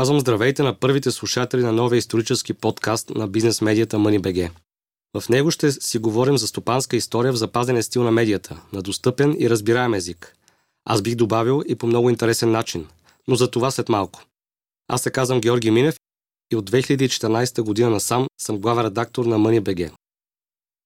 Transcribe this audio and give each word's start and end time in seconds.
Казвам 0.00 0.20
здравейте 0.20 0.62
на 0.62 0.74
първите 0.74 1.10
слушатели 1.10 1.62
на 1.62 1.72
новия 1.72 1.98
исторически 1.98 2.52
подкаст 2.52 3.10
на 3.10 3.28
бизнес 3.28 3.60
медията 3.60 3.96
MoneyBG. 3.96 4.50
В 5.18 5.28
него 5.28 5.50
ще 5.50 5.72
си 5.72 5.98
говорим 5.98 6.38
за 6.38 6.46
стопанска 6.46 6.96
история 6.96 7.32
в 7.32 7.36
запазен 7.36 7.82
стил 7.82 8.02
на 8.02 8.10
медията, 8.10 8.60
на 8.72 8.82
достъпен 8.82 9.36
и 9.38 9.50
разбираем 9.50 9.94
език. 9.94 10.36
Аз 10.84 11.02
бих 11.02 11.14
добавил 11.14 11.62
и 11.68 11.74
по 11.74 11.86
много 11.86 12.10
интересен 12.10 12.50
начин, 12.50 12.86
но 13.28 13.34
за 13.34 13.50
това 13.50 13.70
след 13.70 13.88
малко. 13.88 14.22
Аз 14.88 15.02
се 15.02 15.10
казвам 15.10 15.40
Георги 15.40 15.70
Минев 15.70 15.96
и 16.52 16.56
от 16.56 16.70
2014 16.70 17.62
година 17.62 17.90
насам 17.90 18.26
съм 18.40 18.58
главен 18.58 18.84
редактор 18.84 19.24
на 19.24 19.38
MoneyBG. 19.38 19.92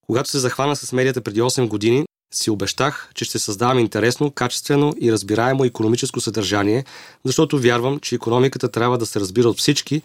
Когато 0.07 0.31
се 0.31 0.39
захвана 0.39 0.77
с 0.77 0.93
медията 0.93 1.21
преди 1.21 1.41
8 1.41 1.69
години, 1.69 2.05
си 2.37 2.51
обещах, 2.51 3.11
че 3.15 3.25
ще 3.25 3.39
създавам 3.39 3.79
интересно, 3.79 4.31
качествено 4.31 4.95
и 5.01 5.13
разбираемо 5.13 5.65
економическо 5.65 6.21
съдържание, 6.21 6.85
защото 7.25 7.59
вярвам, 7.59 8.01
че 8.01 8.15
економиката 8.15 8.69
трябва 8.69 8.99
да 8.99 9.07
се 9.07 9.21
разбира 9.21 9.49
от 9.49 9.59
всички, 9.59 10.03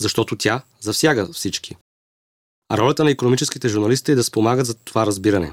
защото 0.00 0.36
тя 0.36 0.62
засяга 0.80 1.28
всички. 1.32 1.76
А 2.68 2.78
ролята 2.78 3.04
на 3.04 3.10
економическите 3.10 3.68
журналисти 3.68 4.12
е 4.12 4.14
да 4.14 4.24
спомагат 4.24 4.66
за 4.66 4.74
това 4.74 5.06
разбиране. 5.06 5.52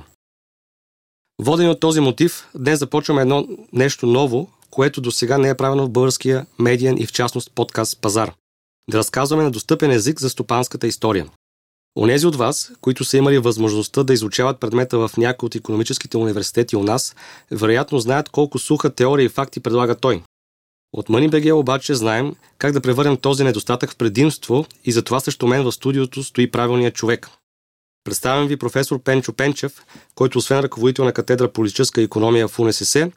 Водени 1.41 1.69
от 1.69 1.79
този 1.79 1.99
мотив, 1.99 2.47
днес 2.55 2.79
започваме 2.79 3.21
едно 3.21 3.47
нещо 3.73 4.05
ново, 4.05 4.49
което 4.69 5.01
до 5.01 5.11
сега 5.11 5.37
не 5.37 5.49
е 5.49 5.57
правено 5.57 5.85
в 5.85 5.89
българския 5.89 6.45
медиен 6.59 6.97
и 6.97 7.05
в 7.05 7.11
частност 7.11 7.51
подкаст 7.55 8.01
Пазар. 8.01 8.33
Да 8.89 8.97
разказваме 8.97 9.43
на 9.43 9.51
достъпен 9.51 9.91
език 9.91 10.19
за 10.19 10.29
стопанската 10.29 10.87
история. 10.87 11.27
Онези 11.97 12.27
от 12.27 12.35
вас, 12.35 12.71
които 12.81 13.03
са 13.03 13.17
имали 13.17 13.37
възможността 13.37 14.03
да 14.03 14.13
изучават 14.13 14.59
предмета 14.59 14.97
в 14.97 15.17
някои 15.17 15.47
от 15.47 15.55
економическите 15.55 16.17
университети 16.17 16.75
у 16.75 16.83
нас, 16.83 17.15
вероятно 17.51 17.99
знаят 17.99 18.29
колко 18.29 18.59
суха 18.59 18.95
теория 18.95 19.25
и 19.25 19.29
факти 19.29 19.59
предлага 19.59 19.95
той. 19.95 20.23
От 20.93 21.07
MoneyBG 21.07 21.53
обаче 21.53 21.95
знаем 21.95 22.35
как 22.57 22.73
да 22.73 22.81
превърнем 22.81 23.17
този 23.17 23.43
недостатък 23.43 23.91
в 23.91 23.95
предимство 23.95 24.65
и 24.85 24.91
затова 24.91 25.19
също 25.19 25.47
мен 25.47 25.63
в 25.63 25.71
студиото 25.71 26.23
стои 26.23 26.51
правилният 26.51 26.95
човек. 26.95 27.29
Представям 28.03 28.47
ви 28.47 28.57
професор 28.57 29.03
Пенчо 29.03 29.33
Пенчев, 29.33 29.81
който 30.15 30.37
освен 30.37 30.59
ръководител 30.59 31.05
на 31.05 31.13
катедра 31.13 31.51
политическа 31.51 32.01
економия 32.01 32.47
в 32.47 32.59
УНСС, 32.59 33.11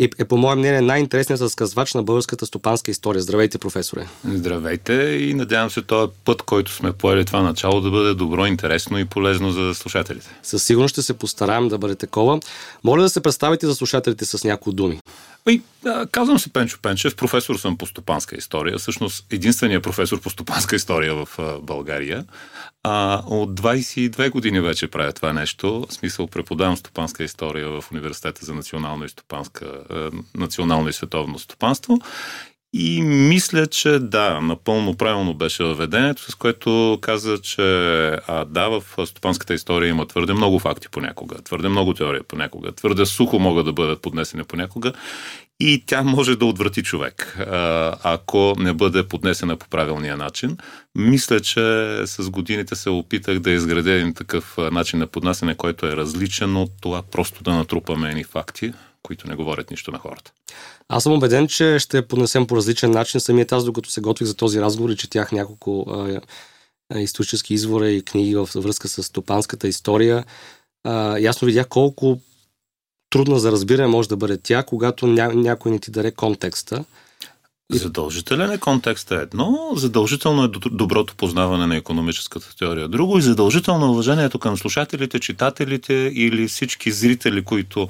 и 0.00 0.08
е 0.18 0.24
по 0.24 0.36
мое 0.36 0.54
мнение 0.54 0.80
най-интересният 0.80 1.40
разказвач 1.40 1.94
на 1.94 2.02
българската 2.02 2.46
стопанска 2.46 2.90
история. 2.90 3.22
Здравейте, 3.22 3.58
професоре! 3.58 4.06
Здравейте 4.24 4.92
и 5.20 5.34
надявам 5.34 5.70
се 5.70 5.82
този 5.82 6.12
път, 6.24 6.42
който 6.42 6.72
сме 6.72 6.92
поели 6.92 7.24
това 7.24 7.42
начало, 7.42 7.80
да 7.80 7.90
бъде 7.90 8.14
добро, 8.14 8.46
интересно 8.46 8.98
и 8.98 9.04
полезно 9.04 9.50
за 9.50 9.74
слушателите. 9.74 10.26
Със 10.42 10.62
сигурност 10.62 10.92
ще 10.92 11.02
се 11.02 11.14
постараем 11.14 11.68
да 11.68 11.78
бъде 11.78 11.94
такова. 11.94 12.40
Моля 12.84 13.02
да 13.02 13.08
се 13.08 13.20
представите 13.20 13.66
за 13.66 13.74
слушателите 13.74 14.24
с 14.24 14.44
някои 14.44 14.74
думи. 14.74 15.00
И, 15.48 15.62
да, 15.82 16.06
казвам 16.12 16.38
се 16.38 16.52
Пенчо 16.52 16.78
Пенчев, 16.82 17.16
професор 17.16 17.56
съм 17.56 17.76
по 17.76 17.86
стопанска 17.86 18.36
история, 18.36 18.78
всъщност 18.78 19.32
единственият 19.32 19.82
професор 19.82 20.20
по 20.20 20.30
стопанска 20.30 20.76
история 20.76 21.14
в 21.14 21.28
а, 21.38 21.58
България. 21.60 22.24
А, 22.82 23.22
от 23.26 23.60
22 23.60 24.30
години 24.30 24.60
вече 24.60 24.88
правя 24.88 25.12
това 25.12 25.32
нещо, 25.32 25.86
в 25.90 25.92
смисъл 25.92 26.26
преподавам 26.26 26.76
стопанска 26.76 27.24
история 27.24 27.68
в 27.68 27.84
Университета 27.92 28.44
за 28.44 28.54
национално 28.54 29.04
и, 29.04 29.08
стопанска, 29.08 29.84
национално 30.36 30.88
и 30.88 30.92
световно 30.92 31.38
стопанство 31.38 31.98
и 32.72 33.02
мисля, 33.02 33.66
че 33.66 33.98
да, 33.98 34.40
напълно 34.40 34.96
правилно 34.96 35.34
беше 35.34 35.64
въведението, 35.64 36.30
с 36.30 36.34
което 36.34 36.98
каза, 37.00 37.38
че 37.38 37.62
а, 38.26 38.44
да, 38.44 38.68
в 38.68 39.06
стопанската 39.06 39.54
история 39.54 39.88
има 39.88 40.06
твърде 40.06 40.32
много 40.32 40.58
факти 40.58 40.88
понякога, 40.88 41.42
твърде 41.42 41.68
много 41.68 41.94
теория 41.94 42.22
понякога, 42.22 42.72
твърде 42.72 43.06
сухо 43.06 43.38
могат 43.38 43.66
да 43.66 43.72
бъдат 43.72 44.02
поднесени 44.02 44.44
понякога 44.44 44.92
и 45.60 45.82
тя 45.86 46.02
може 46.02 46.36
да 46.36 46.44
отврати 46.44 46.82
човек, 46.82 47.38
ако 48.02 48.54
не 48.58 48.72
бъде 48.72 49.08
поднесена 49.08 49.56
по 49.56 49.68
правилния 49.68 50.16
начин. 50.16 50.56
Мисля, 50.94 51.40
че 51.40 51.60
с 52.06 52.30
годините 52.30 52.74
се 52.74 52.90
опитах 52.90 53.38
да 53.38 53.50
изградя 53.50 53.92
един 53.92 54.14
такъв 54.14 54.58
начин 54.72 54.98
на 54.98 55.06
поднасяне, 55.06 55.54
който 55.54 55.86
е 55.86 55.96
различен 55.96 56.56
от 56.56 56.70
това 56.80 57.02
просто 57.02 57.42
да 57.42 57.54
натрупаме 57.54 58.08
едни 58.08 58.24
факти, 58.24 58.72
които 59.02 59.28
не 59.28 59.36
говорят 59.36 59.70
нищо 59.70 59.90
на 59.90 59.98
хората. 59.98 60.32
Аз 60.88 61.02
съм 61.02 61.12
убеден, 61.12 61.48
че 61.48 61.78
ще 61.78 62.08
поднесем 62.08 62.46
по 62.46 62.56
различен 62.56 62.90
начин. 62.90 63.20
Самият 63.20 63.52
аз, 63.52 63.64
докато 63.64 63.90
се 63.90 64.00
готвих 64.00 64.28
за 64.28 64.34
този 64.34 64.60
разговор 64.60 64.90
и 64.90 64.96
четях 64.96 65.32
няколко 65.32 65.86
а, 65.90 66.20
а, 66.94 66.98
исторически 66.98 67.54
извора 67.54 67.90
и 67.90 68.02
книги 68.02 68.34
във 68.34 68.52
връзка 68.52 68.88
с 68.88 69.02
стопанската 69.02 69.68
история, 69.68 70.24
а, 70.84 71.18
ясно 71.18 71.46
видях 71.46 71.68
колко 71.68 72.20
трудна 73.10 73.38
за 73.38 73.52
разбиране 73.52 73.88
може 73.88 74.08
да 74.08 74.16
бъде 74.16 74.38
тя, 74.38 74.62
когато 74.62 75.06
ня, 75.06 75.32
някой 75.34 75.72
не 75.72 75.78
ти 75.78 75.90
даде 75.90 76.10
контекста. 76.10 76.84
Задължителен 77.72 78.52
е 78.52 78.58
контекст 78.58 79.10
е 79.10 79.14
едно, 79.14 79.72
задължително 79.76 80.44
е 80.44 80.48
доброто 80.70 81.14
познаване 81.14 81.66
на 81.66 81.76
економическата 81.76 82.56
теория 82.56 82.88
друго 82.88 83.18
и 83.18 83.22
задължително 83.22 83.86
е 83.86 83.88
уважението 83.88 84.38
към 84.38 84.56
слушателите, 84.56 85.20
читателите 85.20 85.94
или 86.14 86.48
всички 86.48 86.92
зрители, 86.92 87.44
които 87.44 87.88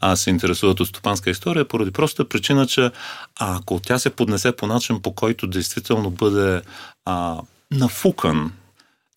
а, 0.00 0.16
се 0.16 0.30
интересуват 0.30 0.80
от 0.80 0.88
стопанска 0.88 1.30
история, 1.30 1.68
поради 1.68 1.90
проста 1.90 2.28
причина, 2.28 2.66
че 2.66 2.90
ако 3.40 3.80
тя 3.80 3.98
се 3.98 4.10
поднесе 4.10 4.52
по 4.52 4.66
начин, 4.66 5.02
по 5.02 5.14
който 5.14 5.46
действително 5.46 6.10
бъде 6.10 6.62
а, 7.04 7.40
нафукан 7.70 8.52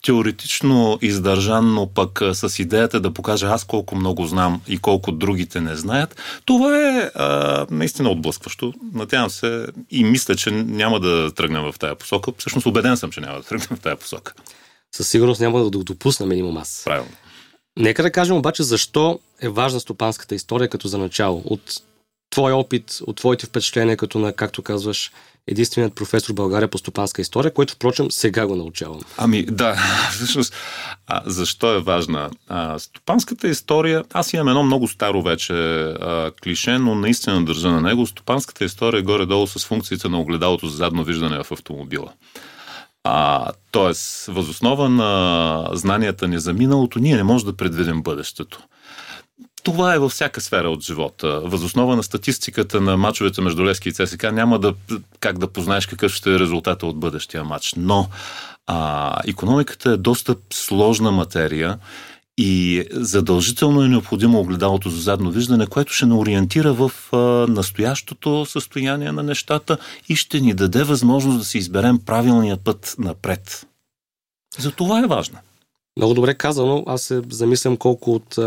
теоретично 0.04 0.98
издържан, 1.02 1.74
но 1.74 1.86
пък 1.86 2.22
с 2.32 2.58
идеята 2.58 3.00
да 3.00 3.14
покажа 3.14 3.46
аз 3.46 3.64
колко 3.64 3.96
много 3.96 4.26
знам 4.26 4.60
и 4.68 4.78
колко 4.78 5.12
другите 5.12 5.60
не 5.60 5.76
знаят, 5.76 6.16
това 6.44 6.88
е 6.88 7.10
а, 7.14 7.66
наистина 7.70 8.10
отблъскващо. 8.10 8.72
Надявам 8.94 9.30
се 9.30 9.66
и 9.90 10.04
мисля, 10.04 10.36
че 10.36 10.50
няма 10.50 11.00
да 11.00 11.34
тръгнем 11.34 11.72
в 11.72 11.78
тая 11.78 11.94
посока. 11.94 12.32
Всъщност 12.38 12.66
убеден 12.66 12.96
съм, 12.96 13.10
че 13.10 13.20
няма 13.20 13.36
да 13.36 13.42
тръгнем 13.42 13.78
в 13.78 13.80
тая 13.80 13.96
посока. 13.96 14.34
Със 14.96 15.08
сигурност 15.08 15.40
няма 15.40 15.70
да 15.70 15.78
го 15.78 15.84
допусна 15.84 16.26
минимум 16.26 16.56
аз. 16.56 16.82
Правилно. 16.84 17.12
Нека 17.78 18.02
да 18.02 18.10
кажем 18.10 18.36
обаче 18.36 18.62
защо 18.62 19.18
е 19.40 19.48
важна 19.48 19.80
стопанската 19.80 20.34
история 20.34 20.68
като 20.68 20.88
за 20.88 20.98
начало. 20.98 21.42
От 21.44 21.82
твой 22.30 22.52
опит, 22.52 22.98
от 23.06 23.16
твоите 23.16 23.46
впечатления, 23.46 23.96
като 23.96 24.18
на, 24.18 24.32
както 24.32 24.62
казваш, 24.62 25.12
единственият 25.46 25.94
професор 25.94 26.32
в 26.32 26.34
България 26.34 26.68
по 26.68 26.78
стопанска 26.78 27.22
история, 27.22 27.54
който, 27.54 27.74
впрочем, 27.74 28.10
сега 28.10 28.46
го 28.46 28.56
научавам. 28.56 29.00
Ами, 29.16 29.42
да, 29.42 29.76
всъщност, 30.12 30.54
защо 31.26 31.74
е 31.74 31.80
важна? 31.80 32.30
А, 32.48 32.78
стопанската 32.78 33.48
история, 33.48 34.04
аз 34.12 34.32
имам 34.32 34.48
едно 34.48 34.62
много 34.62 34.88
старо 34.88 35.22
вече 35.22 35.52
а, 35.52 36.30
клише, 36.42 36.78
но 36.78 36.94
наистина 36.94 37.44
държа 37.44 37.70
на 37.70 37.80
него. 37.80 38.06
Стопанската 38.06 38.64
история 38.64 38.98
е 38.98 39.02
горе-долу 39.02 39.46
с 39.46 39.66
функциите 39.66 40.08
на 40.08 40.20
огледалото 40.20 40.66
за 40.66 40.76
задно 40.76 41.04
виждане 41.04 41.42
в 41.42 41.52
автомобила. 41.52 42.12
А, 43.04 43.52
тоест, 43.70 44.26
възоснова 44.26 44.88
на 44.88 45.68
знанията 45.72 46.28
ни 46.28 46.38
за 46.38 46.52
миналото, 46.52 46.98
ние 46.98 47.16
не 47.16 47.22
можем 47.22 47.46
да 47.46 47.56
предвидим 47.56 48.02
бъдещето. 48.02 48.60
Това 49.64 49.94
е 49.94 49.98
във 49.98 50.12
всяка 50.12 50.40
сфера 50.40 50.70
от 50.70 50.82
живота. 50.82 51.40
Възоснова 51.44 51.96
на 51.96 52.02
статистиката 52.02 52.80
на 52.80 52.96
мачовете 52.96 53.40
между 53.40 53.64
Лески 53.64 53.88
и 53.88 53.92
ЦСК 53.92 54.22
няма 54.32 54.58
да 54.58 54.74
как 55.20 55.38
да 55.38 55.48
познаеш 55.48 55.86
какъв 55.86 56.12
ще 56.12 56.34
е 56.34 56.38
резултата 56.38 56.86
от 56.86 57.00
бъдещия 57.00 57.44
матч. 57.44 57.74
Но 57.76 58.08
а, 58.66 59.20
економиката 59.28 59.90
е 59.90 59.96
доста 59.96 60.36
сложна 60.52 61.12
материя 61.12 61.78
и 62.38 62.84
задължително 62.92 63.82
е 63.82 63.88
необходимо 63.88 64.40
огледалото 64.40 64.90
за 64.90 65.00
задно 65.00 65.30
виждане, 65.30 65.66
което 65.66 65.92
ще 65.92 66.06
ни 66.06 66.12
ориентира 66.12 66.72
в 66.72 66.92
а, 67.12 67.16
настоящото 67.52 68.46
състояние 68.46 69.12
на 69.12 69.22
нещата 69.22 69.78
и 70.08 70.16
ще 70.16 70.40
ни 70.40 70.54
даде 70.54 70.84
възможност 70.84 71.38
да 71.38 71.44
си 71.44 71.58
изберем 71.58 71.98
правилния 71.98 72.56
път 72.56 72.94
напред. 72.98 73.66
За 74.58 74.70
това 74.70 75.00
е 75.00 75.06
важно. 75.06 75.38
Много 75.96 76.14
добре 76.14 76.34
казано. 76.34 76.84
Аз 76.86 77.02
се 77.02 77.22
замислям 77.30 77.76
колко 77.76 78.14
от 78.14 78.38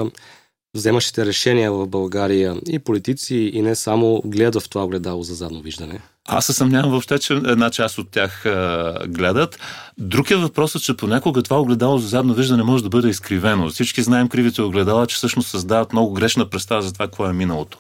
вземащите 0.78 1.26
решения 1.26 1.72
в 1.72 1.88
България 1.88 2.56
и 2.70 2.80
политици, 2.80 3.36
и 3.54 3.62
не 3.62 3.76
само 3.76 4.22
гледат 4.26 4.64
в 4.64 4.70
това 4.70 4.84
огледало 4.84 5.24
за 5.24 5.36
задно 5.36 5.62
виждане? 5.62 6.00
Аз 6.30 6.46
се 6.46 6.54
съмнявам 6.54 6.92
въобще, 6.92 7.20
че 7.20 7.34
една 7.34 7.70
част 7.70 7.98
от 7.98 8.10
тях 8.10 8.46
а, 8.46 8.98
гледат. 9.08 9.60
Друг 9.98 10.32
е 10.32 10.36
че 10.82 10.98
понякога 10.98 11.44
това 11.44 11.62
огледало 11.62 11.98
за 11.98 12.08
задно 12.08 12.34
виждане 12.34 12.64
може 12.64 12.84
да 12.84 12.90
бъде 12.90 13.10
изкривено. 13.10 13.70
Всички 13.70 14.04
знаем 14.04 14.30
кривите 14.30 14.62
огледала, 14.62 15.08
че 15.08 15.16
всъщност 15.16 15.50
създават 15.50 15.94
много 15.94 16.14
грешна 16.14 16.50
представа 16.50 16.82
за 16.82 16.94
това, 16.94 17.06
какво 17.06 17.26
е 17.26 17.34
миналото. 17.34 17.78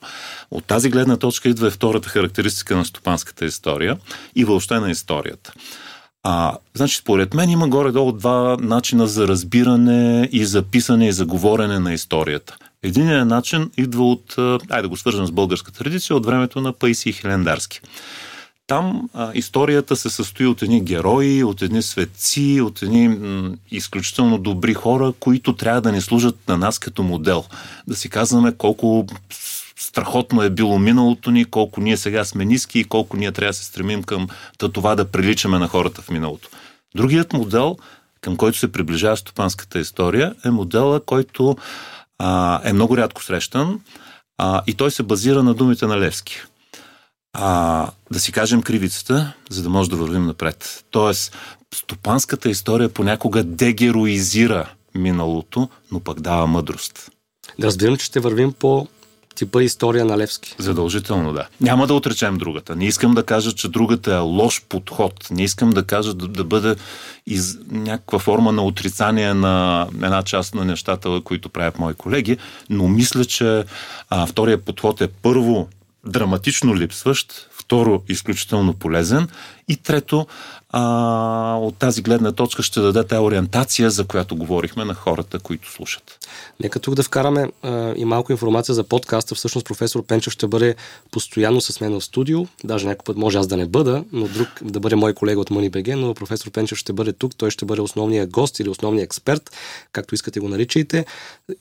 От 0.51 0.65
тази 0.65 0.89
гледна 0.89 1.17
точка 1.17 1.49
идва 1.49 1.67
и 1.67 1.71
втората 1.71 2.09
характеристика 2.09 2.77
на 2.77 2.85
стопанската 2.85 3.45
история 3.45 3.97
и 4.35 4.45
въобще 4.45 4.79
на 4.79 4.91
историята. 4.91 5.53
А, 6.23 6.57
значи, 6.73 6.95
според 6.95 7.33
мен 7.33 7.49
има 7.49 7.67
горе-долу 7.67 8.11
два 8.11 8.57
начина 8.59 9.07
за 9.07 9.27
разбиране 9.27 10.29
и 10.31 10.45
за 10.45 10.61
писане 10.61 11.07
и 11.07 11.11
за 11.11 11.25
говорене 11.25 11.79
на 11.79 11.93
историята. 11.93 12.57
Единият 12.83 13.27
начин 13.27 13.71
идва 13.77 14.11
от, 14.11 14.35
айде 14.69 14.81
да 14.81 14.89
го 14.89 14.97
свържем 14.97 15.25
с 15.25 15.31
българска 15.31 15.71
традиция, 15.71 16.15
от 16.15 16.25
времето 16.25 16.61
на 16.61 16.73
Паиси 16.73 17.09
и 17.09 17.13
Хилендарски. 17.13 17.81
Там 18.67 19.09
а, 19.13 19.31
историята 19.33 19.95
се 19.95 20.09
състои 20.09 20.45
от 20.45 20.61
едни 20.61 20.81
герои, 20.81 21.43
от 21.43 21.61
едни 21.61 21.81
светци, 21.81 22.61
от 22.61 22.81
едни 22.81 23.07
м, 23.07 23.51
изключително 23.71 24.37
добри 24.37 24.73
хора, 24.73 25.13
които 25.19 25.55
трябва 25.55 25.81
да 25.81 25.91
ни 25.91 26.01
служат 26.01 26.37
на 26.47 26.57
нас 26.57 26.79
като 26.79 27.03
модел. 27.03 27.45
Да 27.87 27.95
си 27.95 28.09
казваме 28.09 28.51
колко 28.57 29.07
страхотно 29.79 30.41
е 30.41 30.49
било 30.49 30.79
миналото 30.79 31.31
ни, 31.31 31.45
колко 31.45 31.81
ние 31.81 31.97
сега 31.97 32.25
сме 32.25 32.45
ниски 32.45 32.79
и 32.79 32.83
колко 32.83 33.17
ние 33.17 33.31
трябва 33.31 33.49
да 33.49 33.53
се 33.53 33.65
стремим 33.65 34.03
към 34.03 34.27
това 34.57 34.95
да 34.95 35.11
приличаме 35.11 35.59
на 35.59 35.67
хората 35.67 36.01
в 36.01 36.09
миналото. 36.09 36.49
Другият 36.95 37.33
модел, 37.33 37.77
към 38.21 38.37
който 38.37 38.57
се 38.57 38.71
приближава 38.71 39.17
стопанската 39.17 39.79
история, 39.79 40.35
е 40.45 40.49
модела, 40.49 40.99
който 41.05 41.57
а, 42.19 42.61
е 42.69 42.73
много 42.73 42.97
рядко 42.97 43.23
срещан 43.23 43.79
а, 44.37 44.61
и 44.67 44.73
той 44.73 44.91
се 44.91 45.03
базира 45.03 45.43
на 45.43 45.53
думите 45.53 45.85
на 45.85 45.99
Левски. 45.99 46.41
А, 47.33 47.89
да 48.11 48.19
си 48.19 48.31
кажем 48.31 48.61
кривицата, 48.61 49.33
за 49.49 49.63
да 49.63 49.69
може 49.69 49.89
да 49.89 49.95
вървим 49.95 50.25
напред. 50.25 50.85
Тоест, 50.91 51.37
стопанската 51.75 52.49
история 52.49 52.89
понякога 52.89 53.43
дегероизира 53.43 54.69
миналото, 54.95 55.69
но 55.91 55.99
пък 55.99 56.21
дава 56.21 56.47
мъдрост. 56.47 57.11
Да 57.59 57.67
разбирам, 57.67 57.97
че 57.97 58.05
ще 58.05 58.19
вървим 58.19 58.53
по 58.53 58.87
типа 59.37 59.63
история 59.63 60.05
на 60.05 60.17
Левски. 60.17 60.55
Задължително, 60.57 61.33
да. 61.33 61.47
Няма 61.61 61.87
да 61.87 61.93
отречем 61.93 62.37
другата. 62.37 62.75
Не 62.75 62.85
искам 62.85 63.13
да 63.13 63.23
кажа, 63.23 63.53
че 63.53 63.67
другата 63.67 64.13
е 64.13 64.17
лош 64.17 64.61
подход. 64.69 65.27
Не 65.31 65.43
искам 65.43 65.69
да 65.69 65.83
кажа 65.83 66.13
да, 66.13 66.27
да 66.27 66.43
бъде 66.43 66.75
из 67.27 67.57
някаква 67.71 68.19
форма 68.19 68.51
на 68.51 68.63
отрицание 68.63 69.33
на 69.33 69.87
една 69.95 70.23
част 70.23 70.55
на 70.55 70.65
нещата, 70.65 71.21
които 71.23 71.49
правят 71.49 71.79
мои 71.79 71.93
колеги, 71.93 72.37
но 72.69 72.87
мисля, 72.87 73.25
че 73.25 73.63
а, 74.09 74.25
втория 74.25 74.57
подход 74.57 75.01
е 75.01 75.07
първо 75.07 75.67
драматично 76.05 76.75
липсващ, 76.75 77.49
второ 77.51 78.03
изключително 78.09 78.73
полезен 78.73 79.27
и 79.67 79.75
трето 79.75 80.27
а, 80.69 81.57
от 81.61 81.77
тази 81.77 82.01
гледна 82.01 82.31
точка 82.31 82.63
ще 82.63 82.79
даде 82.79 83.03
тази 83.03 83.19
ориентация, 83.19 83.91
за 83.91 84.05
която 84.05 84.35
говорихме 84.35 84.85
на 84.85 84.93
хората, 84.93 85.39
които 85.39 85.71
слушат. 85.71 86.27
Нека 86.59 86.79
тук 86.79 86.95
да 86.95 87.03
вкараме 87.03 87.51
а, 87.63 87.93
и 87.95 88.05
малко 88.05 88.31
информация 88.31 88.75
за 88.75 88.83
подкаста. 88.83 89.35
Всъщност 89.35 89.67
професор 89.67 90.03
Пенчев 90.03 90.33
ще 90.33 90.47
бъде 90.47 90.75
постоянно 91.11 91.61
с 91.61 91.81
мен 91.81 91.93
в 91.93 92.01
студио. 92.01 92.45
Даже 92.63 92.87
някой 92.87 93.03
път 93.03 93.17
може 93.17 93.37
аз 93.37 93.47
да 93.47 93.57
не 93.57 93.65
бъда, 93.65 94.03
но 94.11 94.27
друг 94.27 94.47
да 94.61 94.79
бъде 94.79 94.95
мой 94.95 95.13
колега 95.13 95.41
от 95.41 95.49
MoneyBG, 95.49 95.95
но 95.95 96.13
професор 96.13 96.51
Пенчев 96.51 96.77
ще 96.77 96.93
бъде 96.93 97.13
тук. 97.13 97.35
Той 97.35 97.51
ще 97.51 97.65
бъде 97.65 97.81
основния 97.81 98.27
гост 98.27 98.59
или 98.59 98.69
основния 98.69 99.03
експерт, 99.03 99.51
както 99.91 100.15
искате 100.15 100.39
го 100.39 100.49
наричайте. 100.49 101.05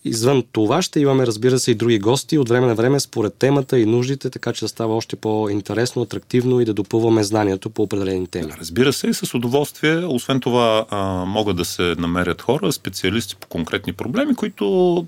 Извън 0.05 0.44
това 0.52 0.82
ще 0.82 1.00
имаме, 1.00 1.26
разбира 1.26 1.59
се, 1.59 1.70
и 1.70 1.75
други 1.75 1.99
гости 1.99 2.38
от 2.38 2.49
време 2.49 2.67
на 2.67 2.75
време 2.75 3.00
според 3.00 3.35
темата 3.35 3.79
и 3.79 3.87
нуждите, 3.87 4.31
така 4.31 4.52
че 4.52 4.64
да 4.64 4.69
става 4.69 4.97
още 4.97 5.17
по-интересно, 5.17 6.02
атрактивно 6.02 6.61
и 6.61 6.64
да 6.64 6.75
допълваме 6.75 7.23
знанието 7.23 7.70
по 7.70 7.87
определени 7.96 8.26
теми. 8.26 8.52
Разбира 8.60 8.93
се, 8.93 9.06
и 9.06 9.14
с 9.14 9.34
удоволствие. 9.34 9.96
Освен 9.96 10.40
това, 10.40 10.87
а, 10.90 11.25
могат 11.25 11.56
да 11.56 11.64
се 11.64 11.82
намерят 11.82 12.43
хора, 12.43 12.72
специалисти 12.72 13.37
по 13.37 13.46
конкретни 13.46 13.93
проблеми, 13.93 14.34
които 14.34 15.06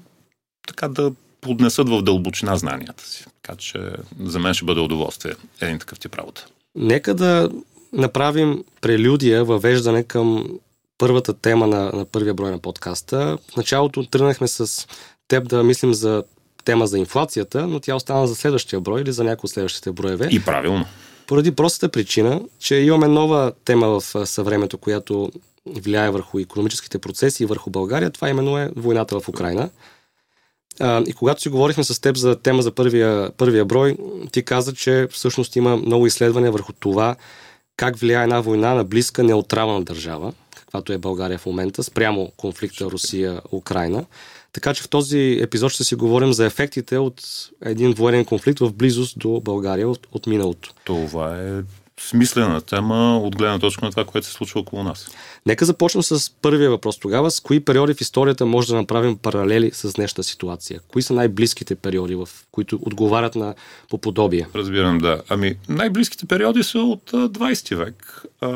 така 0.67 0.89
да 0.89 1.13
поднесат 1.41 1.89
в 1.89 2.03
дълбочина 2.03 2.57
знанията 2.57 3.07
си. 3.07 3.25
Така 3.43 3.57
че 3.57 3.79
за 4.21 4.39
мен 4.39 4.55
ще 4.55 4.65
бъде 4.65 4.81
удоволствие 4.81 5.33
един 5.61 5.79
такъв 5.79 5.99
тип 5.99 6.15
работа. 6.15 6.47
Нека 6.75 7.15
да 7.15 7.51
направим 7.93 8.65
прелюдия, 8.81 9.45
въвеждане 9.45 10.03
към 10.03 10.47
първата 10.99 11.33
тема 11.33 11.67
на, 11.67 11.93
на 11.95 12.05
първия 12.05 12.35
брой 12.35 12.51
на 12.51 12.59
подкаста. 12.59 13.39
В 13.53 13.57
началото 13.57 14.07
тръгнахме 14.07 14.49
с 14.49 14.87
теб 15.29 15.49
да 15.49 15.63
мислим 15.63 15.95
за 15.95 16.23
тема 16.65 16.87
за 16.87 16.99
инфлацията, 16.99 17.67
но 17.67 17.81
тя 17.81 17.95
остана 17.95 18.27
за 18.27 18.35
следващия 18.35 18.81
брой 18.81 19.01
или 19.01 19.13
за 19.13 19.25
някои 19.25 19.47
от 19.47 19.51
следващите 19.51 19.93
броеве. 19.93 20.29
И 20.31 20.45
правилно. 20.45 20.85
Поради 21.29 21.53
простата 21.53 21.89
причина, 21.89 22.41
че 22.59 22.75
имаме 22.77 23.09
нова 23.09 23.53
тема 23.65 23.89
в 23.89 24.27
съвремето, 24.27 24.79
която 24.79 25.31
влияе 25.67 26.11
върху 26.11 26.39
економическите 26.39 26.99
процеси 26.99 27.43
и 27.43 27.47
върху 27.47 27.71
България. 27.71 28.11
Това 28.11 28.29
именно 28.29 28.59
е 28.59 28.71
войната 28.77 29.21
в 29.21 29.29
Украина. 29.29 29.71
И 31.07 31.13
когато 31.19 31.43
си 31.43 31.49
говорихме 31.49 31.85
с 31.85 32.01
теб 32.01 32.17
за 32.17 32.37
тема 32.37 32.63
за 32.63 32.75
първия, 32.75 33.31
първия 33.37 33.65
брой, 33.65 33.97
ти 34.33 34.43
каза, 34.43 34.75
че 34.75 35.09
всъщност 35.11 35.57
има 35.57 35.77
много 35.77 36.07
изследвания 36.07 36.53
върху 36.53 36.73
това 36.73 37.17
как 37.77 37.97
влияе 37.97 38.23
една 38.23 38.41
война 38.41 38.75
на 38.75 38.85
близка 38.85 39.23
неутрална 39.23 39.85
държава, 39.85 40.33
каквато 40.57 40.93
е 40.93 40.99
България 40.99 41.39
в 41.39 41.47
момента, 41.47 41.83
спрямо 41.83 42.33
конфликта 42.37 42.85
Русия-Украина. 42.85 44.05
Така 44.59 44.75
че 44.75 44.83
в 44.83 44.89
този 44.89 45.39
епизод 45.43 45.73
ще 45.73 45.85
си 45.85 45.95
говорим 45.95 46.33
за 46.33 46.47
ефектите 46.47 46.99
от 46.99 47.23
един 47.65 47.93
военен 47.93 48.25
конфликт 48.25 48.59
в 48.61 48.73
близост 48.73 49.19
до 49.19 49.41
България 49.41 49.89
от, 49.89 50.07
от 50.13 50.27
миналото. 50.27 50.75
Това 50.85 51.41
е 51.43 51.63
смислена 52.01 52.61
тема 52.61 53.19
от 53.19 53.37
гледна 53.37 53.59
точка 53.59 53.85
на 53.85 53.91
това, 53.91 54.05
което 54.05 54.27
се 54.27 54.33
случва 54.33 54.61
около 54.61 54.83
нас. 54.83 55.11
Нека 55.47 55.65
започнем 55.65 56.03
с 56.03 56.33
първия 56.43 56.71
въпрос 56.71 56.99
тогава. 56.99 57.31
С 57.31 57.41
кои 57.41 57.61
периоди 57.61 57.95
в 57.95 58.01
историята 58.01 58.47
може 58.47 58.69
да 58.69 58.77
направим 58.77 59.19
паралели 59.19 59.71
с 59.75 59.93
днешната 59.93 60.23
ситуация? 60.23 60.81
Кои 60.89 61.03
са 61.03 61.15
най-близките 61.15 61.75
периоди, 61.75 62.15
в 62.15 62.29
които 62.53 62.79
отговарят 62.83 63.35
на 63.35 63.55
по 63.91 63.99
подобие? 63.99 64.47
Разбирам, 64.55 64.99
да. 64.99 65.23
Ами, 65.29 65.55
най-близките 65.69 66.27
периоди 66.27 66.63
са 66.63 66.79
от 66.79 67.11
20 67.11 67.75
век. 67.75 68.23
А, 68.41 68.49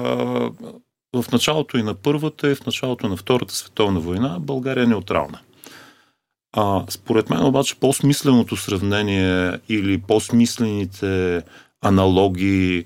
в 1.15 1.25
началото 1.33 1.79
и 1.79 1.83
на 1.83 1.95
Първата 1.95 2.51
и 2.51 2.55
в 2.55 2.67
началото 2.67 3.09
на 3.09 3.17
Втората 3.17 3.55
световна 3.55 4.01
война 4.01 4.39
България 4.41 4.85
е 4.85 4.87
неутрална. 4.87 5.39
А, 6.53 6.85
според 6.89 7.31
мен 7.31 7.45
обаче 7.45 7.75
по-смисленото 7.81 8.57
сравнение 8.57 9.59
или 9.69 9.99
по-смислените 9.99 11.43
аналогии 11.83 12.85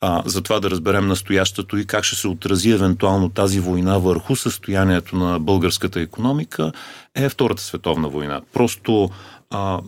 а, 0.00 0.22
за 0.26 0.42
това 0.42 0.60
да 0.60 0.70
разберем 0.70 1.06
настоящето 1.06 1.76
и 1.76 1.86
как 1.86 2.04
ще 2.04 2.16
се 2.16 2.28
отрази 2.28 2.70
евентуално 2.70 3.28
тази 3.28 3.60
война 3.60 3.98
върху 3.98 4.36
състоянието 4.36 5.16
на 5.16 5.38
българската 5.38 6.00
економика 6.00 6.72
е 7.14 7.28
Втората 7.28 7.62
световна 7.62 8.08
война. 8.08 8.40
Просто 8.52 9.10
а, 9.50 9.80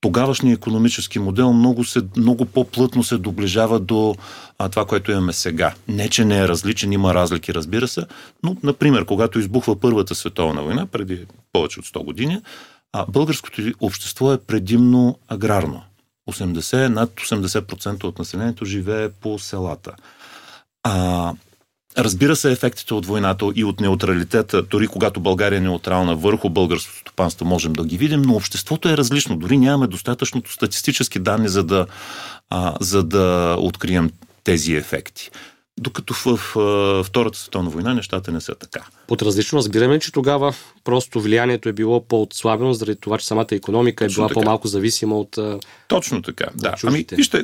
тогавашния 0.00 0.54
економически 0.54 1.18
модел 1.18 1.52
много, 1.52 1.84
се, 1.84 2.00
много 2.16 2.44
по-плътно 2.44 3.04
се 3.04 3.18
доближава 3.18 3.80
до 3.80 4.14
а, 4.58 4.68
това, 4.68 4.84
което 4.84 5.12
имаме 5.12 5.32
сега. 5.32 5.74
Не, 5.88 6.08
че 6.08 6.24
не 6.24 6.38
е 6.38 6.48
различен, 6.48 6.92
има 6.92 7.14
разлики, 7.14 7.54
разбира 7.54 7.88
се, 7.88 8.06
но, 8.42 8.56
например, 8.62 9.04
когато 9.04 9.38
избухва 9.38 9.80
Първата 9.80 10.14
световна 10.14 10.62
война, 10.62 10.86
преди 10.86 11.26
повече 11.52 11.80
от 11.80 11.86
100 11.86 12.04
години, 12.04 12.40
а, 12.92 13.06
българското 13.08 13.62
общество 13.80 14.32
е 14.32 14.38
предимно 14.38 15.18
аграрно. 15.28 15.82
80, 16.30 16.88
над 16.88 17.10
80% 17.10 18.04
от 18.04 18.18
населението 18.18 18.64
живее 18.64 19.08
по 19.08 19.38
селата. 19.38 19.92
А, 20.82 21.32
Разбира 21.98 22.36
се, 22.36 22.52
ефектите 22.52 22.94
от 22.94 23.06
войната 23.06 23.46
и 23.54 23.64
от 23.64 23.80
неутралитета, 23.80 24.62
дори 24.62 24.86
когато 24.86 25.20
България 25.20 25.56
е 25.56 25.60
неутрална 25.60 26.16
върху 26.16 26.50
българското 26.50 26.98
стопанство, 26.98 27.46
можем 27.46 27.72
да 27.72 27.84
ги 27.84 27.98
видим, 27.98 28.22
но 28.22 28.34
обществото 28.34 28.88
е 28.88 28.96
различно. 28.96 29.36
Дори 29.36 29.58
нямаме 29.58 29.86
достатъчното 29.86 30.52
статистически 30.52 31.18
данни, 31.18 31.48
за 31.48 31.64
да, 31.64 31.86
а, 32.50 32.74
за 32.80 33.02
да 33.02 33.56
открием 33.58 34.10
тези 34.44 34.74
ефекти. 34.74 35.30
Докато 35.80 36.14
в, 36.14 36.38
в, 36.54 37.04
Втората 37.04 37.38
световна 37.38 37.70
война 37.70 37.94
нещата 37.94 38.32
не 38.32 38.40
са 38.40 38.54
така. 38.54 38.86
Под 39.08 39.22
различно 39.22 39.58
разбираме, 39.58 39.98
че 39.98 40.12
тогава 40.12 40.54
просто 40.84 41.20
влиянието 41.20 41.68
е 41.68 41.72
било 41.72 42.04
по-отслабено, 42.04 42.72
заради 42.72 43.00
това, 43.00 43.18
че 43.18 43.26
самата 43.26 43.46
економика 43.52 44.04
е 44.04 44.08
Точно 44.08 44.22
е 44.22 44.26
била 44.26 44.28
така. 44.28 44.40
по-малко 44.40 44.68
зависима 44.68 45.18
от. 45.18 45.38
Точно 45.88 46.22
така, 46.22 46.46
да. 46.54 46.74
Ами, 46.84 47.06
вижте, 47.12 47.42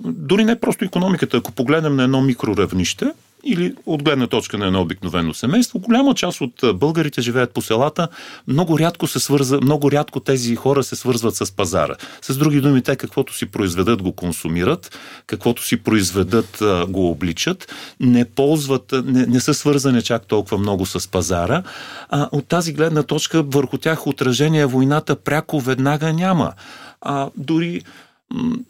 дори 0.00 0.44
не 0.44 0.60
просто 0.60 0.84
економиката, 0.84 1.36
ако 1.36 1.52
погледнем 1.52 1.96
на 1.96 2.04
едно 2.04 2.22
микроравнище, 2.22 3.12
или 3.46 3.74
от 3.86 4.02
гледна 4.02 4.26
точка 4.26 4.58
на 4.58 4.66
едно 4.66 4.80
обикновено 4.80 5.34
семейство, 5.34 5.78
голяма 5.78 6.14
част 6.14 6.40
от 6.40 6.64
българите 6.74 7.20
живеят 7.20 7.54
по 7.54 7.62
селата, 7.62 8.08
много 8.48 8.78
рядко 8.78 9.06
се 9.06 9.20
свърза, 9.20 9.58
много 9.62 9.92
рядко 9.92 10.20
тези 10.20 10.56
хора 10.56 10.82
се 10.82 10.96
свързват 10.96 11.36
с 11.36 11.52
пазара. 11.52 11.94
С 12.22 12.36
други 12.36 12.60
думи, 12.60 12.82
те 12.82 12.96
каквото 12.96 13.34
си 13.34 13.46
произведат, 13.46 14.02
го 14.02 14.12
консумират, 14.12 14.98
каквото 15.26 15.64
си 15.64 15.76
произведат, 15.76 16.62
го 16.88 17.10
обличат, 17.10 17.74
не 18.00 18.24
ползват, 18.24 18.94
не, 19.04 19.26
не 19.26 19.40
са 19.40 19.54
свързани 19.54 20.02
чак 20.02 20.26
толкова 20.26 20.58
много 20.58 20.86
с 20.86 21.10
пазара. 21.10 21.62
А, 22.08 22.28
от 22.32 22.48
тази 22.48 22.72
гледна 22.72 23.02
точка 23.02 23.42
върху 23.42 23.78
тях 23.78 24.06
отражение 24.06 24.66
войната 24.66 25.16
пряко 25.16 25.60
веднага 25.60 26.12
няма. 26.12 26.52
А, 27.00 27.30
дори 27.36 27.82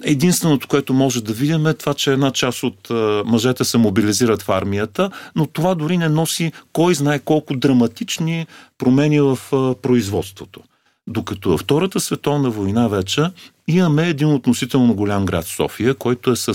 Единственото, 0.02 0.68
което 0.68 0.94
може 0.94 1.25
да 1.25 1.32
видим 1.32 1.66
е 1.66 1.75
това, 1.75 1.94
че 1.94 2.12
една 2.12 2.30
част 2.30 2.62
от 2.62 2.90
мъжете 3.26 3.64
се 3.64 3.78
мобилизират 3.78 4.42
в 4.42 4.48
армията, 4.48 5.10
но 5.36 5.46
това 5.46 5.75
дори 5.75 5.98
не 5.98 6.08
носи 6.08 6.52
кой 6.72 6.94
знае 6.94 7.18
колко 7.18 7.56
драматични 7.56 8.46
промени 8.78 9.20
в 9.20 9.38
производството. 9.82 10.60
Докато 11.08 11.48
във 11.50 11.60
Втората 11.60 12.00
световна 12.00 12.50
война 12.50 12.88
вече 12.88 13.30
имаме 13.68 14.08
един 14.08 14.28
относително 14.28 14.94
голям 14.94 15.25
град 15.25 15.44
София, 15.44 15.94
който 15.94 16.30
е 16.30 16.36
с 16.36 16.54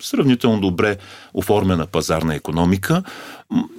сравнително 0.00 0.60
добре 0.60 0.96
оформена 1.34 1.86
пазарна 1.86 2.34
економика. 2.34 3.02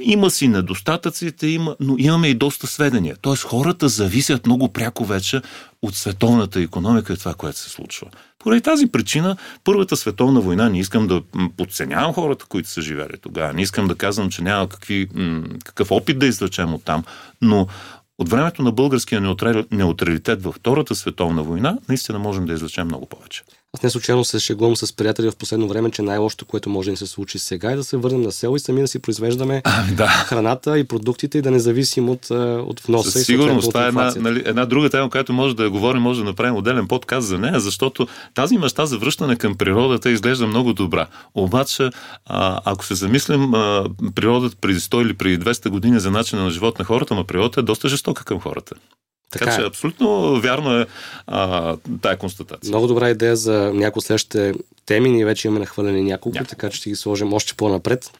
Има 0.01 0.29
си 0.29 0.47
недостатъците, 0.47 1.59
но 1.79 1.95
имаме 1.97 2.27
и 2.27 2.33
доста 2.33 2.67
сведения. 2.67 3.15
Тоест 3.21 3.43
хората 3.43 3.89
зависят 3.89 4.45
много 4.45 4.73
пряко 4.73 5.05
вече 5.05 5.41
от 5.81 5.95
световната 5.95 6.61
економика 6.61 7.13
и 7.13 7.17
това, 7.17 7.33
което 7.33 7.59
се 7.59 7.69
случва. 7.69 8.07
Поради 8.39 8.61
тази 8.61 8.87
причина, 8.87 9.37
Първата 9.63 9.97
световна 9.97 10.41
война, 10.41 10.69
не 10.69 10.79
искам 10.79 11.07
да 11.07 11.21
подценявам 11.57 12.13
хората, 12.13 12.45
които 12.45 12.69
са 12.69 12.81
живели 12.81 13.17
тогава, 13.21 13.53
не 13.53 13.61
искам 13.61 13.87
да 13.87 13.95
казвам, 13.95 14.29
че 14.29 14.41
няма 14.41 14.69
какви, 14.69 15.07
какъв 15.63 15.91
опит 15.91 16.19
да 16.19 16.25
извлечем 16.25 16.73
от 16.73 16.83
там, 16.83 17.03
но 17.41 17.67
От 18.17 18.29
времето 18.29 18.61
на 18.61 18.71
българския 18.71 19.21
неутралитет 19.71 20.43
във 20.43 20.55
Втората 20.55 20.95
световна 20.95 21.43
война, 21.43 21.77
наистина 21.89 22.19
можем 22.19 22.45
да 22.45 22.53
излечем 22.53 22.87
много 22.87 23.05
повече. 23.05 23.43
Аз 23.75 23.83
не 23.83 23.89
случайно 23.89 24.25
се 24.25 24.39
шегувам 24.39 24.75
с 24.75 24.93
приятели 24.93 25.31
в 25.31 25.35
последно 25.35 25.67
време, 25.67 25.91
че 25.91 26.01
най-лошото, 26.01 26.45
което 26.45 26.69
може 26.69 26.91
да 26.91 26.97
се 26.97 27.07
случи 27.07 27.39
сега 27.39 27.71
е 27.71 27.75
да 27.75 27.83
се 27.83 27.97
върнем 27.97 28.21
на 28.21 28.31
село 28.31 28.55
и 28.55 28.59
сами 28.59 28.81
да 28.81 28.87
си 28.87 28.99
произвеждаме 28.99 29.61
а, 29.65 29.83
да. 29.91 30.07
храната 30.07 30.79
и 30.79 30.83
продуктите 30.83 31.37
и 31.37 31.41
да 31.41 31.51
не 31.51 31.59
зависим 31.59 32.09
от, 32.09 32.29
от 32.67 32.79
вноса. 32.79 33.11
Със 33.11 33.25
сигурност, 33.25 33.67
това 33.67 33.85
е 33.85 33.87
една, 33.87 34.13
нали, 34.17 34.43
една 34.45 34.65
друга 34.65 34.89
тема, 34.89 35.09
която 35.09 35.33
може 35.33 35.55
да 35.55 35.63
я 35.63 35.69
говорим, 35.69 36.01
може 36.01 36.19
да 36.19 36.25
направим 36.25 36.55
отделен 36.55 36.87
подкаст 36.87 37.27
за 37.27 37.39
нея, 37.39 37.59
защото 37.59 38.07
тази 38.33 38.57
мечта 38.57 38.85
за 38.85 38.97
връщане 38.97 39.35
към 39.35 39.55
природата 39.55 40.11
изглежда 40.11 40.47
много 40.47 40.73
добра. 40.73 41.07
Обаче, 41.33 41.89
а, 42.25 42.61
ако 42.65 42.85
се 42.85 42.95
замислим, 42.95 43.53
а, 43.53 43.85
природата 44.15 44.55
преди 44.61 44.79
100 44.79 45.01
или 45.01 45.13
преди 45.13 45.39
200 45.39 45.69
години 45.69 45.99
за 45.99 46.11
начина 46.11 46.43
на 46.43 46.49
живот 46.49 46.79
на 46.79 46.85
хората, 46.85 47.15
но 47.15 47.23
природата 47.23 47.59
е 47.59 47.63
доста 47.63 47.89
жестока 47.89 48.23
към 48.23 48.39
хората. 48.39 48.75
Така, 49.31 49.45
така 49.45 49.57
че 49.57 49.63
е. 49.63 49.67
абсолютно 49.67 50.41
вярно 50.41 50.79
е 50.79 50.85
а, 51.27 51.77
тая 52.01 52.17
констатация. 52.17 52.69
Много 52.69 52.87
добра 52.87 53.09
идея 53.09 53.35
за 53.35 53.71
някои 53.73 54.01
следващите 54.01 54.53
теми. 54.85 55.09
Ние 55.09 55.25
вече 55.25 55.47
имаме 55.47 55.59
нахвърлени 55.59 56.01
няколко, 56.03 56.37
Няко. 56.37 56.49
така 56.49 56.69
че 56.69 56.77
ще 56.77 56.89
ги 56.89 56.95
сложим 56.95 57.33
още 57.33 57.53
по-напред. 57.53 58.11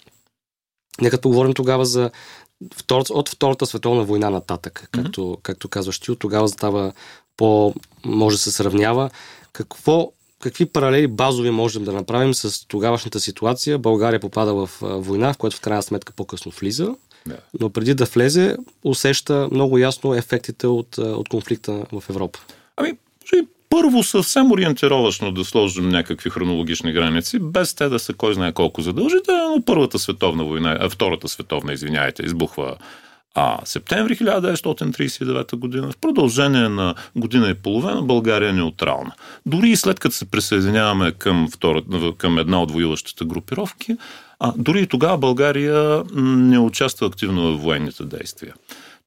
Нека 1.02 1.22
поговорим 1.22 1.54
тогава 1.54 1.86
за 1.86 2.12
втор... 2.76 3.04
от 3.10 3.30
Втората 3.30 3.66
световна 3.66 4.04
война 4.04 4.30
нататък, 4.30 4.88
както, 4.92 5.22
mm-hmm. 5.22 5.42
както 5.42 5.70
казваш 5.70 6.00
ти. 6.00 6.12
От 6.12 6.20
тогава 6.20 6.50
става 6.50 6.94
по... 7.38 7.74
може 8.06 8.36
да 8.36 8.42
се 8.42 8.52
сравнява. 8.52 9.10
Какво 9.54 10.12
какви 10.40 10.66
паралели 10.66 11.08
базови 11.08 11.50
можем 11.50 11.84
да 11.84 11.94
направим 11.94 12.34
с 12.34 12.68
тогавашната 12.68 13.20
ситуация? 13.20 13.78
България 13.80 14.20
попада 14.20 14.54
в 14.54 14.70
война, 14.82 15.34
в 15.34 15.38
която 15.38 15.58
в 15.58 15.62
крайна 15.62 15.84
сметка 15.84 16.14
по-късно 16.14 16.52
влиза. 16.60 16.96
Да. 17.28 17.38
Но 17.60 17.70
преди 17.70 17.94
да 17.94 18.06
влезе, 18.06 18.58
усеща 18.84 19.50
много 19.52 19.78
ясно 19.78 20.14
ефектите 20.14 20.68
от, 20.68 20.98
от 20.98 21.30
конфликта 21.30 21.86
в 21.92 22.04
Европа. 22.10 22.40
Ами, 22.78 22.94
първо 23.70 24.04
съвсем 24.04 24.52
ориентировачно 24.52 25.32
да 25.32 25.46
сложим 25.46 25.90
някакви 25.90 26.30
хронологични 26.30 26.94
граници, 26.94 27.40
без 27.40 27.74
те 27.74 27.90
да 27.90 28.00
са 28.00 28.14
кой 28.14 28.34
знае 28.34 28.52
колко 28.52 28.82
задължително. 28.82 29.64
Първата 29.66 30.00
световна 30.00 30.44
война, 30.44 30.78
а 30.80 30.90
втората 30.90 31.28
световна, 31.28 31.74
извиняйте, 31.74 32.24
избухва 32.26 32.78
а 33.36 33.60
септември 33.66 34.16
1939 34.16 35.56
година, 35.56 35.92
в 35.92 35.98
продължение 35.98 36.70
на 36.70 36.96
година 37.16 37.50
и 37.50 37.54
половина, 37.54 38.02
България 38.02 38.50
е 38.50 38.54
неутрална. 38.54 39.12
Дори 39.46 39.70
и 39.70 39.76
след 39.76 40.00
като 40.00 40.16
се 40.16 40.26
присъединяваме 40.26 41.12
към, 41.12 41.50
втора, 41.52 41.84
към 42.18 42.38
една 42.38 42.62
от 42.62 42.72
воюващите 42.72 43.26
групировки, 43.26 43.98
а, 44.40 44.54
дори 44.58 44.82
и 44.82 44.88
тогава 44.88 45.18
България 45.18 46.04
не 46.16 46.60
участва 46.60 47.08
активно 47.08 47.58
в 47.58 47.62
военните 47.62 48.04
действия. 48.04 48.54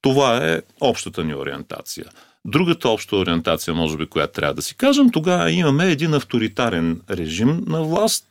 Това 0.01 0.37
е 0.37 0.63
общата 0.81 1.25
ни 1.25 1.35
ориентация. 1.35 2.05
Другата 2.51 2.89
обща 2.89 3.17
ориентация, 3.17 3.75
може 3.75 3.97
би, 3.97 4.07
която 4.07 4.33
трябва 4.33 4.55
да 4.55 4.63
си 4.63 4.77
кажем, 4.77 5.11
тогава 5.11 5.51
имаме 5.51 5.91
един 5.91 6.15
авторитарен 6.15 7.01
режим 7.11 7.65
на 7.67 7.83
власт, 7.83 8.25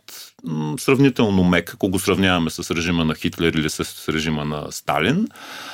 сравнително 0.80 1.44
мек, 1.44 1.74
ако 1.74 1.90
го 1.90 2.00
сравняваме 2.00 2.50
с 2.50 2.76
режима 2.76 3.06
на 3.06 3.16
Хитлер 3.16 3.54
или 3.54 3.70
с 3.70 4.10
режима 4.10 4.46
на 4.46 4.72
Сталин, 4.72 5.28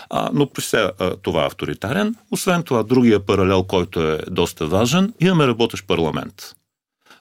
а, 0.09 0.29
но 0.33 0.49
при 0.49 0.61
все 0.61 0.91
това 1.21 1.43
е 1.43 1.45
авторитарен. 1.45 2.15
Освен 2.31 2.63
това, 2.63 2.83
другия 2.83 3.19
паралел, 3.19 3.63
който 3.63 4.01
е 4.01 4.19
доста 4.29 4.67
важен, 4.67 5.13
имаме 5.19 5.47
работещ 5.47 5.87
парламент. 5.87 6.55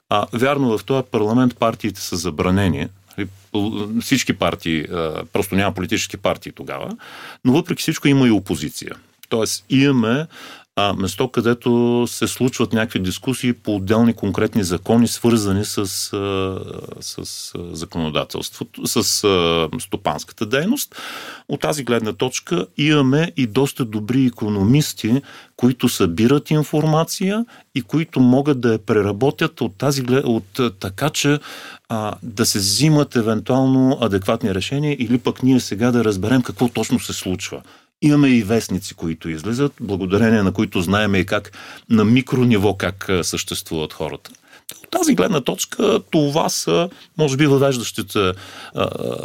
А, 0.09 0.27
вярно, 0.33 0.77
в 0.77 0.83
този 0.83 1.03
парламент 1.11 1.57
партиите 1.57 2.01
са 2.01 2.15
забранени, 2.17 2.87
нали, 3.17 3.27
всички 4.01 4.33
партии, 4.33 4.85
просто 5.33 5.55
няма 5.55 5.73
политически 5.73 6.17
партии 6.17 6.51
тогава, 6.51 6.97
но 7.45 7.53
въпреки 7.53 7.81
всичко 7.81 8.07
има 8.07 8.27
и 8.27 8.31
опозиция. 8.31 8.95
Тоест 9.29 9.65
имаме 9.69 10.27
а, 10.75 10.93
место, 10.93 11.27
където 11.27 12.03
се 12.07 12.27
случват 12.27 12.73
някакви 12.73 12.99
дискусии 12.99 13.53
по 13.53 13.75
отделни 13.75 14.13
конкретни 14.13 14.63
закони, 14.63 15.07
свързани 15.07 15.65
с, 15.65 15.87
с 17.01 17.53
законодателството, 17.71 18.87
с 18.87 19.03
стопанската 19.79 20.45
дейност. 20.45 20.95
От 21.49 21.61
тази 21.61 21.83
гледна 21.83 22.13
точка 22.13 22.65
имаме 22.77 23.31
и 23.37 23.47
доста 23.47 23.85
добри 23.85 24.25
економисти, 24.25 25.21
които 25.57 25.89
събират 25.89 26.51
информация 26.51 27.45
и 27.75 27.81
които 27.81 28.19
могат 28.19 28.61
да 28.61 28.71
я 28.71 28.79
преработят 28.79 29.61
от 29.61 29.77
тази 29.77 30.03
от 30.23 30.59
така, 30.79 31.09
че 31.09 31.39
а, 31.89 32.13
да 32.23 32.45
се 32.45 32.59
взимат 32.59 33.15
евентуално 33.15 33.97
адекватни 34.01 34.55
решения 34.55 34.95
или 34.99 35.17
пък 35.17 35.43
ние 35.43 35.59
сега 35.59 35.91
да 35.91 36.03
разберем 36.03 36.41
какво 36.41 36.67
точно 36.67 36.99
се 36.99 37.13
случва. 37.13 37.61
Имаме 38.03 38.27
и 38.27 38.43
вестници, 38.43 38.93
които 38.93 39.29
излизат, 39.29 39.73
благодарение 39.81 40.43
на 40.43 40.53
които 40.53 40.81
знаеме 40.81 41.19
и 41.19 41.25
как 41.25 41.51
на 41.89 42.05
микрониво 42.05 42.77
как 42.77 43.09
съществуват 43.21 43.93
хората. 43.93 44.31
От 44.83 44.89
тази 44.91 45.15
гледна 45.15 45.41
точка 45.41 45.99
това 46.11 46.49
са, 46.49 46.89
може 47.17 47.37
би, 47.37 47.47
въвеждащите, 47.47 48.31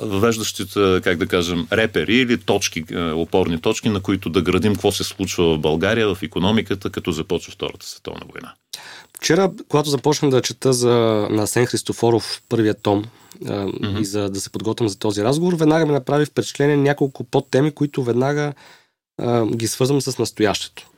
въвеждащите, 0.03 1.01
как 1.05 1.19
да 1.19 1.27
кажем, 1.27 1.67
репери 1.73 2.17
или 2.17 2.39
точки, 2.39 2.85
опорни 2.97 3.61
точки, 3.61 3.89
на 3.89 4.01
които 4.01 4.31
да 4.31 4.43
градим 4.43 4.73
какво 4.73 4.93
се 4.93 5.05
случва 5.05 5.55
в 5.55 5.59
България, 5.59 6.15
в 6.15 6.23
економиката, 6.23 6.91
като 6.91 7.13
започва 7.13 7.53
Втората 7.53 7.87
световна 7.87 8.23
война. 8.33 8.53
Вчера, 9.19 9.53
когато 9.69 9.91
започнах 9.91 10.31
да 10.31 10.43
чета 10.43 10.73
за, 10.73 10.91
на 11.31 11.47
Сен 11.47 11.67
Христофоров 11.67 12.43
първия 12.49 12.75
том 12.75 13.05
mm-hmm. 13.45 14.01
и 14.01 14.05
за 14.05 14.31
да 14.31 14.41
се 14.41 14.51
подготвям 14.51 14.89
за 14.89 14.99
този 14.99 15.25
разговор, 15.25 15.55
веднага 15.55 15.87
ми 15.87 15.93
направи 15.93 16.25
впечатление 16.25 16.77
няколко 16.77 17.25
подтеми, 17.25 17.71
които 17.71 18.03
веднага 18.03 18.53
а, 19.21 19.47
ги 19.47 19.67
свързвам 19.67 20.01
с 20.01 20.19
настоящето. 20.19 20.91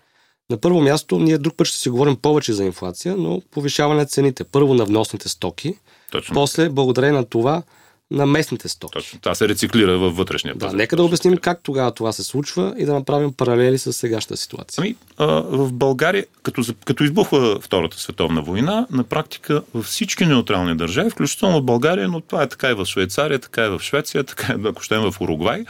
На 0.50 0.56
първо 0.56 0.80
място, 0.80 1.18
ние 1.18 1.38
друг 1.38 1.56
път 1.56 1.66
ще 1.66 1.78
си 1.78 1.90
говорим 1.90 2.16
повече 2.16 2.52
за 2.52 2.64
инфлация, 2.64 3.16
но 3.16 3.42
повишаване 3.50 4.00
на 4.00 4.06
цените. 4.06 4.44
Първо 4.44 4.74
на 4.74 4.84
вносните 4.84 5.28
стоки, 5.28 5.74
Точно. 6.10 6.34
после, 6.34 6.68
благодарение 6.68 7.18
на 7.18 7.24
това, 7.24 7.62
на 8.10 8.26
местните 8.26 8.68
стоки. 8.68 8.92
Точно. 8.92 9.20
Това 9.20 9.34
се 9.34 9.48
рециклира 9.48 9.98
във 9.98 10.16
вътрешния 10.16 10.58
пазар. 10.58 10.70
Да, 10.70 10.76
нека 10.76 10.96
да 10.96 11.02
обясним 11.02 11.36
как 11.36 11.60
тогава 11.62 11.92
това 11.92 12.12
се 12.12 12.22
случва 12.22 12.74
и 12.78 12.84
да 12.84 12.94
направим 12.94 13.32
паралели 13.32 13.78
с 13.78 13.92
сегашната 13.92 14.36
ситуация. 14.36 14.82
Ами, 14.82 14.96
а, 15.16 15.26
в 15.42 15.72
България, 15.72 16.26
като, 16.42 16.62
като 16.84 17.04
избухва 17.04 17.60
Втората 17.60 17.98
световна 18.00 18.42
война, 18.42 18.86
на 18.90 19.04
практика 19.04 19.62
във 19.74 19.84
всички 19.84 20.26
неутрални 20.26 20.76
държави, 20.76 21.10
включително 21.10 21.58
в 21.60 21.64
България, 21.64 22.08
но 22.08 22.20
това 22.20 22.42
е 22.42 22.48
така 22.48 22.70
и 22.70 22.74
в 22.74 22.86
Швейцария, 22.86 23.38
така 23.38 23.66
и 23.66 23.68
в 23.68 23.80
Швеция, 23.80 24.24
така 24.24 24.52
и 24.52 24.68
ако 24.68 24.82
ще 24.82 24.98
в 24.98 25.14
Уругвай, 25.20 25.64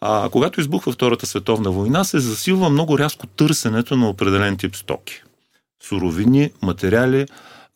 а, 0.00 0.28
когато 0.28 0.60
избухва 0.60 0.92
Втората 0.92 1.26
световна 1.26 1.70
война, 1.70 2.04
се 2.04 2.18
засилва 2.18 2.70
много 2.70 2.98
рязко 2.98 3.26
търсенето 3.26 3.96
на 3.96 4.08
определен 4.08 4.56
тип 4.56 4.76
стоки. 4.76 5.22
Суровини, 5.82 6.50
материали, 6.62 7.26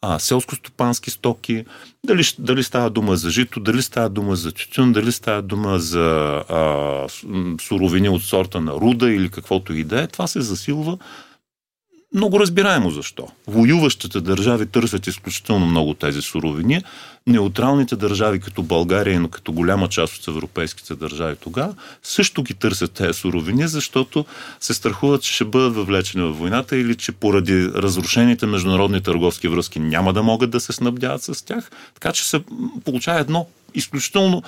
а, 0.05 0.19
селско-стопански 0.19 1.11
стоки, 1.11 1.65
дали, 2.07 2.23
дали 2.39 2.63
става 2.63 2.91
дума 2.91 3.17
за 3.17 3.31
жито, 3.31 3.61
дали 3.61 3.83
става 3.83 4.09
дума 4.09 4.37
за 4.37 4.53
тютюн, 4.53 4.93
дали 4.93 5.13
става 5.13 5.43
дума 5.43 5.79
за 5.79 6.07
а, 6.49 7.07
суровини 7.61 8.09
от 8.09 8.23
сорта 8.23 8.61
на 8.61 8.73
руда 8.73 9.11
или 9.11 9.29
каквото 9.29 9.75
и 9.75 9.85
да 9.85 10.03
е, 10.03 10.07
това 10.07 10.27
се 10.27 10.41
засилва 10.41 10.99
много 12.15 12.41
разбираемо 12.41 12.91
защо. 12.91 13.29
Воюващите 13.47 14.21
държави 14.21 14.67
търсят 14.67 15.07
изключително 15.07 15.67
много 15.67 15.95
тези 15.95 16.23
суровини. 16.23 16.83
Неутралните 17.27 17.97
държави, 17.97 18.41
като 18.41 18.63
България 18.63 19.21
и 19.21 19.31
като 19.31 19.53
голяма 19.53 19.89
част 19.89 20.17
от 20.17 20.29
европейските 20.29 20.95
държави 20.95 21.37
тогава, 21.41 21.75
също 22.03 22.43
ги 22.43 22.55
търсят 22.55 22.93
тези 22.93 23.19
суровини, 23.19 23.69
защото 23.69 24.25
се 24.61 24.75
страхуват, 24.75 25.23
че 25.23 25.33
ще 25.33 25.45
бъдат 25.45 25.75
въвлечени 25.75 26.25
в 26.25 26.33
войната 26.33 26.77
или 26.77 26.97
че 26.97 27.13
поради 27.13 27.69
разрушените 27.69 28.47
международни 28.47 29.03
търговски 29.03 29.49
връзки 29.49 29.81
няма 29.81 30.13
да 30.13 30.23
могат 30.23 30.51
да 30.51 30.61
се 30.61 30.73
снабдяват 30.73 31.23
с 31.23 31.45
тях. 31.45 31.71
Така 31.95 32.13
че 32.13 32.29
се 32.29 32.45
получава 32.85 33.21
едно 33.21 33.47
изключително 33.75 34.43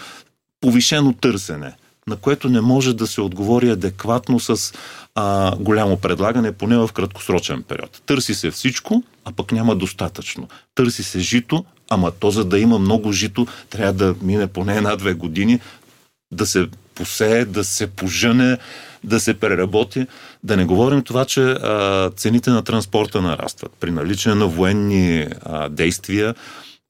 повишено 0.61 1.13
търсене 1.13 1.77
на 2.09 2.17
което 2.17 2.49
не 2.49 2.61
може 2.61 2.95
да 2.95 3.07
се 3.07 3.21
отговори 3.21 3.71
адекватно 3.71 4.41
с 4.41 4.73
а, 5.15 5.57
голямо 5.57 5.97
предлагане, 5.97 6.53
поне 6.53 6.77
в 6.77 6.91
краткосрочен 6.95 7.63
период. 7.63 8.03
Търси 8.07 8.35
се 8.35 8.51
всичко, 8.51 9.03
а 9.25 9.33
пък 9.33 9.53
няма 9.53 9.77
достатъчно. 9.77 10.49
Търси 10.75 11.03
се 11.03 11.21
жито, 11.21 11.65
ама 11.91 12.11
то 12.11 12.31
за 12.31 12.45
да 12.45 12.59
има 12.59 12.79
много 12.79 13.13
жито, 13.13 13.47
трябва 13.71 13.93
да 13.93 14.15
мине 14.23 14.47
поне 14.47 14.77
една-две 14.77 15.15
години, 15.15 15.61
да 16.33 16.47
се 16.47 16.69
посее, 16.95 17.45
да 17.45 17.65
се 17.65 17.87
пожене, 17.87 18.59
да 19.05 19.21
се 19.21 19.35
преработи. 19.35 20.07
Да 20.45 20.57
не 20.57 20.65
говорим 20.65 21.03
това, 21.03 21.25
че 21.25 21.41
а, 21.43 22.11
цените 22.17 22.51
на 22.51 22.63
транспорта 22.63 23.23
нарастват. 23.23 23.73
При 23.81 23.91
наличие 23.91 24.35
на 24.35 24.47
военни 24.47 25.27
а, 25.43 25.69
действия, 25.69 26.35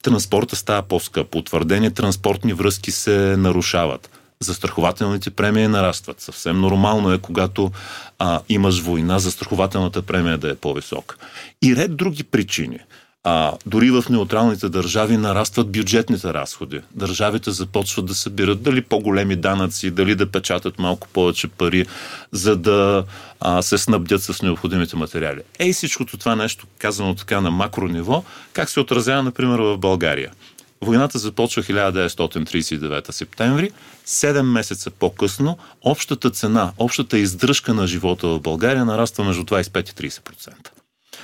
транспорта 0.03 0.55
става 0.55 0.81
по-скъп. 0.81 1.35
Утвърдени 1.35 1.93
транспортни 1.93 2.53
връзки 2.53 2.91
се 2.91 3.37
нарушават 3.37 4.09
застрахователните 4.39 5.29
премии 5.29 5.67
нарастват. 5.67 6.21
Съвсем 6.21 6.59
нормално 6.61 7.13
е, 7.13 7.17
когато 7.17 7.71
а, 8.19 8.41
имаш 8.49 8.81
война, 8.81 9.19
застрахователната 9.19 10.01
премия 10.01 10.37
да 10.37 10.51
е 10.51 10.55
по-висока. 10.55 11.15
И 11.63 11.75
ред 11.75 11.95
други 11.95 12.23
причини. 12.23 12.79
А, 13.29 13.53
дори 13.65 13.91
в 13.91 14.05
неутралните 14.09 14.69
държави 14.69 15.17
нарастват 15.17 15.71
бюджетните 15.71 16.33
разходи. 16.33 16.81
Държавите 16.91 17.51
започват 17.51 18.05
да 18.05 18.15
събират 18.15 18.61
дали 18.61 18.81
по-големи 18.81 19.35
данъци, 19.35 19.91
дали 19.91 20.15
да 20.15 20.31
печатат 20.31 20.79
малко 20.79 21.07
повече 21.07 21.47
пари, 21.47 21.85
за 22.31 22.55
да 22.55 23.03
а, 23.39 23.61
се 23.61 23.77
снабдят 23.77 24.23
с 24.23 24.41
необходимите 24.41 24.95
материали. 24.95 25.41
Ей 25.59 25.73
всичкото 25.73 26.17
това 26.17 26.35
нещо, 26.35 26.67
казано 26.77 27.15
така 27.15 27.41
на 27.41 27.51
макро 27.51 27.87
ниво, 27.87 28.23
как 28.53 28.69
се 28.69 28.79
отразява, 28.79 29.23
например, 29.23 29.59
в 29.59 29.77
България. 29.77 30.31
Войната 30.81 31.19
започва 31.19 31.63
1939 31.63 33.11
септември. 33.11 33.71
Седем 34.05 34.51
месеца 34.51 34.91
по-късно 34.91 35.57
общата 35.81 36.29
цена, 36.29 36.71
общата 36.77 37.17
издръжка 37.17 37.73
на 37.73 37.87
живота 37.87 38.27
в 38.27 38.39
България 38.39 38.85
нараства 38.85 39.23
между 39.23 39.43
25 39.43 40.03
и 40.03 40.09
30%. 40.09 40.76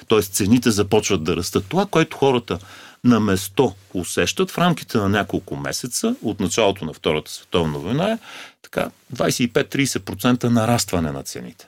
Тоест 0.07 0.33
цените 0.33 0.71
започват 0.71 1.23
да 1.23 1.35
растат. 1.35 1.65
Това, 1.69 1.85
което 1.85 2.17
хората 2.17 2.59
на 3.03 3.19
место 3.19 3.73
усещат 3.93 4.51
в 4.51 4.57
рамките 4.57 4.97
на 4.97 5.09
няколко 5.09 5.55
месеца 5.55 6.15
от 6.21 6.39
началото 6.39 6.85
на 6.85 6.93
Втората 6.93 7.31
световна 7.31 7.79
война 7.79 8.11
е 8.11 8.17
така 8.61 8.91
25-30% 9.15 10.43
нарастване 10.43 11.11
на 11.11 11.23
цените. 11.23 11.67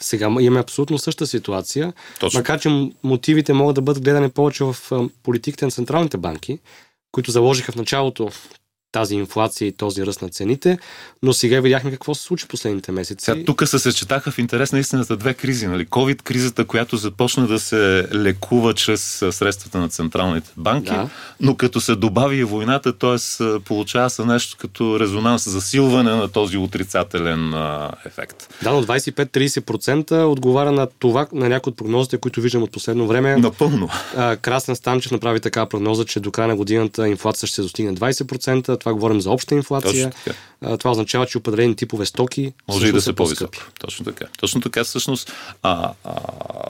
Сега 0.00 0.26
имаме 0.26 0.60
абсолютно 0.60 0.98
същата 0.98 1.26
ситуация, 1.26 1.92
Точно. 2.20 2.40
макар 2.40 2.60
че 2.60 2.90
мотивите 3.02 3.52
могат 3.52 3.74
да 3.74 3.82
бъдат 3.82 4.02
гледани 4.02 4.30
повече 4.30 4.64
в 4.64 4.76
политиките 5.22 5.64
на 5.64 5.70
централните 5.70 6.16
банки, 6.16 6.58
които 7.12 7.30
заложиха 7.30 7.72
в 7.72 7.76
началото 7.76 8.30
тази 8.96 9.14
инфлация 9.14 9.68
и 9.68 9.72
този 9.72 10.06
ръст 10.06 10.22
на 10.22 10.28
цените, 10.28 10.78
но 11.22 11.32
сега 11.32 11.60
видяхме 11.60 11.90
какво 11.90 12.14
се 12.14 12.22
случи 12.22 12.48
последните 12.48 12.92
месеци. 12.92 13.24
Сега, 13.24 13.44
тук 13.44 13.68
се 13.68 13.78
съчетаха 13.78 14.30
в 14.30 14.38
интерес 14.38 14.72
на 14.72 14.78
истината 14.78 15.16
две 15.16 15.34
кризи. 15.34 15.66
Нали? 15.66 15.86
COVID-кризата, 15.86 16.64
която 16.64 16.96
започна 16.96 17.46
да 17.46 17.60
се 17.60 18.08
лекува 18.14 18.74
чрез 18.74 19.24
средствата 19.30 19.78
на 19.78 19.88
централните 19.88 20.50
банки, 20.56 20.90
да. 20.90 21.08
но 21.40 21.56
като 21.56 21.80
се 21.80 21.94
добави 21.94 22.36
и 22.36 22.44
войната, 22.44 22.92
т.е. 22.92 23.44
получава 23.58 24.10
се 24.10 24.24
нещо 24.24 24.56
като 24.60 25.00
резонанс, 25.00 25.48
засилване 25.48 26.10
на 26.10 26.28
този 26.28 26.56
отрицателен 26.56 27.54
а, 27.54 27.90
ефект. 28.06 28.54
Да, 28.62 28.72
но 28.72 28.82
25-30% 28.84 30.24
отговаря 30.24 30.72
на 30.72 30.86
това, 30.98 31.26
на 31.32 31.48
някои 31.48 31.70
от 31.70 31.76
прогнозите, 31.76 32.18
които 32.18 32.40
виждам 32.40 32.62
от 32.62 32.72
последно 32.72 33.06
време. 33.06 33.36
Напълно. 33.36 33.88
Красен 34.42 34.76
Станчев 34.76 35.12
направи 35.12 35.40
така 35.40 35.66
прогноза, 35.66 36.04
че 36.04 36.20
до 36.20 36.30
края 36.30 36.48
на 36.48 36.56
годината 36.56 37.08
инфлация 37.08 37.46
ще 37.46 37.62
достигне 37.62 37.94
20%, 37.94 38.85
това 38.86 38.94
говорим 38.94 39.20
за 39.20 39.30
обща 39.30 39.54
инфлация. 39.54 40.12
Това 40.78 40.90
означава, 40.90 41.26
че 41.26 41.38
определени 41.38 41.76
типове 41.76 42.06
стоки 42.06 42.52
може 42.68 42.88
и 42.88 42.92
да 42.92 43.00
са 43.00 43.12
по-високи. 43.12 43.60
Точно 43.80 44.04
така. 44.04 44.24
Точно 44.38 44.60
така, 44.60 44.84
всъщност, 44.84 45.32
а, 45.62 45.92
а, 46.04 46.14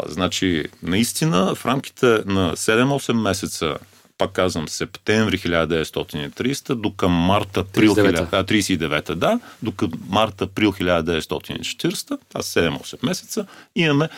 значи, 0.08 0.64
наистина 0.82 1.54
в 1.54 1.66
рамките 1.66 2.06
на 2.06 2.56
7-8 2.56 3.12
месеца 3.12 3.78
пак 4.18 4.32
казвам, 4.32 4.68
септември 4.68 5.38
1930 5.38 6.74
до 6.74 6.92
към 6.92 7.12
март 7.12 7.56
април 7.56 7.94
1939, 7.94 9.14
да, 9.14 9.40
до 9.62 9.72
към 9.72 9.90
март 10.08 10.42
април 10.42 10.72
1940, 10.72 12.18
а 12.34 12.42
7-8 12.42 13.06
месеца, 13.06 13.46
имаме 13.74 14.08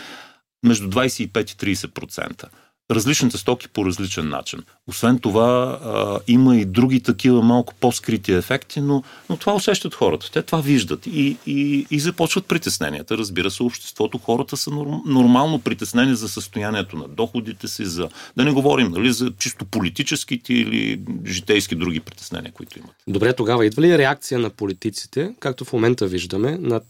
между 0.63 0.89
25 0.89 1.65
и 1.65 1.77
30% 1.77 2.45
различните 2.91 3.39
стоки 3.39 3.69
по 3.69 3.87
различен 3.87 4.29
начин. 4.29 4.61
Освен 4.87 5.19
това, 5.19 5.79
а, 5.85 6.21
има 6.27 6.57
и 6.57 6.65
други 6.65 7.01
такива 7.01 7.43
малко 7.43 7.75
по-скрити 7.75 8.33
ефекти, 8.33 8.81
но, 8.81 9.03
но 9.31 9.37
това 9.37 9.55
усещат 9.55 9.95
хората. 9.95 10.31
Те 10.33 10.43
това 10.43 10.61
виждат 10.61 11.07
и, 11.07 11.37
и, 11.47 11.87
и 11.91 12.01
започват 12.01 12.47
притесненията. 12.47 13.19
Разбира 13.19 13.51
се, 13.51 13.63
обществото, 13.63 14.19
хората 14.19 14.57
са 14.57 14.71
норм, 14.71 15.03
нормално 15.07 15.59
притеснени 15.59 16.15
за 16.15 16.29
състоянието 16.29 16.97
на 16.97 17.09
доходите 17.09 17.69
си, 17.69 17.85
за 17.85 18.09
да 18.37 18.45
не 18.45 18.53
говорим 18.53 18.91
нали, 18.91 19.13
за 19.13 19.33
чисто 19.39 19.65
политическите 19.65 20.55
или 20.55 21.01
житейски 21.27 21.75
други 21.75 22.01
притеснения, 22.01 22.53
които 22.53 22.79
имат. 22.79 22.91
Добре, 23.09 23.33
тогава 23.33 23.67
идва 23.67 23.83
ли 23.83 23.99
реакция 23.99 24.39
на 24.39 24.51
политиците, 24.51 25.35
както 25.41 25.65
в 25.65 25.73
момента 25.73 26.07
виждаме, 26.07 26.59
на 26.61 26.81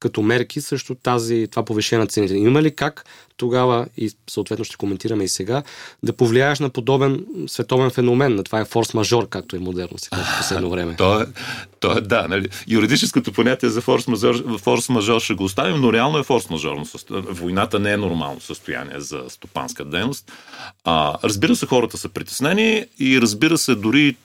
като 0.00 0.22
мерки 0.22 0.60
срещу 0.60 0.94
тази, 0.94 1.48
това 1.50 1.64
повишение 1.64 2.04
на 2.04 2.06
цените. 2.06 2.34
Има 2.34 2.62
ли 2.62 2.76
как 2.76 3.04
тогава, 3.40 3.86
и 3.96 4.10
съответно 4.30 4.64
ще 4.64 4.76
коментираме 4.76 5.24
и 5.24 5.28
сега, 5.28 5.62
да 6.02 6.12
повлияеш 6.12 6.60
на 6.60 6.70
подобен 6.70 7.24
световен 7.46 7.90
феномен? 7.90 8.34
На 8.34 8.44
това 8.44 8.60
е 8.60 8.64
форс-мажор, 8.64 9.28
както 9.28 9.56
е 9.56 9.58
модерно 9.58 9.98
сега 9.98 10.16
в 10.16 10.38
последно 10.38 10.70
време. 10.70 10.94
То 10.98 11.20
е, 11.20 11.26
то 11.80 11.98
е 11.98 12.00
да. 12.00 12.26
Нали, 12.28 12.48
юридическото 12.68 13.32
понятие 13.32 13.68
за 13.68 13.82
форс-мажор, 13.82 14.58
форс-мажор 14.58 15.20
ще 15.20 15.34
го 15.34 15.44
оставим, 15.44 15.80
но 15.80 15.92
реално 15.92 16.18
е 16.18 16.22
форс-мажорно. 16.22 16.84
Войната 17.10 17.78
не 17.78 17.92
е 17.92 17.96
нормално 17.96 18.40
състояние 18.40 19.00
за 19.00 19.20
стопанска 19.28 19.84
дейност. 19.84 20.32
А, 20.84 21.18
разбира 21.24 21.56
се, 21.56 21.66
хората 21.66 21.98
са 21.98 22.08
притеснени 22.08 22.84
и 22.98 23.20
разбира 23.20 23.58
се, 23.58 23.74
дори 23.74 24.16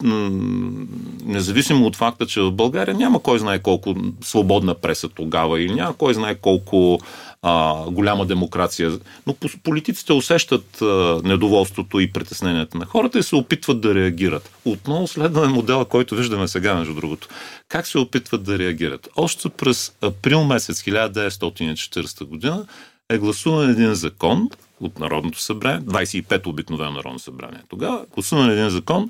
независимо 1.25 1.85
от 1.85 1.95
факта, 1.95 2.25
че 2.25 2.41
в 2.41 2.51
България 2.51 2.95
няма 2.95 3.19
кой 3.19 3.39
знае 3.39 3.59
колко 3.59 3.95
свободна 4.21 4.75
преса 4.75 5.09
тогава 5.09 5.61
или 5.61 5.73
няма 5.73 5.97
кой 5.97 6.13
знае 6.13 6.35
колко 6.35 6.99
а, 7.47 7.85
голяма 7.91 8.25
демокрация. 8.25 8.99
Но 9.27 9.35
политиците 9.63 10.13
усещат 10.13 10.81
а, 10.81 11.21
недоволството 11.23 11.99
и 11.99 12.11
притесненията 12.11 12.77
на 12.77 12.85
хората 12.85 13.19
и 13.19 13.23
се 13.23 13.35
опитват 13.35 13.81
да 13.81 13.95
реагират. 13.95 14.51
Отново 14.65 15.07
следваме 15.07 15.47
модела, 15.47 15.85
който 15.85 16.15
виждаме 16.15 16.47
сега, 16.47 16.75
между 16.75 16.93
другото. 16.93 17.27
Как 17.69 17.87
се 17.87 17.97
опитват 17.97 18.43
да 18.43 18.59
реагират? 18.59 19.09
Още 19.15 19.49
през 19.49 19.91
април 20.01 20.43
месец 20.43 20.83
1940 20.83 22.25
година 22.25 22.65
е 23.09 23.17
гласуван 23.17 23.69
един 23.69 23.93
закон 23.93 24.49
от 24.79 24.99
Народното 24.99 25.41
събрание, 25.41 25.81
25 25.81 26.47
обикновено 26.47 26.91
Народно 26.91 27.19
събрание. 27.19 27.59
Тогава 27.69 28.05
гласуван 28.13 28.51
един 28.51 28.69
закон 28.69 29.09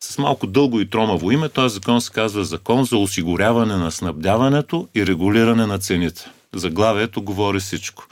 с 0.00 0.18
малко 0.18 0.46
дълго 0.46 0.80
и 0.80 0.90
тромаво 0.90 1.30
име. 1.30 1.48
Този 1.48 1.74
закон 1.74 2.00
се 2.00 2.12
казва 2.12 2.44
Закон 2.44 2.84
за 2.84 2.96
осигуряване 2.96 3.76
на 3.76 3.90
снабдяването 3.90 4.88
и 4.94 5.06
регулиране 5.06 5.66
на 5.66 5.78
цените. 5.78 6.30
Заглавието 6.58 7.22
говори 7.22 7.60
всичко. 7.60 8.06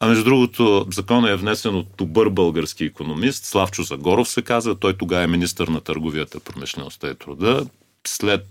А 0.00 0.08
между 0.08 0.24
другото, 0.24 0.86
законът 0.92 1.30
е 1.30 1.36
внесен 1.36 1.74
от 1.74 1.86
добър 1.98 2.28
български 2.28 2.84
економист, 2.84 3.44
Славчо 3.44 3.82
Загоров 3.82 4.28
се 4.28 4.42
казва. 4.42 4.74
Той 4.74 4.96
тогава 4.96 5.22
е 5.22 5.26
министър 5.26 5.68
на 5.68 5.80
търговията, 5.80 6.40
промишлеността 6.40 7.10
и 7.10 7.14
труда. 7.14 7.66
След 8.06 8.46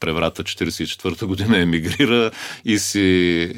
преврата 0.00 0.44
1944 0.44 1.24
година 1.24 1.58
емигрира 1.62 2.30
и, 2.64 2.78
си, 2.78 3.00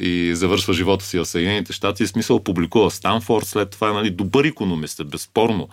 и 0.01 0.35
завършва 0.35 0.75
живота 0.75 1.05
си 1.05 1.19
в 1.19 1.27
Съединените 1.27 1.73
щати. 1.73 2.03
И 2.03 2.07
смисъл 2.07 2.45
публикува 2.45 2.91
Станфорд, 2.91 3.47
след 3.47 3.71
това 3.71 3.93
нали, 3.93 4.11
добър 4.11 4.45
економист 4.45 5.01
е, 5.01 5.05
безспорно. 5.05 5.69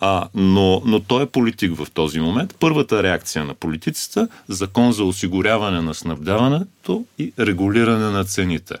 А, 0.00 0.28
но, 0.34 0.82
но 0.86 1.00
той 1.00 1.22
е 1.22 1.26
политик 1.26 1.76
в 1.76 1.86
този 1.94 2.20
момент. 2.20 2.56
Първата 2.60 3.02
реакция 3.02 3.44
на 3.44 3.54
политиците 3.54 4.26
закон 4.48 4.92
за 4.92 5.04
осигуряване 5.04 5.80
на 5.80 5.94
снабдяването 5.94 7.04
и 7.18 7.32
регулиране 7.38 8.10
на 8.10 8.24
цените. 8.24 8.74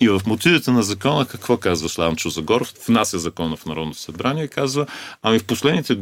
И 0.00 0.08
в 0.08 0.20
мотивите 0.26 0.70
на 0.70 0.82
закона 0.82 1.26
какво 1.26 1.56
казва 1.56 1.88
Славчо 1.88 2.28
Загоров? 2.30 2.72
Внася 2.86 3.18
закона 3.18 3.56
в 3.56 3.66
Народното 3.66 3.98
събрание 3.98 4.44
и 4.44 4.48
казва, 4.48 4.86
ами 5.22 5.38
в 5.38 5.44
последните 5.44 5.98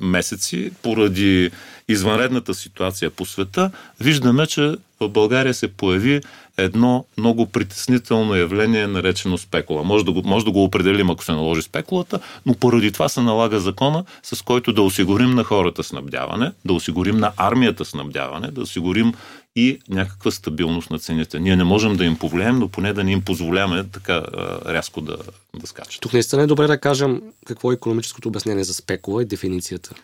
месеци, 0.00 0.70
поради 0.82 1.50
извънредната 1.88 2.54
ситуация 2.54 3.10
по 3.10 3.26
света, 3.26 3.70
виждаме, 4.00 4.46
че 4.46 4.74
в 5.00 5.08
България 5.08 5.54
се 5.54 5.68
появи 5.68 6.20
едно 6.56 7.04
много 7.18 7.46
притеснително 7.46 8.34
явление, 8.34 8.86
наречено 8.86 9.38
спекула. 9.38 9.84
Може 9.84 10.04
да, 10.04 10.12
го, 10.12 10.22
може 10.24 10.44
да 10.44 10.50
го 10.50 10.64
определим, 10.64 11.10
ако 11.10 11.24
се 11.24 11.32
наложи 11.32 11.62
спекулата, 11.62 12.20
но 12.46 12.54
поради 12.54 12.92
това 12.92 13.08
се 13.08 13.20
налага 13.20 13.60
закона, 13.60 14.04
с 14.22 14.42
който 14.42 14.72
да 14.72 14.82
осигурим 14.82 15.30
на 15.30 15.44
хората 15.44 15.82
снабдяване, 15.82 16.52
да 16.64 16.72
осигурим 16.72 17.16
на 17.16 17.32
армията 17.36 17.84
снабдяване, 17.84 18.50
да 18.50 18.60
осигурим 18.60 19.14
и 19.56 19.78
някаква 19.88 20.30
стабилност 20.30 20.90
на 20.90 20.98
цените. 20.98 21.40
Ние 21.40 21.56
не 21.56 21.64
можем 21.64 21.96
да 21.96 22.04
им 22.04 22.16
повлияем, 22.16 22.58
но 22.58 22.68
поне 22.68 22.92
да 22.92 23.04
не 23.04 23.12
им 23.12 23.22
позволяваме 23.22 23.84
така 23.92 24.22
рязко 24.66 25.00
да, 25.00 25.16
да 25.56 25.66
скачат. 25.66 26.00
Тук 26.00 26.12
наистина 26.12 26.42
е 26.42 26.46
добре 26.46 26.66
да 26.66 26.80
кажем 26.80 27.22
какво 27.46 27.70
е 27.70 27.74
економическото 27.74 28.28
обяснение 28.28 28.64
за 28.64 28.74
спекула 28.74 29.22
и 29.22 29.26
дефиницията. 29.26 29.94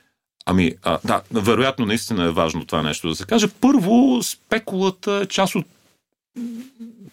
Ами, 0.46 0.74
а, 0.82 0.98
да, 1.04 1.22
вероятно 1.32 1.86
наистина 1.86 2.24
е 2.24 2.30
важно 2.30 2.66
това 2.66 2.82
нещо 2.82 3.08
да 3.08 3.14
се 3.14 3.24
каже. 3.24 3.48
Първо, 3.60 4.22
спекулата 4.22 5.20
е 5.24 5.26
част 5.26 5.54
от 5.54 5.66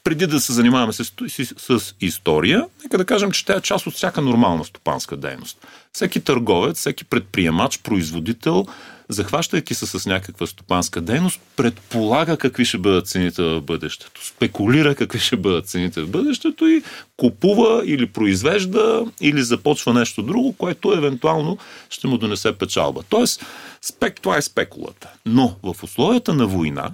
преди 0.03 0.27
да 0.27 0.39
се 0.39 0.53
занимаваме 0.53 0.93
с, 0.93 1.05
с, 1.27 1.79
с 1.79 1.95
история, 2.01 2.65
нека 2.83 2.97
да 2.97 3.05
кажем, 3.05 3.31
че 3.31 3.45
тя 3.45 3.53
е 3.53 3.61
част 3.61 3.87
от 3.87 3.93
всяка 3.93 4.21
нормална 4.21 4.65
стопанска 4.65 5.17
дейност. 5.17 5.67
Всеки 5.95 6.21
търговец, 6.21 6.77
всеки 6.77 7.05
предприемач, 7.05 7.79
производител 7.79 8.65
захващайки 9.09 9.73
се 9.73 9.85
с 9.85 10.05
някаква 10.05 10.47
стопанска 10.47 11.01
дейност, 11.01 11.39
предполага 11.55 12.37
какви 12.37 12.65
ще 12.65 12.77
бъдат 12.77 13.07
цените 13.07 13.43
в 13.43 13.61
бъдещето, 13.61 14.25
спекулира 14.27 14.95
какви 14.95 15.19
ще 15.19 15.37
бъдат 15.37 15.67
цените 15.67 16.01
в 16.01 16.09
бъдещето 16.09 16.67
и 16.67 16.83
купува 17.17 17.83
или 17.85 18.05
произвежда 18.05 19.05
или 19.21 19.43
започва 19.43 19.93
нещо 19.93 20.21
друго, 20.21 20.53
което 20.53 20.93
евентуално 20.93 21.57
ще 21.89 22.07
му 22.07 22.17
донесе 22.17 22.57
печалба. 22.57 23.03
Тоест, 23.09 23.45
спек, 23.81 24.21
това 24.21 24.37
е 24.37 24.41
спекулата. 24.41 25.09
Но 25.25 25.55
в 25.63 25.83
условията 25.83 26.33
на 26.33 26.47
война 26.47 26.91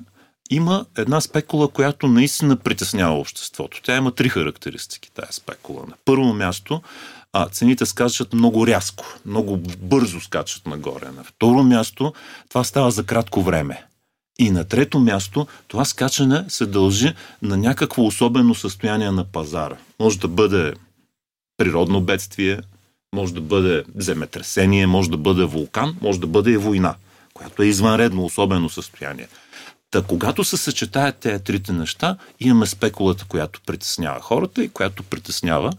има 0.50 0.86
една 0.98 1.22
спекула, 1.22 1.68
която 1.68 2.08
наистина 2.08 2.56
притеснява 2.56 3.20
обществото. 3.20 3.82
Тя 3.84 3.98
има 3.98 4.12
три 4.12 4.30
характеристики, 4.30 5.12
тая 5.12 5.28
спекула. 5.32 5.84
На 5.88 5.94
първо 6.06 6.34
място, 6.34 6.82
а, 7.34 7.50
цените 7.50 7.86
скачат 7.86 8.34
много 8.34 8.68
рязко, 8.68 9.06
много 9.26 9.58
бързо 9.82 10.22
скачат 10.22 10.68
нагоре. 10.68 11.12
На 11.12 11.24
второ 11.24 11.64
място, 11.64 12.14
това 12.50 12.64
става 12.64 12.92
за 12.92 13.04
кратко 13.04 13.42
време. 13.42 13.84
И 14.40 14.52
на 14.52 14.66
трето 14.66 15.00
място, 15.00 15.48
това 15.68 15.86
скачане 15.86 16.46
се 16.48 16.66
дължи 16.66 17.14
на 17.42 17.58
някакво 17.58 18.06
особено 18.06 18.56
състояние 18.56 19.12
на 19.12 19.24
пазара. 19.24 19.78
Може 20.00 20.20
да 20.20 20.28
бъде 20.28 20.74
природно 21.58 22.02
бедствие, 22.02 22.60
може 23.16 23.34
да 23.34 23.42
бъде 23.42 23.84
земетресение, 23.96 24.88
може 24.88 25.10
да 25.10 25.18
бъде 25.18 25.44
вулкан, 25.44 25.96
може 26.02 26.20
да 26.20 26.28
бъде 26.28 26.52
и 26.52 26.58
война, 26.58 26.96
която 27.34 27.64
е 27.64 27.66
извънредно 27.66 28.26
особено 28.26 28.70
състояние. 28.70 29.28
Та 29.92 30.02
когато 30.02 30.44
се 30.44 30.58
съчетаят 30.58 31.18
тези 31.18 31.44
трите 31.44 31.74
неща, 31.74 32.18
имаме 32.40 32.66
спекулата, 32.66 33.26
която 33.28 33.62
притеснява 33.66 34.22
хората 34.22 34.64
и 34.64 34.70
която 34.70 35.04
притеснява 35.04 35.74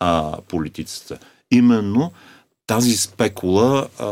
а, 0.00 0.38
политиците. 0.48 1.18
Именно 1.50 2.12
тази 2.66 2.96
спекула 2.96 3.88
а, 3.98 4.08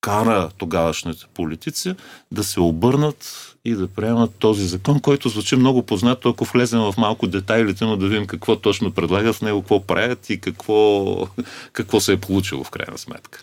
кара 0.00 0.50
тогавашните 0.58 1.26
политици 1.34 1.94
да 2.32 2.44
се 2.44 2.60
обърнат 2.60 3.54
и 3.64 3.74
да 3.74 3.88
приемат 3.88 4.34
този 4.38 4.66
закон, 4.66 5.00
който 5.00 5.28
звучи 5.28 5.56
много 5.56 5.82
познато, 5.82 6.28
ако 6.28 6.44
влезем 6.44 6.80
в 6.80 6.94
малко 6.98 7.26
детайлите, 7.26 7.84
но 7.84 7.96
да 7.96 8.08
видим 8.08 8.26
какво 8.26 8.56
точно 8.56 8.92
предлагат 8.92 9.36
в 9.36 9.42
него, 9.42 9.62
какво 9.62 9.80
правят 9.80 10.30
и 10.30 10.40
какво, 10.40 11.26
какво 11.72 12.00
се 12.00 12.12
е 12.12 12.16
получило 12.20 12.64
в 12.64 12.70
крайна 12.70 12.98
сметка. 12.98 13.42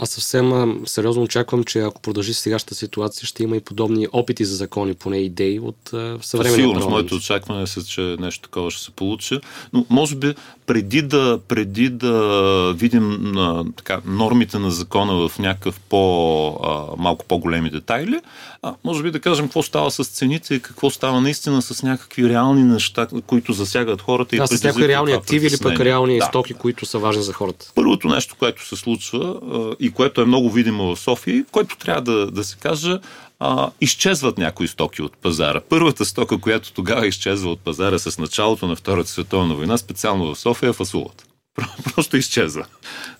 Аз 0.00 0.10
съвсем 0.10 0.80
сериозно 0.86 1.22
очаквам, 1.22 1.64
че 1.64 1.80
ако 1.80 2.02
продължи 2.02 2.34
сегашната 2.34 2.74
ситуация, 2.74 3.26
ще 3.26 3.42
има 3.42 3.56
и 3.56 3.60
подобни 3.60 4.06
опити 4.12 4.44
за 4.44 4.56
закони, 4.56 4.94
поне 4.94 5.18
идеи 5.18 5.60
от 5.60 5.76
съвременния 6.22 6.68
Сигурно, 6.68 6.88
моето 6.90 7.14
очакване 7.14 7.62
е, 7.62 7.82
че 7.82 8.00
нещо 8.00 8.42
такова 8.42 8.70
ще 8.70 8.82
се 8.82 8.90
получи. 8.90 9.40
Но 9.72 9.86
може 9.90 10.16
би 10.16 10.34
преди 10.66 11.02
да, 11.02 11.40
преди 11.48 11.88
да 11.88 12.74
видим 12.76 13.36
а, 13.36 13.64
така, 13.76 14.00
нормите 14.06 14.58
на 14.58 14.70
закона 14.70 15.28
в 15.28 15.38
някакъв 15.38 15.80
по, 15.80 16.48
а, 16.48 16.96
малко 16.98 17.24
по-големи 17.24 17.70
детайли, 17.70 18.20
а, 18.62 18.74
може 18.84 19.02
би 19.02 19.10
да 19.10 19.20
кажем 19.20 19.44
какво 19.44 19.62
става 19.62 19.90
с 19.90 20.04
цените 20.04 20.54
и 20.54 20.60
какво 20.60 20.90
става 20.90 21.20
наистина 21.20 21.62
с 21.62 21.82
някакви 21.82 22.28
реални 22.28 22.64
неща, 22.64 23.06
които 23.26 23.52
засягат 23.52 24.02
хората. 24.02 24.36
Да, 24.36 24.44
и 24.44 24.46
с 24.46 24.64
някакви 24.64 24.88
реални 24.88 25.12
активи 25.12 25.46
или 25.46 25.58
пък 25.62 25.80
реални 25.80 26.18
да. 26.18 26.24
стоки, 26.24 26.54
които 26.54 26.86
са 26.86 26.98
важни 26.98 27.22
за 27.22 27.32
хората. 27.32 27.72
Първото 27.74 28.08
нещо, 28.08 28.36
което 28.38 28.66
се 28.66 28.76
случва 28.76 29.40
и 29.82 29.90
което 29.90 30.20
е 30.20 30.24
много 30.24 30.50
видимо 30.50 30.94
в 30.94 31.00
София, 31.00 31.44
което 31.50 31.76
трябва 31.76 32.02
да, 32.02 32.30
да 32.30 32.44
се 32.44 32.56
каже, 32.56 32.98
а, 33.38 33.70
изчезват 33.80 34.38
някои 34.38 34.68
стоки 34.68 35.02
от 35.02 35.16
пазара. 35.16 35.60
Първата 35.68 36.04
стока, 36.04 36.38
която 36.38 36.72
тогава 36.72 37.06
изчезва 37.06 37.50
от 37.50 37.60
пазара 37.60 37.98
с 37.98 38.18
началото 38.18 38.66
на 38.66 38.76
Втората 38.76 39.10
световна 39.10 39.54
война, 39.54 39.78
специално 39.78 40.34
в 40.34 40.38
София, 40.38 40.70
е 40.70 40.72
фасулата. 40.72 41.24
Просто 41.94 42.16
изчезва. 42.16 42.66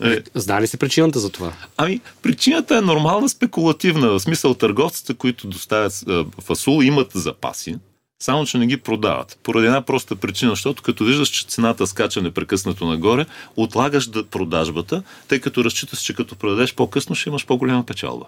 Е, 0.02 0.18
Знае 0.34 0.62
ли 0.62 0.66
се 0.66 0.76
причината 0.76 1.18
за 1.18 1.30
това? 1.30 1.52
Ами, 1.76 2.00
причината 2.22 2.76
е 2.76 2.80
нормална, 2.80 3.28
спекулативна. 3.28 4.08
В 4.08 4.20
смисъл 4.20 4.54
търговците, 4.54 5.14
които 5.14 5.46
доставят 5.46 6.04
фасул, 6.40 6.82
имат 6.82 7.10
запаси, 7.14 7.76
само 8.22 8.46
че 8.46 8.58
не 8.58 8.66
ги 8.66 8.76
продават. 8.76 9.38
Поради 9.42 9.66
една 9.66 9.82
проста 9.82 10.16
причина, 10.16 10.50
защото 10.50 10.82
като 10.82 11.04
виждаш, 11.04 11.28
че 11.28 11.46
цената 11.46 11.86
скача 11.86 12.22
непрекъснато 12.22 12.86
нагоре, 12.86 13.26
отлагаш 13.56 14.06
да 14.06 14.24
продажбата, 14.24 15.02
тъй 15.28 15.40
като 15.40 15.64
разчиташ, 15.64 15.98
че 15.98 16.14
като 16.14 16.36
продадеш 16.36 16.74
по-късно, 16.74 17.14
ще 17.14 17.28
имаш 17.28 17.46
по-голяма 17.46 17.86
печалба 17.86 18.26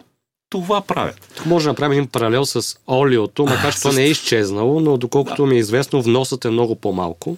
това 0.50 0.80
правят. 0.80 1.32
Тук 1.36 1.46
може 1.46 1.64
да 1.64 1.70
направим 1.70 1.92
един 1.92 2.06
паралел 2.06 2.44
с 2.46 2.76
олиото, 2.88 3.44
макар 3.44 3.74
че 3.74 3.80
то 3.80 3.92
не 3.92 4.02
е 4.02 4.08
изчезнало, 4.08 4.80
но 4.80 4.96
доколкото 4.96 5.42
да. 5.42 5.48
ми 5.48 5.56
е 5.56 5.58
известно, 5.58 6.02
вносът 6.02 6.44
е 6.44 6.50
много 6.50 6.74
по-малко. 6.74 7.36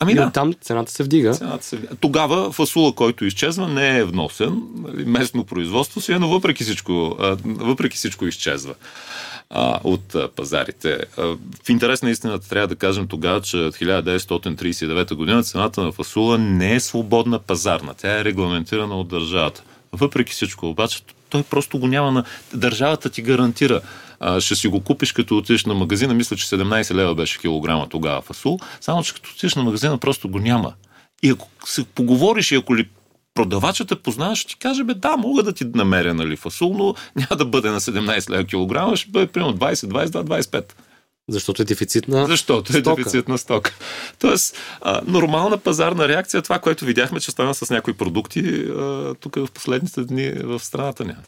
Ами 0.00 0.12
и 0.12 0.14
да. 0.14 0.26
оттам 0.26 0.54
цената 0.60 0.92
се 0.92 1.02
вдига. 1.02 1.34
Цената 1.34 1.64
се. 1.64 1.78
Тогава 2.00 2.52
фасула, 2.52 2.92
който 2.92 3.24
изчезва, 3.24 3.68
не 3.68 3.98
е 3.98 4.04
вносен, 4.04 4.62
нали, 4.76 5.04
местно 5.04 5.44
производство 5.44 6.00
си 6.00 6.12
е, 6.12 6.18
но 6.18 6.28
въпреки 6.28 6.64
всичко, 6.64 7.16
въпреки 7.44 7.96
всичко 7.96 8.26
изчезва 8.26 8.74
а, 9.50 9.80
от 9.84 10.14
а, 10.14 10.28
пазарите. 10.28 10.98
А, 11.18 11.22
в 11.64 11.68
интерес 11.68 12.02
на 12.02 12.10
истината 12.10 12.48
трябва 12.48 12.66
да 12.66 12.76
кажем 12.76 13.06
тогава, 13.06 13.40
че 13.40 13.56
от 13.56 13.76
1939 13.76 15.14
година 15.14 15.42
цената 15.42 15.82
на 15.82 15.92
фасула 15.92 16.38
не 16.38 16.74
е 16.74 16.80
свободна 16.80 17.38
пазарна. 17.38 17.94
Тя 17.94 18.20
е 18.20 18.24
регламентирана 18.24 18.96
от 18.96 19.08
държавата. 19.08 19.62
Въпреки 19.92 20.32
всичко, 20.32 20.68
обаче, 20.68 21.02
той 21.30 21.42
просто 21.42 21.78
го 21.78 21.86
няма 21.86 22.12
на... 22.12 22.24
Държавата 22.54 23.10
ти 23.10 23.22
гарантира. 23.22 23.80
А, 24.20 24.40
ще 24.40 24.56
си 24.56 24.68
го 24.68 24.80
купиш 24.80 25.12
като 25.12 25.36
отидеш 25.36 25.64
на 25.64 25.74
магазина. 25.74 26.14
Мисля, 26.14 26.36
че 26.36 26.46
17 26.46 26.94
лева 26.94 27.14
беше 27.14 27.38
килограма 27.38 27.88
тогава 27.88 28.22
фасул. 28.22 28.58
Само, 28.80 29.02
че 29.02 29.14
като 29.14 29.30
отидеш 29.32 29.54
на 29.54 29.62
магазина, 29.62 29.98
просто 29.98 30.28
го 30.28 30.38
няма. 30.38 30.72
И 31.22 31.30
ако 31.30 31.48
се 31.64 31.84
поговориш 31.84 32.52
и 32.52 32.54
ако 32.54 32.76
ли 32.76 32.88
продавачът 33.38 33.88
те 33.88 33.96
познаваш, 33.96 34.38
ще 34.38 34.48
ти 34.48 34.58
каже, 34.58 34.84
бе, 34.84 34.94
да, 34.94 35.16
мога 35.16 35.42
да 35.42 35.52
ти 35.52 35.64
намеря 35.64 36.14
нали, 36.14 36.36
фасул, 36.36 36.74
но 36.74 36.94
няма 37.16 37.36
да 37.36 37.44
бъде 37.44 37.70
на 37.70 37.80
17 37.80 38.30
лева 38.30 38.44
килограма, 38.44 38.96
ще 38.96 39.10
бъде 39.10 39.26
примерно 39.26 39.54
20, 39.54 40.08
22, 40.08 40.42
25. 40.42 40.72
Защото 41.28 41.62
е 41.62 41.64
дефицитна 41.64 42.26
Защото 42.26 42.76
е 42.76 42.80
стока. 42.80 42.96
дефицитна 42.96 43.38
стока. 43.38 43.74
Тоест, 44.18 44.56
а, 44.80 45.00
нормална 45.06 45.58
пазарна 45.58 46.08
реакция, 46.08 46.42
това, 46.42 46.58
което 46.58 46.84
видяхме, 46.84 47.20
че 47.20 47.30
стана 47.30 47.54
с 47.54 47.70
някои 47.70 47.92
продукти 47.92 48.40
а, 48.40 49.14
тук 49.20 49.36
в 49.36 49.48
последните 49.54 50.04
дни 50.04 50.30
в 50.30 50.60
страната 50.60 51.04
няма. 51.04 51.22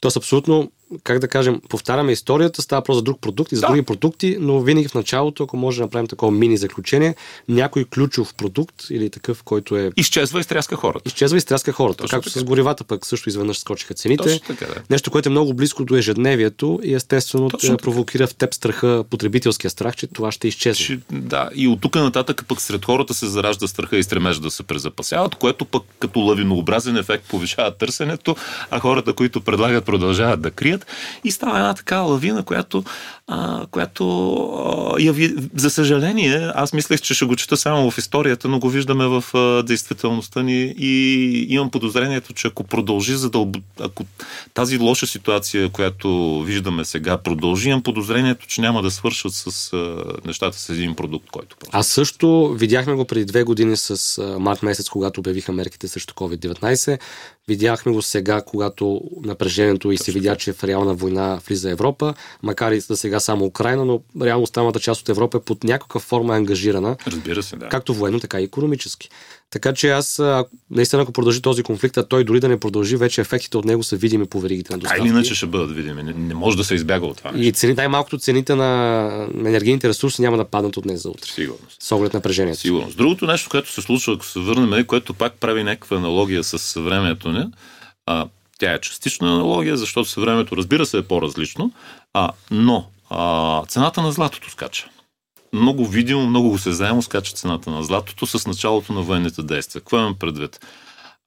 Тоест, 0.00 0.16
абсолютно 0.16 0.72
как 1.04 1.18
да 1.18 1.28
кажем, 1.28 1.60
повтаряме 1.68 2.12
историята, 2.12 2.62
става 2.62 2.82
просто 2.82 2.98
за 2.98 3.02
друг 3.02 3.20
продукт 3.20 3.52
и 3.52 3.54
за 3.56 3.60
да. 3.60 3.66
други 3.66 3.82
продукти, 3.82 4.36
но 4.40 4.60
винаги 4.60 4.88
в 4.88 4.94
началото, 4.94 5.42
ако 5.42 5.56
може 5.56 5.76
да 5.76 5.84
направим 5.84 6.06
такова 6.06 6.32
мини 6.32 6.56
заключение, 6.56 7.14
някой 7.48 7.84
ключов 7.84 8.34
продукт 8.34 8.74
или 8.90 9.10
такъв, 9.10 9.42
който 9.42 9.76
е... 9.76 9.90
Изчезва 9.96 10.40
и 10.40 10.42
стряска 10.42 10.76
хората. 10.76 11.02
Изчезва 11.06 11.38
и 11.38 11.40
стряска 11.40 11.72
хората. 11.72 11.98
Точно 11.98 12.16
както 12.16 12.30
така. 12.30 12.40
с 12.40 12.44
горивата 12.44 12.84
пък 12.84 13.06
също 13.06 13.28
изведнъж 13.28 13.58
скочиха 13.58 13.94
цените. 13.94 14.40
така, 14.46 14.66
да. 14.66 14.74
Нещо, 14.90 15.10
което 15.10 15.28
е 15.28 15.30
много 15.30 15.54
близко 15.54 15.84
до 15.84 15.96
ежедневието 15.96 16.80
и 16.82 16.94
естествено 16.94 17.48
Точно 17.48 17.76
провокира 17.76 18.26
в 18.26 18.34
теб 18.34 18.54
страха, 18.54 19.04
потребителския 19.10 19.70
страх, 19.70 19.96
че 19.96 20.06
това 20.06 20.32
ще 20.32 20.48
изчезне. 20.48 20.86
Че, 20.86 21.00
да, 21.12 21.50
и 21.54 21.68
от 21.68 21.80
тук 21.80 21.94
нататък 21.94 22.44
пък 22.48 22.60
сред 22.60 22.84
хората 22.84 23.14
се 23.14 23.26
заражда 23.26 23.68
страха 23.68 23.96
и 23.96 24.02
стремежа 24.02 24.40
да 24.40 24.50
се 24.50 24.62
презапасяват, 24.62 25.34
което 25.34 25.64
пък 25.64 25.82
като 25.98 26.20
лавинообразен 26.20 26.96
ефект 26.96 27.24
повишава 27.28 27.70
търсенето, 27.70 28.36
а 28.70 28.80
хората, 28.80 29.12
които 29.12 29.40
предлагат, 29.40 29.84
продължават 29.84 30.40
да 30.40 30.50
крият 30.50 30.75
развият 30.76 30.86
и 31.24 31.30
става 31.30 31.58
една 31.58 31.74
такава 31.74 32.08
лавина, 32.08 32.42
която, 32.42 32.84
а, 33.26 33.66
която 33.70 34.34
а, 34.96 35.02
яви, 35.02 35.34
за 35.56 35.70
съжаление, 35.70 36.50
аз 36.54 36.72
мислех, 36.72 37.00
че 37.00 37.14
ще 37.14 37.24
го 37.24 37.36
чета 37.36 37.56
само 37.56 37.90
в 37.90 37.98
историята, 37.98 38.48
но 38.48 38.58
го 38.58 38.68
виждаме 38.68 39.06
в 39.06 39.24
а, 39.34 39.62
действителността 39.62 40.42
ни 40.42 40.74
и 40.78 41.46
имам 41.48 41.70
подозрението, 41.70 42.32
че 42.32 42.48
ако 42.48 42.64
продължи, 42.64 43.16
за 43.16 43.30
да, 43.30 43.46
ако 43.80 44.04
тази 44.54 44.78
лоша 44.78 45.06
ситуация, 45.06 45.68
която 45.68 46.40
виждаме 46.46 46.84
сега, 46.84 47.18
продължи, 47.18 47.68
имам 47.68 47.82
подозрението, 47.82 48.46
че 48.46 48.60
няма 48.60 48.82
да 48.82 48.90
свършат 48.90 49.32
с 49.34 49.72
а, 49.72 50.04
нещата 50.24 50.58
с 50.58 50.68
един 50.68 50.94
продукт, 50.94 51.30
който 51.30 51.56
просто. 51.56 51.76
Аз 51.76 51.86
също 51.86 52.54
видяхме 52.58 52.94
го 52.94 53.04
преди 53.04 53.24
две 53.24 53.42
години 53.42 53.76
с 53.76 54.22
март 54.40 54.62
месец, 54.62 54.88
когато 54.88 55.20
обявиха 55.20 55.52
мерките 55.52 55.88
срещу 55.88 56.14
COVID-19. 56.14 56.98
Видяхме 57.48 57.92
го 57.92 58.02
сега, 58.02 58.42
когато 58.42 59.00
напрежението 59.24 59.90
и 59.90 59.98
се 59.98 60.12
видя, 60.12 60.36
че 60.36 60.52
в 60.52 60.64
реална 60.64 60.94
война 60.94 61.40
влиза 61.48 61.70
Европа, 61.70 62.14
макар 62.42 62.72
и 62.72 62.80
за 62.80 62.96
сега 62.96 63.20
само 63.20 63.44
Украина, 63.44 63.84
но 63.84 64.00
реално 64.22 64.42
останалата 64.42 64.80
част 64.80 65.00
от 65.00 65.08
Европа 65.08 65.38
е 65.38 65.40
под 65.40 65.64
някаква 65.64 66.00
форма 66.00 66.36
ангажирана. 66.36 66.96
Разбира 67.06 67.42
се, 67.42 67.56
да. 67.56 67.68
Както 67.68 67.94
военно, 67.94 68.20
така 68.20 68.40
и 68.40 68.44
економически. 68.44 69.10
Така 69.50 69.72
че 69.72 69.90
аз, 69.90 70.22
наистина, 70.70 71.02
ако 71.02 71.12
продължи 71.12 71.42
този 71.42 71.62
конфликт, 71.62 71.96
а 71.96 72.08
той 72.08 72.24
дори 72.24 72.40
да 72.40 72.48
не 72.48 72.60
продължи, 72.60 72.96
вече 72.96 73.20
ефектите 73.20 73.56
от 73.56 73.64
него 73.64 73.82
са 73.82 73.96
видими 73.96 74.26
по 74.26 74.40
веригите 74.40 74.72
на 74.72 74.78
доставки. 74.78 75.02
А 75.02 75.08
иначе 75.08 75.34
ще 75.34 75.46
бъдат 75.46 75.76
видими. 75.76 76.02
Не, 76.02 76.12
не 76.12 76.34
може 76.34 76.56
да 76.56 76.64
се 76.64 76.74
избяга 76.74 77.06
от 77.06 77.16
това. 77.16 77.32
И 77.36 77.52
цени, 77.52 77.74
най-малкото 77.74 78.18
цените 78.18 78.54
на 78.54 79.28
енергийните 79.38 79.88
ресурси 79.88 80.22
няма 80.22 80.36
да 80.36 80.44
паднат 80.44 80.76
от 80.76 80.84
днес 80.84 81.02
за 81.02 81.08
утре. 81.08 81.30
Сигурност. 81.30 81.82
С 81.82 81.92
оглед 81.92 82.14
напрежението. 82.14 82.60
Сигурност. 82.60 82.96
Другото 82.96 83.26
нещо, 83.26 83.50
което 83.50 83.72
се 83.72 83.82
случва, 83.82 84.14
ако 84.14 84.24
се 84.24 84.38
върнем, 84.38 84.86
което 84.86 85.14
пак 85.14 85.34
прави 85.34 85.64
някаква 85.64 85.96
аналогия 85.96 86.44
с 86.44 86.80
времето 86.80 87.32
ни, 87.32 87.44
а, 88.06 88.28
тя 88.58 88.72
е 88.72 88.80
частична 88.80 89.32
аналогия, 89.32 89.76
защото 89.76 90.08
съвремето, 90.08 90.56
разбира 90.56 90.86
се, 90.86 90.98
е 90.98 91.02
по-различно, 91.02 91.72
а, 92.14 92.30
но 92.50 92.86
а, 93.10 93.62
цената 93.66 94.02
на 94.02 94.12
златото 94.12 94.50
скача 94.50 94.88
много 95.52 95.86
видимо, 95.86 96.26
много 96.26 96.50
го 96.50 96.58
се 96.58 96.72
заемо 96.72 97.02
скача 97.02 97.32
цената 97.32 97.70
на 97.70 97.82
златото 97.82 98.26
с 98.26 98.46
началото 98.46 98.92
на 98.92 99.02
военните 99.02 99.42
действия. 99.42 99.80
Какво 99.80 99.98
имам 99.98 100.14
предвид? 100.14 100.60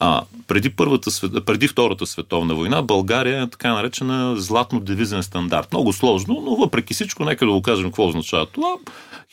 А, 0.01 0.21
преди, 0.47 0.69
първата, 0.69 1.11
преди 1.45 1.67
Втората 1.67 2.05
световна 2.05 2.55
война 2.55 2.81
България 2.81 3.43
е 3.43 3.49
така 3.49 3.73
наречена 3.73 4.37
златно-девизен 4.37 5.23
стандарт. 5.23 5.71
Много 5.71 5.93
сложно, 5.93 6.41
но 6.45 6.55
въпреки 6.55 6.93
всичко, 6.93 7.25
нека 7.25 7.45
да 7.45 7.51
го 7.51 7.61
кажем 7.61 7.85
какво 7.85 8.07
означава 8.07 8.45
това. 8.45 8.75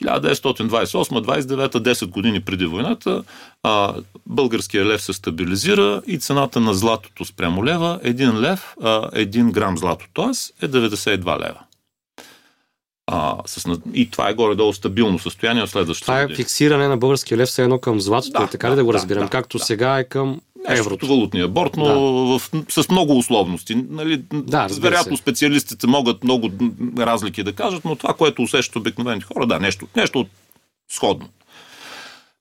1928-29, 0.03 1.69
10 1.69 2.07
години 2.07 2.41
преди 2.41 2.67
войната, 2.67 3.23
а, 3.63 3.95
българския 4.27 4.87
лев 4.87 5.03
се 5.03 5.13
стабилизира 5.13 6.03
и 6.07 6.19
цената 6.19 6.61
на 6.61 6.75
златото 6.75 7.25
спрямо 7.25 7.65
лева, 7.65 8.01
1 8.05 8.41
лев, 8.41 8.75
а, 8.83 9.11
1 9.13 9.53
грам 9.53 9.79
злато, 9.79 10.07
т.е. 10.15 10.65
е 10.67 10.69
92 10.69 11.39
лева. 11.41 11.61
А, 13.09 13.37
с, 13.47 13.65
и 13.95 14.11
това 14.11 14.29
е 14.29 14.35
горе-долу 14.35 14.73
стабилно 14.73 15.19
състояние 15.19 15.63
от 15.63 15.71
следващото. 15.71 16.05
Това 16.05 16.21
е 16.21 16.25
година. 16.25 16.37
фиксиране 16.37 16.89
на 16.89 16.97
българския 16.97 17.39
лев 17.39 17.49
все 17.49 17.63
едно 17.63 17.79
към 17.79 18.01
златото, 18.01 18.41
Да, 18.41 18.47
така 18.47 18.67
да, 18.67 18.73
ли 18.73 18.77
да 18.77 18.85
го 18.85 18.95
разбирам? 18.95 19.25
да, 19.25 19.31
Както 19.31 19.59
да. 19.59 19.65
сега 19.65 19.99
е 19.99 20.05
към 20.05 20.41
еврото. 20.69 21.07
валутния 21.07 21.49
борт, 21.49 21.77
но 21.77 21.85
Да. 21.85 21.95
в, 22.39 22.51
с 22.69 22.89
много 22.89 23.19
условности. 23.19 23.75
Нали, 23.75 24.23
Да, 24.33 24.67
вероятно 24.71 25.17
се. 25.17 25.23
специалистите 25.23 25.87
могат 25.87 26.25
много 26.25 26.51
разлики 26.99 27.43
да 27.43 27.53
кажат, 27.53 27.85
но 27.85 27.97
това, 27.97 28.15
което 28.15 28.43
усещат 28.43 28.77
обикновените 28.77 29.27
хора, 29.27 29.47
да, 29.47 29.61
нещо, 29.61 29.87
нещо 29.97 30.27
сходно. 30.93 31.29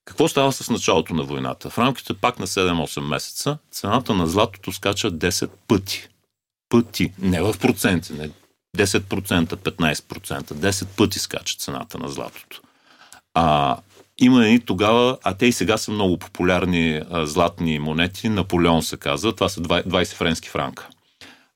Какво 0.06 0.28
става 0.28 0.52
с 0.52 0.70
началото 0.70 1.14
на 1.14 1.24
войната? 1.24 1.70
В 1.70 1.78
рамките 1.78 2.14
пак 2.14 2.40
на 2.40 2.48
7-8 2.48 3.00
месеца 3.02 3.58
цената 3.72 4.14
на 4.14 4.28
златото 4.28 4.72
скача 4.72 5.12
10 5.12 5.50
пъти. 5.68 6.08
Пъти. 6.70 7.12
Не 7.20 7.42
в 7.42 7.56
проценти, 7.62 8.14
не 8.14 8.30
10%, 8.76 9.56
15%. 9.56 10.54
10 10.54 10.86
пъти 10.86 11.20
скача 11.20 11.58
цената 11.58 11.98
на 11.98 12.10
златото. 12.10 12.62
А, 13.34 13.78
има 14.18 14.48
и 14.48 14.60
тогава, 14.60 15.18
а 15.24 15.34
те 15.34 15.46
и 15.46 15.52
сега 15.52 15.78
са 15.78 15.92
много 15.92 16.18
популярни 16.18 17.02
а, 17.12 17.26
златни 17.26 17.80
монети, 17.80 18.30
Наполеон 18.30 18.84
се 18.84 18.98
казва, 18.98 19.34
това 19.34 19.50
са 19.50 19.62
20 19.62 19.88
20 19.88 20.14
френски 20.14 20.50
франка. 20.50 20.88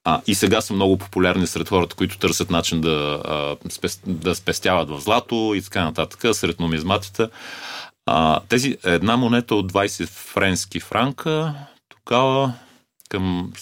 А, 0.03 0.21
и 0.27 0.35
сега 0.35 0.61
са 0.61 0.73
много 0.73 0.97
популярни 0.97 1.47
сред 1.47 1.69
хората, 1.69 1.95
които 1.95 2.17
търсят 2.17 2.49
начин 2.49 2.81
да, 2.81 3.21
а, 3.25 3.69
спес, 3.69 4.01
да 4.05 4.35
спестяват 4.35 4.89
в 4.89 4.99
злато 4.99 5.53
и 5.55 5.61
така 5.61 5.83
нататък, 5.83 6.35
сред 6.35 6.59
номизматите. 6.59 7.27
А, 8.05 8.39
тези 8.49 8.77
една 8.83 9.17
монета 9.17 9.55
от 9.55 9.71
20 9.71 10.07
френски 10.07 10.79
франка, 10.79 11.53
тогава 11.89 12.53
към 13.09 13.53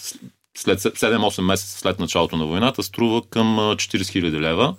след 0.58 0.80
7-8 0.80 1.40
месеца 1.40 1.78
след 1.78 1.98
началото 1.98 2.36
на 2.36 2.46
войната 2.46 2.82
струва 2.82 3.22
към 3.30 3.58
а, 3.58 3.62
40 3.62 3.76
000 3.76 4.40
лева. 4.40 4.74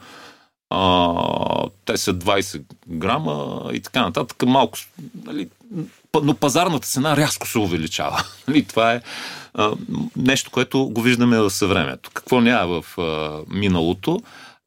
А, 0.69 1.69
те 1.85 1.97
са 1.97 2.13
20 2.13 2.61
грама 2.87 3.63
и 3.73 3.79
така 3.79 4.01
нататък. 4.01 4.43
Малко, 4.47 4.77
нали, 5.25 5.49
но 6.23 6.33
пазарната 6.33 6.87
цена 6.87 7.17
рязко 7.17 7.47
се 7.47 7.59
увеличава. 7.59 8.23
Нали, 8.47 8.65
това 8.65 8.93
е 8.93 9.01
а, 9.53 9.71
нещо, 10.15 10.51
което 10.51 10.89
го 10.89 11.01
виждаме 11.01 11.39
в 11.39 11.49
съвремето. 11.49 12.11
Какво 12.13 12.41
няма 12.41 12.81
в 12.81 12.97
а, 12.97 13.39
миналото? 13.47 14.21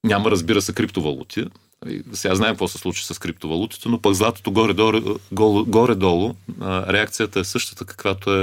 Няма, 0.04 0.30
разбира 0.30 0.62
се, 0.62 0.74
криптовалути. 0.74 1.44
Нали, 1.84 2.02
Сега 2.12 2.34
знаем 2.34 2.52
какво 2.52 2.68
се 2.68 2.78
случи 2.78 3.06
с 3.06 3.18
криптовалутите, 3.18 3.88
но 3.88 3.98
пък 4.00 4.14
златото 4.14 4.50
горе-долу, 4.52 4.92
горе- 5.32 5.64
горе-долу 5.66 6.34
реакцията 6.62 7.40
е 7.40 7.44
същата, 7.44 7.84
каквато 7.84 8.32
е 8.32 8.36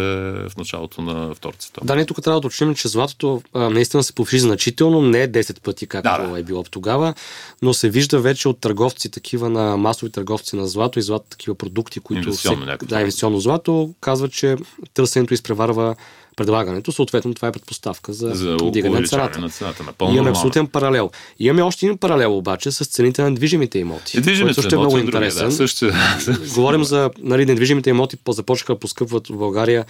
в 0.50 0.58
началото 0.58 1.02
на 1.02 1.36
Втората 1.36 1.64
световна. 1.64 1.88
Да, 1.88 1.96
ние 1.96 2.06
тук 2.06 2.22
трябва 2.22 2.42
да 2.42 2.48
уточним, 2.48 2.76
че 2.76 2.88
златото 2.88 3.42
а, 3.54 3.70
наистина 3.70 4.04
се 4.04 4.14
повиши 4.14 4.40
значително, 4.40 5.02
не 5.02 5.22
е 5.22 5.28
10 5.30 5.62
пъти, 5.62 5.88
както 5.88 6.10
Да, 6.12 6.28
да. 6.28 6.40
е 6.40 6.44
било 6.44 6.64
тогава, 6.64 7.14
но 7.62 7.74
се 7.74 7.90
вижда 7.90 8.20
вече 8.20 8.48
от 8.48 8.60
търговци, 8.60 9.12
такива 9.12 9.50
на 9.50 9.78
масови 9.78 10.12
търговци 10.12 10.56
на 10.56 10.68
злато 10.68 11.00
и 11.00 11.02
злато, 11.02 11.26
такива 11.30 11.56
продукти, 11.56 12.00
които 12.00 12.24
Инвестиционно 12.24 12.60
се, 12.60 12.66
някакво. 12.66 12.88
да, 12.88 13.00
инвестиционно 13.00 13.40
злато, 13.40 13.94
казва, 14.02 14.30
че 14.30 14.56
търсенето 14.94 15.34
изпреварва 15.34 15.96
предлагането. 16.40 16.92
Съответно, 16.92 17.34
това 17.34 17.48
е 17.48 17.52
предпоставка 17.52 18.14
за, 18.14 18.32
За 18.34 18.58
вдигане 18.62 19.00
на 19.00 19.08
цената. 19.08 19.40
на 19.40 19.50
цената. 19.50 19.84
Напълно 19.84 20.14
Имаме 20.16 20.30
абсолютен 20.30 20.68
паралел. 20.68 21.10
Имаме 21.40 21.62
още 21.62 21.86
един 21.86 21.98
паралел 21.98 22.38
обаче 22.38 22.72
с 22.72 22.86
цените 22.86 23.22
на 23.22 23.30
недвижимите 23.30 23.80
имоти. 23.80 24.18
Недвижимите 24.18 24.54
също 24.54 24.76
е 24.76 24.78
много 24.78 24.98
имоти, 24.98 25.12
други, 25.12 25.26
интересен. 25.26 25.50
Да, 25.50 25.56
също, 25.56 25.92
Говорим 26.56 26.84
за 26.84 27.12
нали, 27.20 27.46
недвижимите 27.46 27.90
имоти, 27.90 28.18
по- 28.18 28.32
започнаха 28.32 28.74
да 28.74 28.80
поскъпват 28.80 29.28
в 29.28 29.38
България 29.38 29.86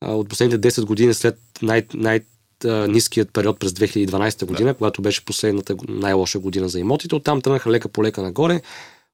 а, 0.00 0.12
от 0.12 0.28
последните 0.28 0.70
10 0.70 0.84
години 0.84 1.14
след 1.14 1.38
най- 1.62 1.86
най- 1.94 2.20
ниският 2.88 3.32
период 3.32 3.58
през 3.58 3.72
2012 3.72 4.44
година, 4.44 4.68
да. 4.70 4.74
когато 4.74 5.02
беше 5.02 5.24
последната 5.24 5.76
най-лоша 5.88 6.38
година 6.38 6.68
за 6.68 6.78
имотите. 6.80 7.14
Оттам 7.14 7.40
тръгнаха 7.40 7.70
лека 7.70 7.88
по 7.88 8.02
лека 8.02 8.22
нагоре. 8.22 8.60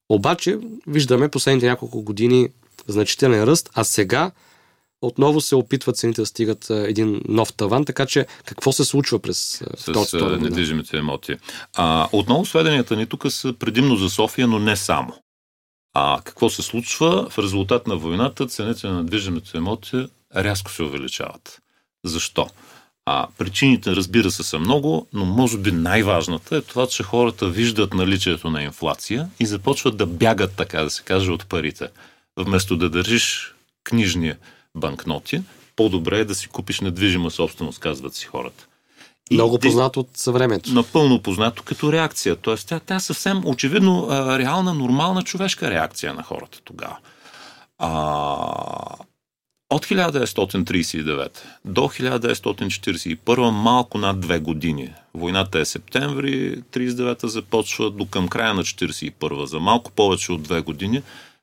Обаче 0.08 0.58
виждаме 0.86 1.28
последните 1.28 1.66
няколко 1.66 2.02
години 2.02 2.48
значителен 2.88 3.44
ръст, 3.44 3.70
а 3.74 3.84
сега 3.84 4.30
отново 5.02 5.40
се 5.40 5.54
опитват 5.54 5.96
цените 5.96 6.20
да 6.20 6.26
стигат 6.26 6.70
един 6.70 7.22
нов 7.28 7.52
таван, 7.52 7.84
така 7.84 8.06
че 8.06 8.26
какво 8.44 8.72
се 8.72 8.84
случва 8.84 9.18
през 9.18 9.62
втората 9.78 10.18
година? 10.18 10.38
недвижимите 10.38 10.96
имоти. 10.96 11.36
А, 11.76 12.08
отново 12.12 12.46
сведенията 12.46 12.96
ни 12.96 13.06
тук 13.06 13.32
са 13.32 13.52
предимно 13.52 13.96
за 13.96 14.10
София, 14.10 14.48
но 14.48 14.58
не 14.58 14.76
само. 14.76 15.14
А 15.94 16.20
какво 16.24 16.50
се 16.50 16.62
случва? 16.62 17.26
В 17.30 17.38
резултат 17.38 17.86
на 17.86 17.96
войната 17.96 18.46
цените 18.46 18.86
на 18.86 19.02
недвижимите 19.02 19.56
имоти 19.56 20.08
рязко 20.36 20.70
се 20.70 20.82
увеличават. 20.82 21.60
Защо? 22.04 22.48
А, 23.06 23.26
причините, 23.38 23.96
разбира 23.96 24.30
се, 24.30 24.42
са 24.42 24.58
много, 24.58 25.06
но 25.12 25.24
може 25.24 25.58
би 25.58 25.72
най-важната 25.72 26.56
е 26.56 26.62
това, 26.62 26.86
че 26.86 27.02
хората 27.02 27.48
виждат 27.48 27.94
наличието 27.94 28.50
на 28.50 28.62
инфлация 28.62 29.30
и 29.40 29.46
започват 29.46 29.96
да 29.96 30.06
бягат, 30.06 30.52
така 30.56 30.82
да 30.82 30.90
се 30.90 31.02
каже, 31.02 31.30
от 31.30 31.46
парите. 31.46 31.88
Вместо 32.36 32.76
да 32.76 32.90
държиш 32.90 33.54
книжни 33.84 34.34
банкноти, 34.76 35.42
по-добре 35.76 36.18
е 36.18 36.24
да 36.24 36.34
си 36.34 36.48
купиш 36.48 36.80
недвижима 36.80 37.30
собственост, 37.30 37.78
казват 37.78 38.14
си 38.14 38.26
хората. 38.26 38.66
И 39.30 39.34
Много 39.34 39.58
познато 39.58 40.00
от 40.00 40.08
съвремето. 40.14 40.72
напълно 40.72 41.22
познато 41.22 41.62
като 41.62 41.92
реакция. 41.92 42.36
Тоест, 42.36 42.68
тя, 42.68 42.80
тя 42.80 42.94
е 42.94 43.00
съвсем 43.00 43.42
очевидно 43.44 44.06
а, 44.10 44.38
реална, 44.38 44.74
нормална 44.74 45.22
човешка 45.22 45.70
реакция 45.70 46.14
на 46.14 46.22
хората 46.22 46.58
тогава. 46.64 46.96
А, 47.78 47.88
от 49.70 49.86
1939 49.86 51.28
до 51.64 51.80
1941, 51.80 53.50
малко 53.50 53.98
над 53.98 54.20
две 54.20 54.38
години. 54.38 54.92
Войната 55.14 55.58
е 55.58 55.64
септември, 55.64 56.62
39 56.62 57.26
започва 57.26 57.90
до 57.90 58.06
към 58.06 58.28
края 58.28 58.54
на 58.54 58.64
41 58.64 59.44
за 59.44 59.58
малко 59.58 59.90
повече 59.90 60.32
от 60.32 60.42
две 60.42 60.60
години. 60.60 61.02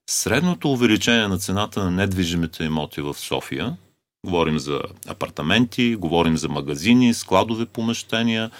Средното 0.09 0.71
увеличение 0.71 1.27
на 1.27 1.37
цената 1.37 1.83
на 1.83 1.91
недвижимите 1.91 2.63
имоти 2.63 3.01
в 3.01 3.13
София, 3.13 3.77
говорим 4.25 4.59
за 4.59 4.81
апартаменти, 5.07 5.95
говорим 5.95 6.37
за 6.37 6.49
магазини, 6.49 7.13
складови 7.13 7.65
помещения, 7.65 8.51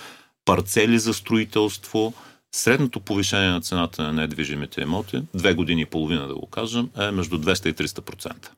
парцели 0.45 0.99
за 0.99 1.13
строителство, 1.13 2.13
средното 2.55 2.99
повишение 2.99 3.49
на 3.49 3.61
цената 3.61 4.03
на 4.03 4.13
недвижимите 4.13 4.81
имоти, 4.81 5.21
две 5.33 5.53
години 5.53 5.81
и 5.81 5.85
половина 5.85 6.27
да 6.27 6.35
го 6.35 6.47
кажем, 6.47 6.89
е 6.99 7.11
между 7.11 7.37
200 7.37 7.69
и 7.69 7.73
300%. 7.73 8.49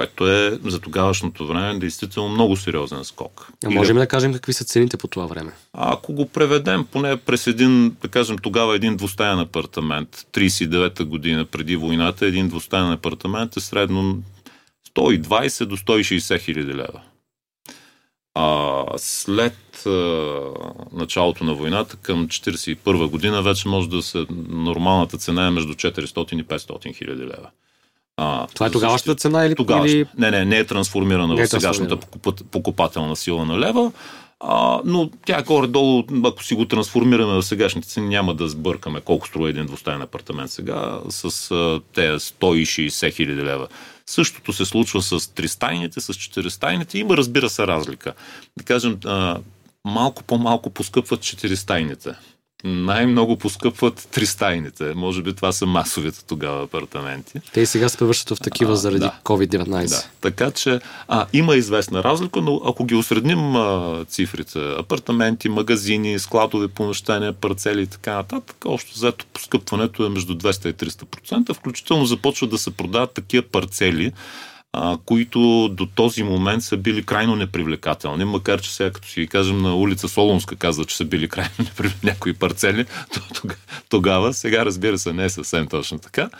Което 0.00 0.28
е 0.28 0.58
за 0.64 0.80
тогавашното 0.80 1.46
време 1.46 1.78
действително 1.78 2.28
много 2.28 2.56
сериозен 2.56 3.04
скок. 3.04 3.48
А 3.64 3.70
можем 3.70 3.96
да 3.96 4.06
кажем 4.06 4.32
какви 4.32 4.52
са 4.52 4.64
цените 4.64 4.96
по 4.96 5.08
това 5.08 5.26
време? 5.26 5.52
а 5.72 5.92
ако 5.92 6.12
го 6.12 6.28
преведем 6.28 6.86
поне 6.92 7.16
през 7.16 7.46
един, 7.46 7.96
да 8.02 8.08
кажем 8.08 8.38
тогава 8.38 8.76
един 8.76 8.96
двустаен 8.96 9.38
апартамент, 9.38 10.26
39-та 10.32 11.04
година 11.04 11.44
преди 11.44 11.76
войната, 11.76 12.26
един 12.26 12.48
двустаен 12.48 12.92
апартамент 12.92 13.56
е 13.56 13.60
средно 13.60 14.22
120 14.96 15.64
до 15.64 15.76
160 15.76 16.40
хиляди 16.40 16.74
лева. 16.74 17.00
А, 18.34 18.84
след 18.96 19.86
а, 19.86 19.90
началото 20.92 21.44
на 21.44 21.54
войната 21.54 21.96
към 21.96 22.28
41 22.28 23.10
година 23.10 23.42
вече 23.42 23.68
може 23.68 23.88
да 23.88 24.02
се 24.02 24.26
нормалната 24.48 25.18
цена 25.18 25.46
е 25.46 25.50
между 25.50 25.74
400 25.74 26.34
и 26.34 26.44
500 26.44 26.96
хиляди 26.96 27.22
лева. 27.22 27.50
А, 28.22 28.46
Това 28.54 28.66
е 28.66 28.70
тогавашната 28.70 29.20
цена 29.20 29.44
или, 29.46 29.54
тогава. 29.54 29.88
или 29.88 30.06
Не, 30.18 30.30
не, 30.30 30.44
не 30.44 30.58
е 30.58 30.64
трансформирана 30.64 31.34
Не 31.34 31.42
е 31.42 31.46
в 31.46 31.48
сегашната 31.48 31.96
покупателна 32.50 33.16
сила 33.16 33.44
на 33.44 33.58
лева, 33.58 33.92
а, 34.40 34.80
но 34.84 35.10
тя 35.26 35.38
е 35.38 35.42
горе-долу, 35.42 36.04
ако 36.24 36.44
си 36.44 36.54
го 36.54 36.64
трансформираме 36.64 37.32
в 37.32 37.42
сегашните 37.42 37.88
цени, 37.88 38.08
няма 38.08 38.34
да 38.34 38.48
сбъркаме 38.48 39.00
колко 39.00 39.26
струва 39.26 39.50
един 39.50 39.66
двустаен 39.66 40.02
апартамент 40.02 40.50
сега 40.50 40.98
с 41.08 41.50
а, 41.50 41.80
тези 41.94 42.18
160 42.18 43.14
хиляди 43.14 43.42
лева. 43.42 43.68
Същото 44.06 44.52
се 44.52 44.64
случва 44.64 45.02
с 45.02 45.34
тристайните, 45.34 46.00
с 46.00 46.14
четиристайните. 46.14 46.98
Има, 46.98 47.16
разбира 47.16 47.50
се, 47.50 47.66
разлика. 47.66 48.12
Да 48.58 48.64
кажем, 48.64 48.98
а, 49.04 49.38
малко 49.84 50.22
по-малко 50.22 50.70
поскъпват 50.70 51.20
четиристайните. 51.20 52.14
Най-много 52.64 53.36
поскъпват 53.36 54.08
тристайните. 54.10 54.92
Може 54.94 55.22
би 55.22 55.34
това 55.34 55.52
са 55.52 55.66
масовите 55.66 56.24
тогава 56.24 56.64
апартаменти. 56.64 57.40
те 57.54 57.60
и 57.60 57.66
сега 57.66 57.88
се 57.88 57.98
превръщат 57.98 58.38
в 58.38 58.40
такива 58.40 58.72
А, 58.72 58.76
заради 58.76 58.98
да. 58.98 59.18
COVID-19. 59.24 59.88
Да. 59.88 60.02
Така 60.20 60.50
че 60.50 60.80
а, 61.08 61.26
има 61.32 61.56
известна 61.56 62.04
разлика, 62.04 62.40
но 62.40 62.60
ако 62.64 62.84
ги 62.84 62.94
осредним 62.94 63.56
а, 63.56 64.04
цифрите, 64.08 64.58
апартаменти, 64.58 65.48
магазини, 65.48 66.18
складови 66.18 66.68
помещения, 66.68 67.32
парцели 67.32 67.82
и 67.82 67.86
така 67.86 68.14
нататък, 68.14 68.56
общо 68.64 68.94
взето 68.94 69.26
поскъпването 69.32 70.06
е 70.06 70.08
между 70.08 70.34
200 70.34 70.70
и 70.70 70.74
300%, 70.74 71.54
включително 71.54 72.06
започват 72.06 72.50
да 72.50 72.58
се 72.58 72.70
продават 72.70 73.12
такива 73.12 73.42
парцели, 73.42 74.12
а, 74.72 74.98
които 75.04 75.68
до 75.68 75.86
този 75.86 76.22
момент 76.22 76.62
са 76.62 76.76
били 76.76 77.02
крайно 77.02 77.36
непривлекателни, 77.36 78.24
макар 78.24 78.60
че 78.60 78.74
сега 78.74 78.90
като 78.90 79.08
си 79.08 79.20
ги 79.20 79.28
кажем 79.28 79.58
на 79.62 79.74
улица 79.76 80.08
Солунска 80.08 80.56
казва, 80.56 80.84
че 80.84 80.96
са 80.96 81.04
били 81.04 81.28
крайно 81.28 81.50
непривлекателни 81.58 82.10
някои 82.10 82.34
парцели, 82.34 82.84
то 83.14 83.20
тога- 83.34 83.56
тогава, 83.88 84.34
сега 84.34 84.64
разбира 84.64 84.98
се 84.98 85.12
не 85.12 85.24
е 85.24 85.30
съвсем 85.30 85.66
точно 85.66 85.98
така, 85.98 86.30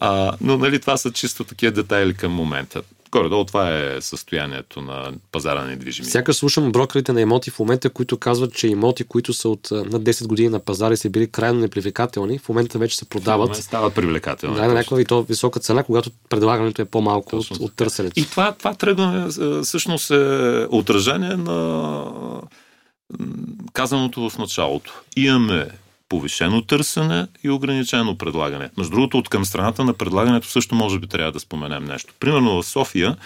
а, 0.00 0.32
но 0.40 0.58
нали, 0.58 0.80
това 0.80 0.96
са 0.96 1.12
чисто 1.12 1.44
такива 1.44 1.72
детайли 1.72 2.14
към 2.14 2.32
момента. 2.32 2.82
Горе-долу 3.12 3.44
това 3.44 3.78
е 3.78 4.00
състоянието 4.00 4.80
на 4.80 5.12
пазара 5.32 5.60
на 5.60 5.66
недвижими. 5.66 6.08
Сякаш 6.08 6.36
слушам 6.36 6.72
брокерите 6.72 7.12
на 7.12 7.20
имоти 7.20 7.50
в 7.50 7.58
момента, 7.58 7.90
които 7.90 8.16
казват, 8.16 8.54
че 8.54 8.68
имоти, 8.68 9.04
които 9.04 9.32
са 9.32 9.48
от 9.48 9.68
над 9.70 10.02
10 10.02 10.26
години 10.26 10.48
на 10.48 10.58
пазара 10.58 10.94
и 10.94 10.96
са 10.96 11.10
били 11.10 11.26
крайно 11.26 11.60
непривлекателни, 11.60 12.38
в 12.38 12.48
момента 12.48 12.78
вече 12.78 12.96
се 12.96 13.08
продават. 13.08 13.56
В 13.56 13.62
стават 13.62 13.94
привлекателни. 13.94 14.56
Да, 14.56 14.66
на 14.66 14.74
някаква 14.74 15.00
и 15.00 15.04
то 15.04 15.22
висока 15.22 15.60
цена, 15.60 15.82
когато 15.82 16.10
предлагането 16.28 16.82
е 16.82 16.84
по-малко 16.84 17.36
от, 17.36 17.50
от 17.50 17.76
търсенето. 17.76 18.20
И 18.20 18.24
това, 18.24 18.52
това 18.52 18.74
тръгване 18.74 19.28
всъщност 19.62 20.10
е 20.10 20.66
отражение 20.70 21.36
на 21.36 22.04
казаното 23.72 24.30
в 24.30 24.38
началото. 24.38 25.02
Имаме 25.16 25.68
повишено 26.10 26.62
търсене 26.62 27.26
и 27.44 27.50
ограничено 27.50 28.18
предлагане. 28.18 28.70
Между 28.76 28.90
другото, 28.90 29.18
от 29.18 29.28
към 29.28 29.44
страната 29.44 29.84
на 29.84 29.94
предлагането 29.94 30.48
също 30.48 30.74
може 30.74 30.98
би 30.98 31.06
трябва 31.06 31.32
да 31.32 31.40
споменем 31.40 31.84
нещо. 31.84 32.14
Примерно 32.20 32.62
в 32.62 32.66
София 32.66 33.16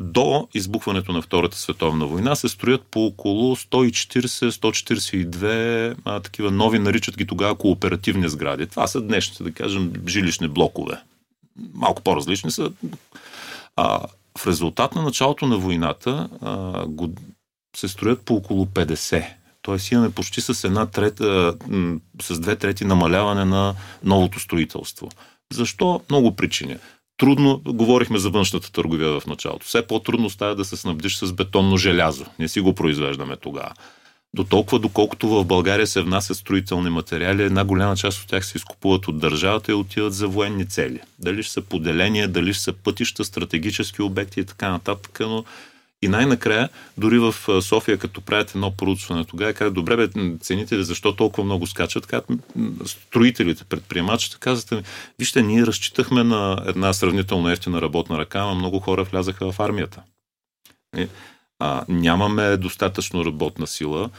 до 0.00 0.48
избухването 0.54 1.12
на 1.12 1.22
Втората 1.22 1.58
световна 1.58 2.06
война 2.06 2.36
се 2.36 2.48
строят 2.48 2.82
по 2.82 3.06
около 3.06 3.56
140-142 3.56 5.96
а, 6.04 6.20
такива 6.20 6.50
нови, 6.50 6.78
наричат 6.78 7.16
ги 7.16 7.26
тогава 7.26 7.54
кооперативни 7.54 8.28
сгради. 8.28 8.66
Това 8.66 8.86
са 8.86 9.00
днешните, 9.00 9.42
да 9.42 9.52
кажем, 9.52 9.92
жилищни 10.06 10.48
блокове. 10.48 11.00
Малко 11.74 12.02
по-различни 12.02 12.50
са. 12.50 12.72
А, 13.76 14.00
в 14.38 14.46
резултат 14.46 14.94
на 14.94 15.02
началото 15.02 15.46
на 15.46 15.58
войната 15.58 16.28
а, 16.42 16.86
го, 16.86 17.14
се 17.76 17.88
строят 17.88 18.22
по 18.22 18.34
около 18.34 18.66
50 18.66 19.24
Тоест 19.68 19.90
имаме 19.90 20.10
почти 20.10 20.40
с 20.40 20.64
една 20.64 20.86
трета, 20.86 21.54
с 22.22 22.40
две 22.40 22.56
трети 22.56 22.84
намаляване 22.84 23.44
на 23.44 23.74
новото 24.04 24.40
строителство. 24.40 25.08
Защо? 25.52 26.00
Много 26.10 26.36
причини. 26.36 26.76
Трудно, 27.16 27.60
говорихме 27.66 28.18
за 28.18 28.30
външната 28.30 28.72
търговия 28.72 29.20
в 29.20 29.26
началото. 29.26 29.66
Все 29.66 29.86
по-трудно 29.86 30.30
става 30.30 30.54
да 30.54 30.64
се 30.64 30.76
снабдиш 30.76 31.16
с 31.16 31.32
бетонно 31.32 31.76
желязо. 31.76 32.26
Не 32.38 32.48
си 32.48 32.60
го 32.60 32.74
произвеждаме 32.74 33.36
тогава. 33.36 33.72
До 34.34 34.44
толкова, 34.44 34.78
доколкото 34.78 35.28
в 35.28 35.44
България 35.44 35.86
се 35.86 36.02
внасят 36.02 36.36
строителни 36.36 36.90
материали, 36.90 37.42
една 37.42 37.64
голяма 37.64 37.96
част 37.96 38.22
от 38.22 38.28
тях 38.28 38.46
се 38.46 38.58
изкупуват 38.58 39.08
от 39.08 39.18
държавата 39.18 39.72
и 39.72 39.74
отиват 39.74 40.14
за 40.14 40.28
военни 40.28 40.68
цели. 40.68 41.00
Дали 41.18 41.42
ще 41.42 41.52
са 41.52 41.62
поделения, 41.62 42.28
дали 42.28 42.54
ще 42.54 42.62
са 42.62 42.72
пътища, 42.72 43.24
стратегически 43.24 44.02
обекти 44.02 44.40
и 44.40 44.44
така 44.44 44.70
нататък, 44.70 45.20
но 45.20 45.44
и 46.02 46.08
най-накрая, 46.08 46.68
дори 46.98 47.18
в 47.18 47.34
София, 47.62 47.98
като 47.98 48.20
правят 48.20 48.54
едно 48.54 48.76
проучване, 48.76 49.24
тогава 49.24 49.52
казват, 49.52 49.74
добре, 49.74 49.96
бе, 49.96 50.08
цените 50.40 50.82
защо 50.82 51.16
толкова 51.16 51.44
много 51.44 51.66
скачат? 51.66 52.06
Казват, 52.06 52.30
строителите, 52.84 53.64
предприемачите, 53.64 54.36
казват 54.40 54.70
ми, 54.70 54.82
вижте, 55.18 55.42
ние 55.42 55.66
разчитахме 55.66 56.24
на 56.24 56.62
една 56.66 56.92
сравнително 56.92 57.50
ефтина 57.50 57.82
работна 57.82 58.18
ръка, 58.18 58.38
а 58.38 58.54
много 58.54 58.80
хора 58.80 59.04
влязаха 59.04 59.52
в 59.52 59.60
армията. 59.60 60.02
И, 60.96 61.08
а, 61.58 61.84
нямаме 61.88 62.56
достатъчно 62.56 63.24
работна 63.24 63.66
сила, 63.66 64.10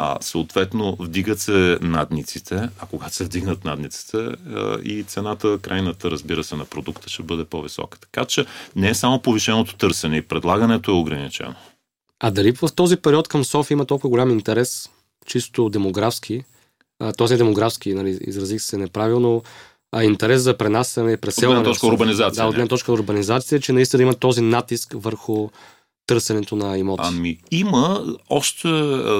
а, 0.00 0.18
съответно, 0.20 0.96
вдигат 1.00 1.40
се 1.40 1.78
надниците, 1.80 2.68
а 2.78 2.86
когато 2.90 3.14
се 3.14 3.24
вдигнат 3.24 3.64
надниците 3.64 4.16
а, 4.16 4.78
и 4.84 5.04
цената, 5.04 5.58
крайната, 5.62 6.10
разбира 6.10 6.44
се, 6.44 6.56
на 6.56 6.64
продукта 6.64 7.08
ще 7.08 7.22
бъде 7.22 7.44
по-висока. 7.44 7.98
Така 8.00 8.24
че 8.24 8.46
не 8.76 8.88
е 8.88 8.94
само 8.94 9.22
повишеното 9.22 9.76
търсене 9.76 10.16
и 10.16 10.22
предлагането 10.22 10.90
е 10.90 10.94
ограничено. 10.94 11.54
А 12.20 12.30
дали 12.30 12.52
в 12.52 12.68
този 12.74 12.96
период 12.96 13.28
към 13.28 13.44
София 13.44 13.74
има 13.74 13.84
толкова 13.84 14.10
голям 14.10 14.30
интерес, 14.30 14.90
чисто 15.26 15.68
демографски, 15.68 16.44
този 17.16 17.36
демографски, 17.36 17.94
нали, 17.94 18.18
изразих 18.20 18.62
се 18.62 18.76
неправилно, 18.76 19.42
а 19.92 20.04
интерес 20.04 20.42
за 20.42 20.56
пренасене 20.56 21.12
и 21.12 21.16
преселване. 21.16 21.60
От 21.60 21.66
точка 21.66 21.86
урбанизация. 21.86 22.42
Да, 22.42 22.48
от 22.48 22.54
една 22.54 22.66
точка 22.66 22.92
урбанизация, 22.92 23.60
че 23.60 23.72
наистина 23.72 24.02
има 24.02 24.14
този 24.14 24.40
натиск 24.40 24.94
върху 24.94 25.48
търсенето 26.08 26.56
на 26.56 26.78
имоти? 26.78 27.02
Ами 27.06 27.38
има 27.50 28.04
още 28.30 28.68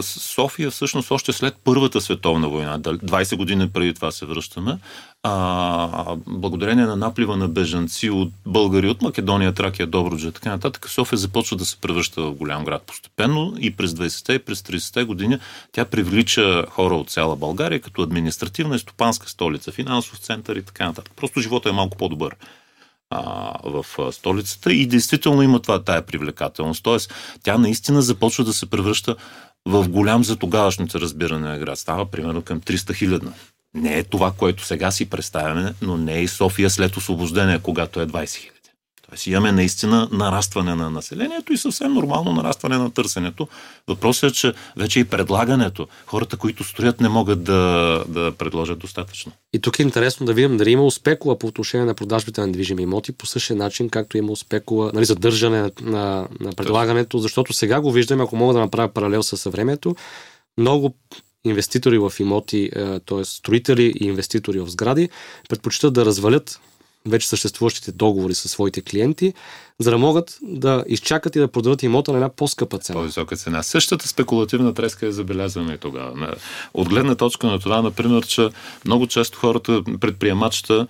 София 0.02 0.70
всъщност 0.70 1.10
още 1.10 1.32
след 1.32 1.56
Първата 1.64 2.00
световна 2.00 2.48
война, 2.48 2.80
20 2.80 3.36
години 3.36 3.70
преди 3.70 3.94
това 3.94 4.10
се 4.10 4.26
връщаме, 4.26 4.78
а, 5.22 6.16
благодарение 6.26 6.84
на 6.84 6.96
наплива 6.96 7.36
на 7.36 7.48
бежанци 7.48 8.10
от 8.10 8.32
българи 8.46 8.88
от 8.88 9.02
Македония, 9.02 9.52
Тракия, 9.52 9.86
Добруджа 9.86 10.28
и 10.28 10.32
така 10.32 10.50
нататък, 10.50 10.88
София 10.88 11.18
започва 11.18 11.56
да 11.56 11.64
се 11.64 11.76
превръща 11.76 12.22
в 12.22 12.34
голям 12.34 12.64
град 12.64 12.82
постепенно 12.82 13.54
и 13.60 13.76
през 13.76 13.92
20-те 13.92 14.32
и 14.32 14.38
през 14.38 14.60
30-те 14.60 15.04
години 15.04 15.38
тя 15.72 15.84
привлича 15.84 16.66
хора 16.70 16.94
от 16.94 17.10
цяла 17.10 17.36
България 17.36 17.80
като 17.80 18.02
административна 18.02 18.76
и 18.76 18.78
стопанска 18.78 19.28
столица, 19.28 19.72
финансов 19.72 20.18
център 20.18 20.56
и 20.56 20.62
така 20.62 20.86
нататък. 20.86 21.12
Просто 21.16 21.40
живота 21.40 21.68
е 21.68 21.72
малко 21.72 21.96
по-добър 21.96 22.36
в 23.64 24.12
столицата 24.12 24.72
и 24.72 24.86
действително 24.86 25.42
има 25.42 25.60
това 25.60 25.82
тая 25.82 26.02
привлекателност. 26.02 26.82
Тоест, 26.82 27.14
тя 27.42 27.58
наистина 27.58 28.02
започва 28.02 28.44
да 28.44 28.52
се 28.52 28.70
превръща 28.70 29.16
в 29.66 29.88
голям 29.88 30.24
за 30.24 30.36
тогавашното 30.36 31.00
разбиране 31.00 31.48
на 31.48 31.58
град. 31.58 31.78
Става 31.78 32.06
примерно 32.06 32.42
към 32.42 32.60
300 32.60 32.94
хилядна. 32.94 33.32
Не 33.74 33.98
е 33.98 34.04
това, 34.04 34.32
което 34.32 34.64
сега 34.64 34.90
си 34.90 35.10
представяме, 35.10 35.74
но 35.82 35.96
не 35.96 36.14
е 36.14 36.22
и 36.22 36.28
София 36.28 36.70
след 36.70 36.96
освобождение, 36.96 37.58
когато 37.58 38.00
е 38.00 38.06
20 38.06 38.34
хиляди. 38.34 38.57
Тоест 39.08 39.26
имаме 39.26 39.52
наистина 39.52 40.08
нарастване 40.12 40.74
на 40.74 40.90
населението 40.90 41.52
и 41.52 41.56
съвсем 41.56 41.92
нормално 41.92 42.32
нарастване 42.32 42.78
на 42.78 42.90
търсенето. 42.90 43.48
Въпросът 43.88 44.30
е, 44.30 44.34
че 44.34 44.52
вече 44.76 45.00
и 45.00 45.04
предлагането, 45.04 45.88
хората, 46.06 46.36
които 46.36 46.64
строят, 46.64 47.00
не 47.00 47.08
могат 47.08 47.44
да, 47.44 48.04
да 48.08 48.32
предложат 48.32 48.78
достатъчно. 48.78 49.32
И 49.52 49.60
тук 49.60 49.78
е 49.78 49.82
интересно 49.82 50.26
да 50.26 50.32
видим 50.32 50.56
дали 50.56 50.70
има 50.70 50.84
успекова 50.84 51.38
по 51.38 51.46
отношение 51.46 51.86
на 51.86 51.94
продажбите 51.94 52.40
на 52.40 52.46
недвижими 52.46 52.82
имоти 52.82 53.12
по 53.12 53.26
същия 53.26 53.56
начин, 53.56 53.88
както 53.88 54.18
има 54.18 54.32
успекова 54.32 54.90
нали, 54.94 55.04
задържане 55.04 55.70
на, 55.80 56.28
на 56.40 56.52
предлагането, 56.56 57.18
защото 57.18 57.52
сега 57.52 57.80
го 57.80 57.92
виждаме, 57.92 58.22
ако 58.22 58.36
мога 58.36 58.54
да 58.54 58.60
направя 58.60 58.88
паралел 58.88 59.22
с 59.22 59.36
съвремето, 59.36 59.96
много 60.58 60.94
инвеститори 61.44 61.98
в 61.98 62.12
имоти, 62.20 62.70
т.е. 63.06 63.24
строители 63.24 63.92
и 64.00 64.06
инвеститори 64.06 64.60
в 64.60 64.68
сгради, 64.70 65.08
предпочитат 65.48 65.94
да 65.94 66.04
развалят 66.04 66.60
вече 67.06 67.28
съществуващите 67.28 67.92
договори 67.92 68.34
със 68.34 68.50
своите 68.50 68.80
клиенти, 68.80 69.34
за 69.78 69.90
да 69.90 69.98
могат 69.98 70.38
да 70.42 70.84
изчакат 70.88 71.36
и 71.36 71.38
да 71.38 71.48
продадат 71.48 71.82
имота 71.82 72.12
на 72.12 72.18
една 72.18 72.28
по-скъпа 72.28 72.78
цена. 72.78 72.98
По-висока 72.98 73.36
цена. 73.36 73.62
Същата 73.62 74.08
спекулативна 74.08 74.74
треска 74.74 75.06
е 75.06 75.12
забелязвана 75.12 75.74
и 75.74 75.78
тогава. 75.78 76.34
От 76.74 76.88
гледна 76.88 77.14
точка 77.14 77.46
на 77.46 77.58
това, 77.58 77.82
например, 77.82 78.26
че 78.26 78.48
много 78.84 79.06
често 79.06 79.38
хората, 79.38 79.82
предприемачата, 80.00 80.86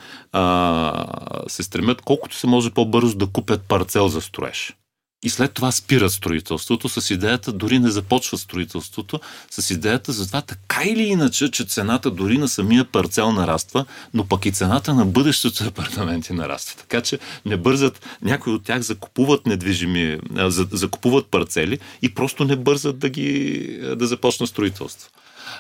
се 1.49 1.63
стремят 1.63 2.03
колкото 2.03 2.37
се 2.37 2.47
може 2.47 2.71
по-бързо 2.71 3.19
да 3.19 3.27
купят 3.27 3.63
парцел 3.63 4.09
за 4.09 4.21
строеж. 4.21 4.75
И 5.25 5.31
след 5.31 5.53
това 5.53 5.73
спират 5.73 6.13
строителството 6.13 6.89
с 6.89 7.11
идеята, 7.11 7.53
дори 7.53 7.79
не 7.79 7.91
започва 7.91 8.39
строителството, 8.39 9.21
с 9.51 9.71
идеята 9.71 10.13
за 10.13 10.27
това 10.27 10.43
така 10.43 10.83
или 10.85 11.03
иначе, 11.03 11.51
че 11.51 11.65
цената 11.65 12.11
дори 12.11 12.39
на 12.39 12.49
самия 12.49 12.85
парцел 12.85 13.33
нараства, 13.33 13.85
но 14.15 14.27
пък 14.27 14.47
и 14.47 14.53
цената 14.53 14.95
на 14.95 15.07
бъдещето 15.07 15.65
апартаменти 15.65 16.33
нараства. 16.33 16.77
Така 16.77 17.01
че 17.01 17.19
не 17.47 17.57
бързат, 17.57 18.07
някои 18.23 18.53
от 18.53 18.65
тях 18.65 18.81
закупуват 18.81 19.47
недвижими, 19.47 20.19
закупуват 20.73 21.27
парцели 21.27 21.79
и 22.03 22.15
просто 22.15 22.45
не 22.45 22.57
бързат 22.57 22.99
да 22.99 23.09
ги 23.09 23.79
да 23.97 24.07
започнат 24.07 24.49
строителство 24.49 25.11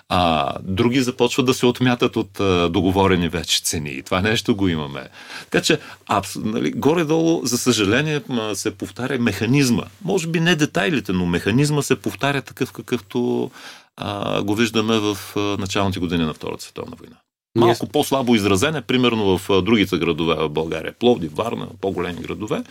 а, 0.08 0.54
други 0.62 1.00
започват 1.00 1.46
да 1.46 1.54
се 1.54 1.66
отмятат 1.66 2.16
от 2.16 2.40
а, 2.40 2.68
договорени 2.68 3.28
вече 3.28 3.62
цени. 3.62 3.90
И 3.90 4.02
това 4.02 4.20
нещо 4.20 4.56
го 4.56 4.68
имаме. 4.68 5.08
Така 5.50 5.62
че, 5.62 5.78
абс, 6.06 6.36
нали, 6.36 6.70
горе-долу, 6.70 7.40
за 7.46 7.58
съжаление, 7.58 8.20
се 8.54 8.70
повтаря 8.70 9.18
механизма. 9.18 9.84
Може 10.04 10.26
би 10.26 10.40
не 10.40 10.56
детайлите, 10.56 11.12
но 11.12 11.26
механизма 11.26 11.82
се 11.82 11.96
повтаря 11.96 12.42
такъв, 12.42 12.72
какъвто 12.72 13.50
а, 13.96 14.42
го 14.42 14.54
виждаме 14.54 14.98
в 14.98 15.18
началните 15.36 15.98
години 16.00 16.24
на 16.24 16.34
Втората 16.34 16.62
световна 16.62 16.96
война. 16.98 17.16
Малко 17.56 17.86
yes. 17.86 17.92
по-слабо 17.92 18.34
изразен 18.34 18.76
е, 18.76 18.82
примерно 18.82 19.38
в 19.38 19.62
другите 19.62 19.98
градове 19.98 20.34
в 20.34 20.48
България. 20.48 20.92
Пловди, 20.98 21.28
Варна, 21.28 21.68
по-големи 21.80 22.20
градове 22.22 22.62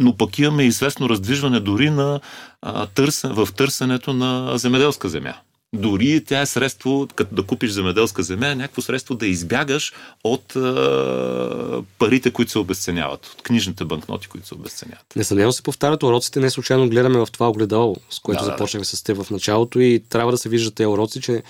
но 0.00 0.16
пък 0.16 0.38
имаме 0.38 0.62
известно 0.62 1.08
раздвижване 1.08 1.60
дори 1.60 1.90
на, 1.90 2.20
а, 2.62 2.86
търсен, 2.86 3.32
в 3.32 3.48
търсенето 3.56 4.12
на 4.12 4.58
земеделска 4.58 5.08
земя. 5.08 5.34
Дори 5.76 6.24
тя 6.24 6.40
е 6.40 6.46
средство, 6.46 7.08
като 7.14 7.34
да 7.34 7.42
купиш 7.42 7.70
земеделска 7.70 8.22
земя, 8.22 8.48
е 8.48 8.54
някакво 8.54 8.82
средство 8.82 9.14
да 9.14 9.26
избягаш 9.26 9.92
от 10.24 10.56
а, 10.56 11.82
парите, 11.98 12.30
които 12.30 12.50
се 12.50 12.58
обесценяват, 12.58 13.26
от 13.26 13.42
книжните 13.42 13.84
банкноти, 13.84 14.28
които 14.28 14.46
се 14.46 14.54
обесценяват. 14.54 15.04
Несъмнено 15.16 15.52
се 15.52 15.62
повтарят 15.62 16.02
уроците, 16.02 16.40
не 16.40 16.50
случайно 16.50 16.88
гледаме 16.88 17.18
в 17.18 17.28
това 17.32 17.48
огледало, 17.48 17.96
с 18.10 18.18
което 18.18 18.44
да, 18.44 18.50
започнахме 18.50 18.84
да. 18.90 18.96
с 18.96 19.02
теб 19.02 19.22
в 19.22 19.30
началото 19.30 19.80
и 19.80 20.02
трябва 20.08 20.32
да 20.32 20.38
се 20.38 20.48
виждат 20.48 20.74
тези 20.74 20.86
уроци, 20.86 21.20
че 21.20 21.42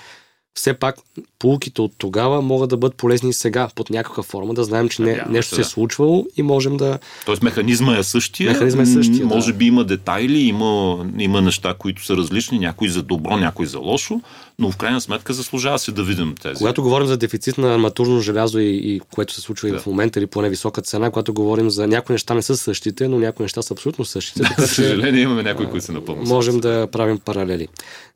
все 0.57 0.75
пак 0.75 0.97
полуките 1.39 1.83
от 1.83 1.93
тогава 1.99 2.43
могат 2.43 2.71
да 2.71 2.77
бъдат 2.77 2.97
полезни 2.97 3.31
и 3.31 3.33
сега 3.33 3.69
под 3.75 3.91
някаква 3.91 4.23
форма, 4.23 4.55
да 4.55 4.65
знаем, 4.65 4.89
че 4.89 5.03
не, 5.03 5.23
нещо 5.29 5.55
се 5.55 5.61
е 5.61 5.65
случвало 5.65 6.27
и 6.37 6.43
можем 6.43 6.77
да... 6.77 6.99
Тоест 7.27 7.43
механизма 7.43 7.97
е 7.97 8.03
същия. 8.03 8.53
Механизма 8.53 8.83
е 8.83 8.87
същия. 8.87 9.27
Може 9.27 9.53
да. 9.53 9.59
би 9.59 9.67
има 9.67 9.85
детайли, 9.85 10.39
има, 10.39 11.05
има 11.19 11.43
неща, 11.43 11.75
които 11.79 12.05
са 12.05 12.17
различни, 12.17 12.59
някои 12.59 12.89
за 12.89 13.03
добро, 13.03 13.37
някои 13.37 13.67
за 13.67 13.79
лошо, 13.79 14.21
но 14.59 14.71
в 14.71 14.77
крайна 14.77 15.01
сметка 15.01 15.33
заслужава 15.33 15.79
се 15.79 15.93
да 15.93 16.03
видим 16.03 16.35
тези. 16.43 16.59
Когато 16.59 16.83
говорим 16.83 17.07
за 17.07 17.17
дефицит 17.17 17.59
на 17.59 17.75
арматурно 17.75 18.21
желязо 18.21 18.59
и, 18.59 18.81
и 18.85 19.01
което 19.15 19.35
се 19.35 19.41
случва 19.41 19.69
да. 19.69 19.77
и 19.77 19.79
в 19.79 19.87
момента 19.87 20.19
или 20.19 20.27
поне 20.27 20.49
висока 20.49 20.83
цена, 20.83 21.11
когато 21.11 21.35
говорим 21.35 21.71
за 21.71 21.87
някои 21.87 22.15
неща 22.15 22.35
не 22.35 22.43
са 22.43 22.57
същите, 22.57 23.09
но 23.09 23.19
някои 23.19 23.45
неща 23.45 23.63
са 23.63 23.75
абсолютно 23.75 24.05
същите. 24.05 24.43
Да, 24.43 24.55
за 24.59 24.69
съжаление 24.69 25.23
имаме 25.23 25.43
някои, 25.43 25.67
които 25.67 25.87
са 25.87 25.93
напълно 25.93 26.23
Можем 26.23 26.61
да 26.61 26.87
правим 26.93 27.19
паралели. 27.19 27.69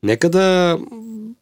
Нека 0.03 0.31
да 0.31 0.79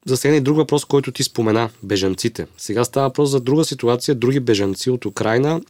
засегне 0.08 0.36
и 0.36 0.40
друг 0.40 0.56
въпрос, 0.56 0.84
който 0.84 1.12
ти 1.12 1.22
спомена 1.22 1.70
бежанците. 1.82 2.46
Сега 2.58 2.84
става 2.84 3.08
въпрос 3.08 3.30
за 3.30 3.40
друга 3.40 3.64
ситуация, 3.64 4.14
други 4.14 4.40
бежанци 4.40 4.90
от 4.90 5.04
Украина, 5.04 5.60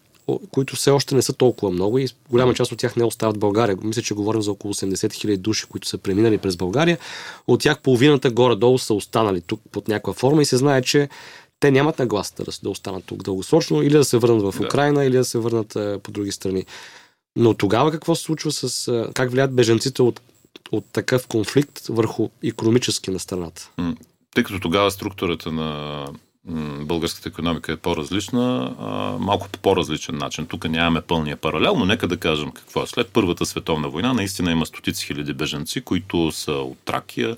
които 0.50 0.76
все 0.76 0.90
още 0.90 1.14
не 1.14 1.22
са 1.22 1.32
толкова 1.32 1.72
много 1.72 1.98
и 1.98 2.08
голяма 2.30 2.54
част 2.54 2.72
от 2.72 2.78
тях 2.78 2.96
не 2.96 3.04
остават 3.04 3.36
в 3.36 3.38
България. 3.38 3.76
Мисля, 3.82 4.02
че 4.02 4.14
говорим 4.14 4.42
за 4.42 4.50
около 4.50 4.74
80 4.74 5.12
хиляди 5.12 5.36
души, 5.36 5.66
които 5.66 5.88
са 5.88 5.98
преминали 5.98 6.38
през 6.38 6.56
България. 6.56 6.98
От 7.46 7.60
тях 7.60 7.80
половината 7.80 8.30
горе-долу 8.30 8.78
са 8.78 8.94
останали 8.94 9.40
тук 9.40 9.60
под 9.72 9.88
някаква 9.88 10.12
форма 10.12 10.42
и 10.42 10.44
се 10.44 10.56
знае, 10.56 10.82
че 10.82 11.08
те 11.60 11.70
нямат 11.70 11.98
нагласата 11.98 12.44
да, 12.44 12.52
да 12.62 12.70
останат 12.70 13.04
тук 13.04 13.22
дългосрочно 13.22 13.82
или 13.82 13.96
да 13.96 14.04
се 14.04 14.18
върнат 14.18 14.42
в 14.42 14.60
Украина, 14.60 15.00
да. 15.00 15.04
или 15.04 15.16
да 15.16 15.24
се 15.24 15.38
върнат 15.38 15.76
а, 15.76 15.98
по 16.02 16.10
други 16.10 16.32
страни. 16.32 16.64
Но 17.36 17.54
тогава 17.54 17.90
какво 17.90 18.14
се 18.14 18.22
случва 18.22 18.52
с... 18.52 18.88
А, 18.88 19.10
как 19.14 19.30
влияят 19.30 19.54
бежанците 19.54 20.02
от, 20.02 20.20
от 20.72 20.84
такъв 20.92 21.26
конфликт 21.26 21.86
върху 21.86 22.28
економически 22.44 23.10
на 23.10 23.18
страната? 23.18 23.70
Тъй 24.34 24.44
като 24.44 24.60
тогава 24.60 24.90
структурата 24.90 25.52
на 25.52 26.04
българската 26.80 27.28
економика 27.28 27.72
е 27.72 27.76
по-различна, 27.76 28.74
малко 29.20 29.48
по 29.48 29.58
по-различен 29.58 30.18
начин. 30.18 30.46
Тук 30.46 30.68
нямаме 30.68 31.00
пълния 31.00 31.36
паралел, 31.36 31.74
но 31.76 31.84
нека 31.84 32.08
да 32.08 32.16
кажем 32.16 32.50
какво 32.50 32.82
е. 32.82 32.86
След 32.86 33.08
Първата 33.12 33.46
световна 33.46 33.88
война 33.88 34.12
наистина 34.12 34.52
има 34.52 34.66
стотици 34.66 35.06
хиляди 35.06 35.32
беженци, 35.32 35.80
които 35.80 36.32
са 36.32 36.52
от 36.52 36.78
Тракия, 36.84 37.36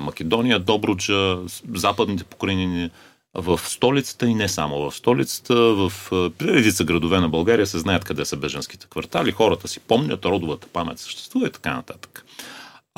Македония, 0.00 0.58
Добруджа, 0.58 1.38
западните 1.74 2.24
покрайнини, 2.24 2.90
в 3.34 3.60
столицата 3.64 4.26
и 4.26 4.34
не 4.34 4.48
само 4.48 4.78
в 4.78 4.96
столицата, 4.96 5.54
в 5.54 5.92
редица 6.42 6.84
градове 6.84 7.20
на 7.20 7.28
България 7.28 7.66
се 7.66 7.78
знаят 7.78 8.04
къде 8.04 8.24
са 8.24 8.36
беженските 8.36 8.86
квартали, 8.90 9.32
хората 9.32 9.68
си 9.68 9.80
помнят, 9.80 10.24
родовата 10.24 10.66
памет 10.72 10.98
съществува 10.98 11.46
и 11.46 11.52
така 11.52 11.74
нататък. 11.74 12.24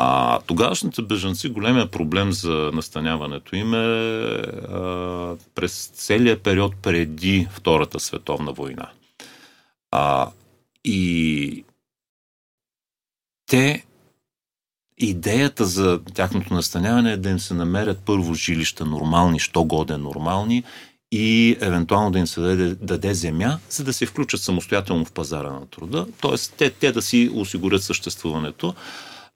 А 0.03 0.41
тогавашните 0.47 1.03
бежанци, 1.03 1.49
големия 1.49 1.91
проблем 1.91 2.33
за 2.33 2.71
настаняването 2.75 3.57
им 3.57 3.75
е 3.75 3.79
а, 3.79 5.37
през 5.55 5.91
целия 5.95 6.43
период 6.43 6.77
преди 6.83 7.49
Втората 7.51 8.01
световна 8.01 8.53
война. 8.53 8.91
А, 9.91 10.31
и 10.85 11.65
те 13.47 13.85
идеята 14.99 15.65
за 15.65 16.01
тяхното 16.15 16.55
настаняване 16.55 17.13
е 17.13 17.17
да 17.17 17.31
им 17.31 17.39
се 17.39 17.55
намерят 17.55 17.99
първо 18.07 18.35
жилища 18.35 18.85
нормални, 18.85 19.39
що 19.39 19.65
годе 19.65 19.97
нормални 19.97 20.65
и 21.13 21.57
евентуално 21.61 22.11
да 22.11 22.19
им 22.19 22.27
се 22.27 22.41
даде, 22.41 22.75
даде 22.75 23.15
земя, 23.15 23.59
за 23.71 23.85
да 23.85 23.93
се 23.93 24.07
включат 24.07 24.41
самостоятелно 24.41 25.05
в 25.05 25.13
пазара 25.13 25.51
на 25.51 25.67
труда, 25.67 26.07
т.е. 26.23 26.37
Те, 26.57 26.71
те 26.71 26.93
да 26.93 27.03
си 27.03 27.31
осигурят 27.35 27.83
съществуването. 27.83 28.75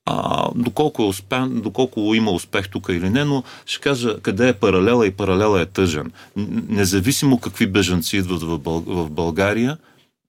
А, 0.07 0.49
доколко, 0.55 1.03
е 1.03 1.07
успен, 1.07 1.61
доколко 1.61 2.15
има 2.15 2.31
успех 2.31 2.69
тук 2.69 2.87
или 2.89 3.11
не, 3.11 3.25
но 3.25 3.43
ще 3.67 3.81
кажа 3.81 4.21
къде 4.21 4.49
е 4.49 4.53
паралела 4.53 5.07
и 5.07 5.11
паралела 5.11 5.61
е 5.61 5.67
тъжен. 5.67 6.13
Независимо 6.69 7.41
какви 7.41 7.67
бежанци 7.67 8.17
идват 8.17 8.43
в, 8.43 8.59
Бъл, 8.59 8.81
в 8.87 9.11
България, 9.11 9.79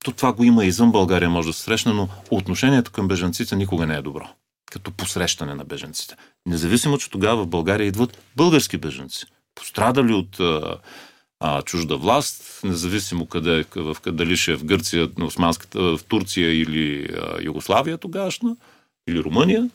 то 0.04 0.12
това 0.12 0.34
го 0.34 0.44
има 0.44 0.66
извън 0.66 0.92
България, 0.92 1.30
може 1.30 1.48
да 1.48 1.54
се 1.54 1.62
срещне, 1.62 1.94
но 1.94 2.08
отношението 2.32 2.92
към 2.92 3.08
бежанците 3.08 3.56
никога 3.56 3.86
не 3.86 3.96
е 3.96 4.02
добро. 4.02 4.28
Като 4.72 4.92
посрещане 4.92 5.56
на 5.56 5.66
бежанците. 5.66 6.16
Независимо, 6.46 6.98
че 6.98 7.10
тогава 7.10 7.44
в 7.44 7.48
България 7.48 7.88
идват 7.88 8.18
български 8.36 8.78
бежанци. 8.78 9.26
Пострадали 9.56 10.14
от 10.14 10.40
а, 10.40 10.78
а, 11.40 11.62
чужда 11.62 11.98
власт, 11.98 12.60
независимо 12.64 13.26
къде, 13.26 13.66
в, 13.76 13.98
дали 14.08 14.38
ще 14.38 14.52
е 14.52 14.56
в 14.56 14.66
Гърция, 14.66 15.10
в 15.76 16.00
Турция 16.08 16.62
или 16.62 17.04
а, 17.04 17.44
Югославия 17.44 17.98
тогашна 17.98 18.56
или 19.08 19.24
Румъния. 19.24 19.70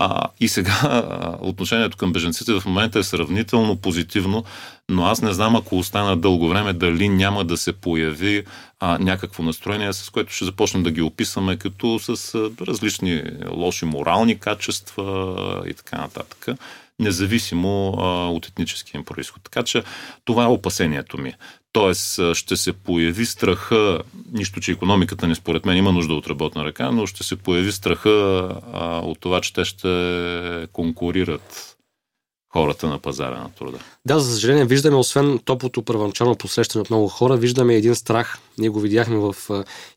А, 0.00 0.28
и 0.40 0.48
сега 0.48 1.02
отношението 1.40 1.96
към 1.96 2.12
беженците 2.12 2.60
в 2.60 2.66
момента 2.66 2.98
е 2.98 3.02
сравнително 3.02 3.76
позитивно, 3.76 4.44
но 4.90 5.04
аз 5.04 5.22
не 5.22 5.32
знам 5.32 5.56
ако 5.56 5.78
остана 5.78 6.16
дълго 6.16 6.48
време 6.48 6.72
дали 6.72 7.08
няма 7.08 7.44
да 7.44 7.56
се 7.56 7.72
появи 7.72 8.44
а, 8.80 8.98
някакво 8.98 9.42
настроение, 9.42 9.92
с 9.92 10.10
което 10.10 10.32
ще 10.32 10.44
започнем 10.44 10.82
да 10.82 10.90
ги 10.90 11.02
описваме 11.02 11.56
като 11.56 11.98
с 11.98 12.34
а, 12.34 12.50
различни 12.66 13.22
лоши 13.50 13.84
морални 13.84 14.38
качества 14.38 15.36
и 15.66 15.74
така 15.74 15.96
нататък 15.96 16.46
независимо 16.98 17.94
а, 17.98 18.04
от 18.28 18.46
етническия 18.46 18.98
им 18.98 19.04
происход. 19.04 19.42
Така 19.42 19.62
че 19.62 19.82
това 20.24 20.44
е 20.44 20.48
опасението 20.48 21.18
ми. 21.18 21.34
Тоест 21.78 22.20
ще 22.34 22.56
се 22.56 22.72
появи 22.72 23.26
страха, 23.26 24.02
нищо, 24.32 24.60
че 24.60 24.72
економиката 24.72 25.26
ни 25.26 25.34
според 25.34 25.66
мен 25.66 25.76
има 25.76 25.92
нужда 25.92 26.14
от 26.14 26.26
работна 26.26 26.64
ръка, 26.64 26.90
но 26.90 27.06
ще 27.06 27.24
се 27.24 27.36
появи 27.36 27.72
страха 27.72 28.10
а, 28.72 28.98
от 28.98 29.20
това, 29.20 29.40
че 29.40 29.52
те 29.52 29.64
ще 29.64 30.66
конкурират 30.72 31.76
хората 32.52 32.88
на 32.88 32.98
пазара 32.98 33.38
на 33.38 33.50
труда. 33.58 33.78
Да, 34.06 34.20
за 34.20 34.32
съжаление, 34.32 34.64
виждаме, 34.64 34.96
освен 34.96 35.38
топлото 35.38 35.82
първоначално 35.82 36.36
посрещане 36.36 36.82
от 36.82 36.90
много 36.90 37.08
хора, 37.08 37.36
виждаме 37.36 37.74
един 37.74 37.94
страх. 37.94 38.38
Ние 38.58 38.68
го 38.68 38.80
видяхме 38.80 39.16
в 39.16 39.34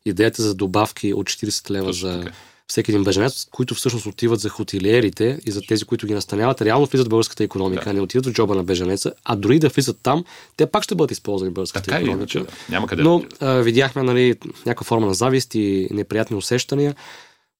идеята 0.04 0.42
за 0.42 0.54
добавки 0.54 1.14
от 1.14 1.26
40 1.26 1.70
лева 1.70 1.86
Точно 1.86 2.08
за 2.08 2.20
така 2.20 2.32
всеки 2.72 2.90
един 2.90 3.04
беженец, 3.04 3.46
които 3.50 3.74
всъщност 3.74 4.06
отиват 4.06 4.40
за 4.40 4.48
хотелиерите 4.48 5.38
и 5.46 5.50
за 5.50 5.60
тези, 5.60 5.84
които 5.84 6.06
ги 6.06 6.14
настаняват, 6.14 6.62
реално 6.62 6.86
влизат 6.86 7.06
в 7.06 7.10
българската 7.10 7.44
економика, 7.44 7.84
да. 7.84 7.92
не 7.92 8.00
отиват 8.00 8.26
в 8.26 8.32
джоба 8.32 8.54
на 8.54 8.64
беженеца, 8.64 9.12
а 9.24 9.36
дори 9.36 9.58
да 9.58 9.68
влизат 9.68 9.98
там, 10.02 10.24
те 10.56 10.66
пак 10.66 10.82
ще 10.82 10.94
бъдат 10.94 11.10
използвани 11.10 11.50
в 11.50 11.54
българската 11.54 11.84
така 11.84 11.96
економика. 11.96 12.18
Иначе, 12.18 12.38
да. 12.38 12.46
Няма 12.68 12.86
къде 12.86 13.02
но 13.02 13.24
а, 13.40 13.54
видяхме 13.54 14.02
нали, 14.02 14.34
някаква 14.66 14.84
форма 14.84 15.06
на 15.06 15.14
завист 15.14 15.54
и 15.54 15.88
неприятни 15.90 16.36
усещания, 16.36 16.94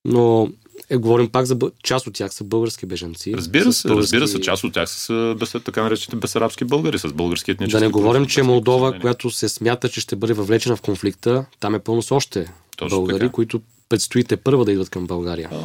но 0.05 0.49
е, 0.91 0.97
говорим 0.97 1.29
пак 1.29 1.47
за 1.47 1.57
част 1.83 2.07
от 2.07 2.15
тях 2.15 2.35
са 2.35 2.45
български 2.45 2.87
беженци. 2.87 3.35
Разбира 3.37 3.73
се, 3.73 3.89
български... 3.89 4.17
разбира 4.17 4.29
се, 4.29 4.41
част 4.41 4.65
от 4.65 4.73
тях 4.73 4.91
са 4.91 5.35
без, 5.39 5.53
така 5.65 5.83
наречените 5.83 6.17
безарабски 6.17 6.65
българи 6.65 6.99
с 6.99 7.13
български 7.13 7.51
етнически. 7.51 7.81
Да 7.81 7.87
не 7.87 7.91
говорим, 7.91 8.27
че 8.27 8.43
Молдова, 8.43 8.99
която 9.01 9.31
се 9.31 9.49
смята, 9.49 9.89
че 9.89 10.01
ще 10.01 10.17
бъде 10.17 10.33
въвлечена 10.33 10.77
в 10.77 10.83
конфликта, 10.83 11.45
там 11.61 11.75
е 11.75 11.79
пълно 11.79 12.03
с 12.03 12.13
още 12.13 12.53
Точно 12.77 12.99
българи, 12.99 13.19
така. 13.19 13.33
които 13.33 13.61
предстоите 13.93 14.37
първа 14.37 14.65
да 14.65 14.73
идват 14.73 14.91
към 14.91 15.07
България? 15.07 15.49
А, 15.53 15.57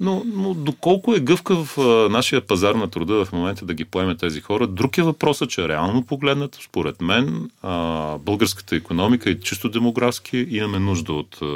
но, 0.00 0.22
но 0.26 0.54
доколко 0.54 1.14
е 1.14 1.20
гъвкав 1.20 1.78
а, 1.78 1.82
нашия 2.10 2.46
пазар 2.46 2.74
на 2.74 2.90
труда 2.90 3.24
в 3.24 3.32
момента 3.32 3.64
да 3.64 3.74
ги 3.74 3.84
поеме 3.84 4.16
тези 4.16 4.40
хора, 4.40 4.66
друг 4.66 4.98
е 4.98 5.02
въпросът, 5.02 5.50
че 5.50 5.68
реално 5.68 6.06
погледнато, 6.06 6.62
според 6.62 7.00
мен, 7.00 7.50
а, 7.62 8.18
българската 8.18 8.76
економика 8.76 9.30
и 9.30 9.40
чисто 9.40 9.68
демографски 9.68 10.46
имаме 10.50 10.78
нужда 10.78 11.12
от, 11.12 11.38
а, 11.42 11.46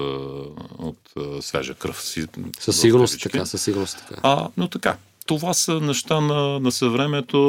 от 0.78 0.98
а, 1.16 1.42
свежа 1.42 1.74
кръв. 1.74 2.04
Със 2.58 2.80
сигурност 2.80 3.22
така, 3.22 3.46
със 3.46 3.62
сигурност 3.62 4.04
така. 4.08 4.20
А, 4.22 4.48
но 4.56 4.68
така, 4.68 4.96
това 5.26 5.54
са 5.54 5.80
неща 5.80 6.20
на, 6.20 6.60
на 6.60 6.72
съвремето. 6.72 7.40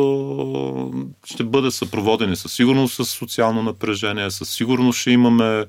Ще 1.25 1.43
бъде 1.43 1.71
съпроводени 1.71 2.35
със 2.35 2.53
сигурност 2.53 2.95
с 2.95 3.05
социално 3.05 3.63
напрежение, 3.63 4.31
със 4.31 4.49
сигурност 4.49 4.99
ще 4.99 5.11
имаме 5.11 5.65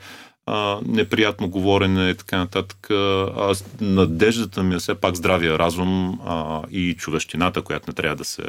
а, 0.47 0.80
неприятно 0.86 1.49
говорене 1.49 2.11
и 2.11 2.14
така 2.14 2.38
нататък. 2.38 2.91
А, 2.91 3.55
надеждата 3.80 4.62
ми 4.62 4.74
е 4.74 4.78
все 4.78 4.95
пак 4.95 5.16
здравия 5.16 5.59
разум 5.59 6.20
а, 6.26 6.62
и 6.70 6.95
човещината, 6.95 7.62
която 7.62 7.91
не 7.91 7.95
трябва 7.95 8.16
да 8.16 8.24
се 8.24 8.43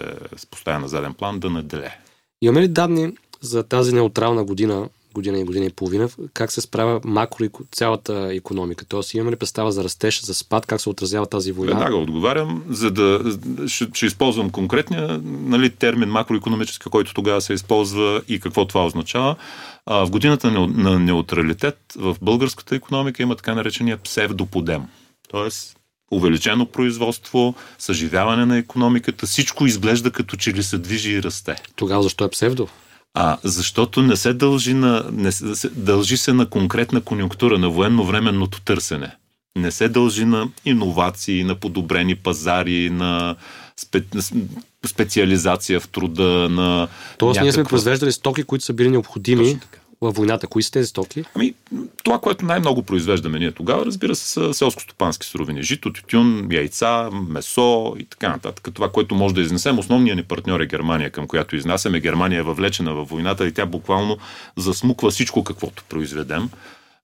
поставя 0.52 0.80
на 0.80 0.88
заден 0.88 1.14
план, 1.14 1.40
да 1.40 1.50
наделе. 1.50 1.98
Имаме 2.42 2.62
ли 2.62 2.68
данни 2.68 3.14
за 3.42 3.64
тази 3.64 3.96
неутрална 3.96 4.44
година, 4.44 4.90
година 5.14 5.40
и 5.40 5.44
година 5.44 5.66
и 5.66 5.70
половина, 5.70 6.10
как 6.34 6.52
се 6.52 6.62
справя 6.62 7.02
макро 7.04 7.46
цялата 7.72 8.30
економика? 8.34 8.86
Тоест 8.86 9.14
имаме 9.14 9.32
ли 9.32 9.36
представа 9.36 9.72
за 9.72 9.84
растеж, 9.84 10.22
за 10.22 10.34
спад, 10.34 10.66
как 10.66 10.82
се 10.82 10.90
отразява 10.90 11.26
тази 11.26 11.52
война? 11.52 11.74
Веднага 11.74 11.96
отговарям, 11.96 12.64
за 12.70 12.92
да 12.92 13.38
ще, 13.68 13.88
ще 13.94 14.06
използвам 14.06 14.50
конкретния 14.50 15.22
нали, 15.24 15.70
термин 15.70 16.10
макроекономически, 16.10 16.90
който 16.90 17.14
тогава 17.14 17.42
се 17.42 17.54
използва 17.54 18.22
и 18.28 18.40
какво 18.40 18.66
това 18.66 18.86
означава. 18.86 19.36
А, 19.86 20.06
в 20.06 20.10
годината 20.10 20.52
на, 20.52 20.68
на 20.68 21.00
неутралитет 21.00 21.78
в 21.96 22.16
българската 22.22 22.76
економика 22.76 23.24
има 23.24 23.36
така 23.36 23.56
наречения 23.56 23.98
псевдоподем. 23.98 24.82
Тоест 25.30 25.78
увеличено 26.12 26.66
производство, 26.66 27.56
съживяване 27.78 28.46
на 28.46 28.58
економиката, 28.58 29.26
всичко 29.26 29.66
изглежда 29.66 30.12
като 30.12 30.36
че 30.36 30.54
ли 30.54 30.64
се 30.64 30.78
движи 30.78 31.12
и 31.12 31.24
расте. 31.24 31.56
Тогава 31.76 32.04
защо 32.04 32.26
е 32.26 32.30
псевдо? 32.30 32.68
А, 33.14 33.38
защото 33.44 34.02
не 34.02 34.16
се 34.16 34.34
дължи, 34.34 34.74
на, 34.74 35.06
не 35.12 35.32
се, 35.32 35.70
дължи 35.70 36.18
се 36.18 36.34
на 36.34 36.46
конкретна 36.46 37.02
конюнктура, 37.02 37.58
на 37.58 37.70
военновременното 37.70 38.62
търсене. 38.62 39.16
Не 39.56 39.72
се 39.72 39.90
дължи 39.90 40.26
на 40.26 40.50
иновации, 40.66 41.44
на 41.44 41.56
подобрени 41.56 42.16
пазари, 42.16 42.90
на 42.90 43.36
спе... 43.78 44.04
специализация 44.86 45.80
в 45.80 45.88
труда, 45.88 46.50
на. 46.50 46.88
Тоест, 47.18 47.36
някаква... 47.36 47.44
ние 47.44 47.52
сме 47.52 47.64
произвеждали 47.64 48.12
стоки, 48.12 48.44
които 48.44 48.66
са 48.66 48.74
били 48.74 48.90
необходими 48.90 49.60
във 50.02 50.16
войната. 50.16 50.48
Кои 50.48 50.64
са 50.64 50.72
тези 50.72 50.88
стоки? 50.88 51.24
Ами, 51.36 51.54
това, 52.04 52.20
което 52.20 52.46
най-много 52.46 52.84
произвеждаме 52.84 53.40
ние 53.40 53.52
тогава, 53.52 53.86
разбира 53.86 54.16
се, 54.16 54.30
са 54.30 54.54
селско-стопански 54.54 55.24
суровини. 55.24 55.64
Жито, 55.64 55.94
тютюн, 55.94 56.48
яйца, 56.52 57.10
месо 57.12 57.96
и 58.00 58.06
така 58.06 58.30
нататък. 58.30 58.68
Това, 58.74 58.92
което 58.92 59.16
може 59.16 59.36
да 59.36 59.42
изнесем. 59.42 59.80
Основният 59.80 60.18
ни 60.18 60.24
партньор 60.24 60.60
е 60.60 60.66
Германия, 60.66 61.10
към 61.10 61.28
която 61.28 61.56
изнасяме. 61.56 62.00
Германия 62.00 62.40
е 62.40 62.44
въвлечена 62.44 62.94
във 62.94 63.10
войната 63.10 63.48
и 63.48 63.52
тя 63.54 63.66
буквално 63.66 64.18
засмуква 64.58 65.12
всичко, 65.12 65.44
каквото 65.44 65.84
произведем. 65.90 66.50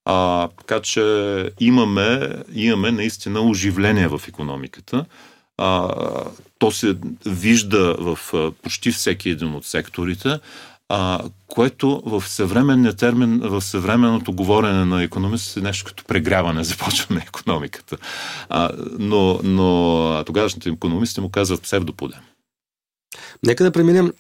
А, 0.05 0.47
така 0.47 0.81
че 0.81 1.01
имаме, 1.59 2.29
имаме 2.53 2.91
наистина 2.91 3.41
оживление 3.41 4.07
в 4.07 4.21
економиката. 4.27 5.05
А, 5.57 5.89
то 6.59 6.71
се 6.71 6.95
вижда 7.25 7.95
в 7.99 8.19
почти 8.63 8.91
всеки 8.91 9.29
един 9.29 9.55
от 9.55 9.65
секторите 9.65 10.39
а, 10.89 11.23
което 11.47 12.01
в 12.05 12.27
съвременния 12.27 12.93
термин, 12.93 13.39
в 13.43 13.61
съвременното 13.61 14.33
говорене 14.33 14.85
на 14.85 15.03
економист 15.03 15.57
е 15.57 15.61
нещо 15.61 15.85
като 15.85 16.03
прегряване 16.03 16.63
започва 16.63 17.15
на 17.15 17.21
економиката. 17.21 17.97
А, 18.49 18.69
но, 18.99 19.39
но 19.43 20.23
тогавашните 20.25 20.69
економисти 20.69 21.21
му 21.21 21.29
казват 21.29 21.61
псевдоподем. 21.61 22.19
Нека 23.45 23.63
да 23.63 23.71
преминем 23.71 24.13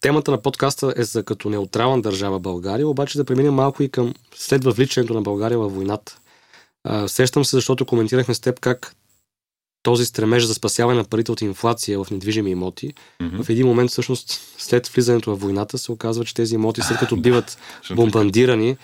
Темата 0.00 0.30
на 0.30 0.42
подкаста 0.42 0.94
е 0.96 1.04
за 1.04 1.22
като 1.22 1.50
неутрална 1.50 2.02
държава 2.02 2.40
България, 2.40 2.88
обаче 2.88 3.18
да 3.18 3.24
преминем 3.24 3.54
малко 3.54 3.82
и 3.82 3.88
към 3.88 4.14
след 4.34 4.64
въвличането 4.64 5.14
на 5.14 5.22
България 5.22 5.58
във 5.58 5.74
войната. 5.74 6.18
А, 6.84 7.08
сещам 7.08 7.44
се, 7.44 7.56
защото 7.56 7.86
коментирахме 7.86 8.34
с 8.34 8.40
теб 8.40 8.60
как 8.60 8.94
този 9.82 10.04
стремеж 10.04 10.44
за 10.44 10.54
спасяване 10.54 10.98
на 10.98 11.04
парите 11.04 11.32
от 11.32 11.40
инфлация 11.40 12.04
в 12.04 12.10
недвижими 12.10 12.50
имоти, 12.50 12.92
mm-hmm. 13.22 13.42
в 13.42 13.48
един 13.48 13.66
момент 13.66 13.90
всъщност 13.90 14.40
след 14.58 14.88
влизането 14.88 15.36
в 15.36 15.40
войната 15.40 15.78
се 15.78 15.92
оказва, 15.92 16.24
че 16.24 16.34
тези 16.34 16.54
имоти 16.54 16.80
след 16.80 16.98
като 16.98 17.16
биват 17.16 17.58
бомбандирани, 17.94 18.76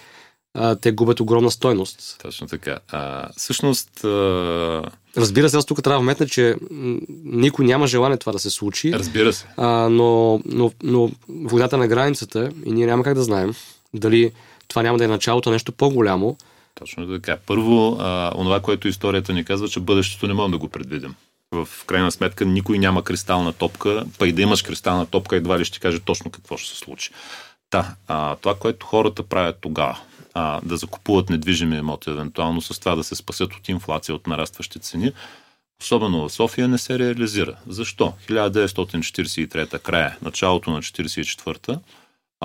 а, 0.54 0.76
те 0.76 0.92
губят 0.92 1.20
огромна 1.20 1.50
стойност. 1.50 2.16
Точно 2.22 2.46
така. 2.46 2.78
А, 2.88 3.28
всъщност... 3.36 4.04
А... 4.04 4.82
Разбира 5.16 5.50
се, 5.50 5.56
аз 5.56 5.66
тук 5.66 5.82
трябва 5.82 5.98
да 5.98 6.02
вметна, 6.02 6.26
че 6.26 6.56
никой 7.24 7.64
няма 7.64 7.86
желание 7.86 8.18
това 8.18 8.32
да 8.32 8.38
се 8.38 8.50
случи. 8.50 8.92
Разбира 8.92 9.32
се. 9.32 9.46
А, 9.56 9.88
но, 9.88 10.40
но, 10.44 10.72
но 10.82 11.10
войната 11.28 11.76
на 11.76 11.88
границата 11.88 12.50
и 12.64 12.72
ние 12.72 12.86
няма 12.86 13.04
как 13.04 13.14
да 13.14 13.22
знаем 13.22 13.54
дали 13.94 14.32
това 14.68 14.82
няма 14.82 14.98
да 14.98 15.04
е 15.04 15.08
началото 15.08 15.48
на 15.48 15.54
нещо 15.54 15.72
по-голямо, 15.72 16.36
точно 16.74 17.06
така. 17.08 17.38
Първо, 17.46 17.96
а, 18.00 18.32
онова, 18.36 18.60
което 18.60 18.88
историята 18.88 19.32
ни 19.32 19.44
казва, 19.44 19.68
че 19.68 19.80
бъдещето 19.80 20.26
не 20.26 20.34
можем 20.34 20.50
да 20.50 20.58
го 20.58 20.68
предвидим. 20.68 21.14
В 21.52 21.68
крайна 21.86 22.12
сметка 22.12 22.44
никой 22.44 22.78
няма 22.78 23.04
кристална 23.04 23.52
топка, 23.52 24.04
па 24.18 24.28
и 24.28 24.32
да 24.32 24.42
имаш 24.42 24.62
кристална 24.62 25.06
топка, 25.06 25.36
едва 25.36 25.58
ли 25.58 25.64
ще 25.64 25.80
каже 25.80 26.00
точно 26.00 26.30
какво 26.30 26.56
ще 26.56 26.70
се 26.70 26.78
случи. 26.78 27.10
Та, 27.70 27.94
а, 28.08 28.36
това, 28.36 28.54
което 28.54 28.86
хората 28.86 29.22
правят 29.22 29.58
тогава, 29.60 29.98
а, 30.34 30.60
да 30.64 30.76
закупуват 30.76 31.30
недвижими 31.30 31.76
имоти, 31.76 32.10
евентуално 32.10 32.60
с 32.60 32.78
това 32.78 32.94
да 32.94 33.04
се 33.04 33.14
спасят 33.14 33.54
от 33.54 33.68
инфлация, 33.68 34.14
от 34.14 34.26
нарастващи 34.26 34.78
цени, 34.78 35.12
особено 35.80 36.28
в 36.28 36.32
София, 36.32 36.68
не 36.68 36.78
се 36.78 36.98
реализира. 36.98 37.56
Защо? 37.66 38.12
1943 38.28 39.78
края, 39.78 40.16
началото 40.22 40.70
на 40.70 40.82
1944 40.82 41.78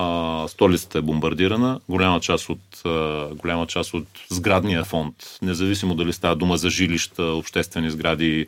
а, 0.00 0.48
столицата 0.48 0.98
е 0.98 1.02
бомбардирана, 1.02 1.80
голяма 1.88 2.20
част, 2.20 2.48
от, 2.48 2.60
а, 2.84 3.28
голяма 3.34 3.66
част 3.66 3.94
от 3.94 4.06
сградния 4.30 4.84
фонд, 4.84 5.14
независимо 5.42 5.94
дали 5.94 6.12
става 6.12 6.36
дума 6.36 6.56
за 6.56 6.70
жилища, 6.70 7.22
обществени 7.22 7.90
сгради, 7.90 8.46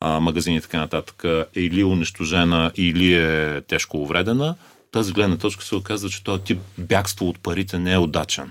а, 0.00 0.20
магазини 0.20 0.56
и 0.56 0.60
така 0.60 0.78
нататък, 0.78 1.24
е 1.56 1.60
или 1.60 1.84
унищожена, 1.84 2.72
или 2.76 3.14
е 3.14 3.60
тежко 3.60 4.02
увредена, 4.02 4.54
тази 4.92 5.12
гледна 5.12 5.36
точка 5.36 5.64
се 5.64 5.74
оказва, 5.74 6.10
че 6.10 6.24
този 6.24 6.42
тип 6.42 6.58
бягство 6.78 7.28
от 7.28 7.38
парите 7.38 7.78
не 7.78 7.92
е 7.92 7.98
удачен. 7.98 8.50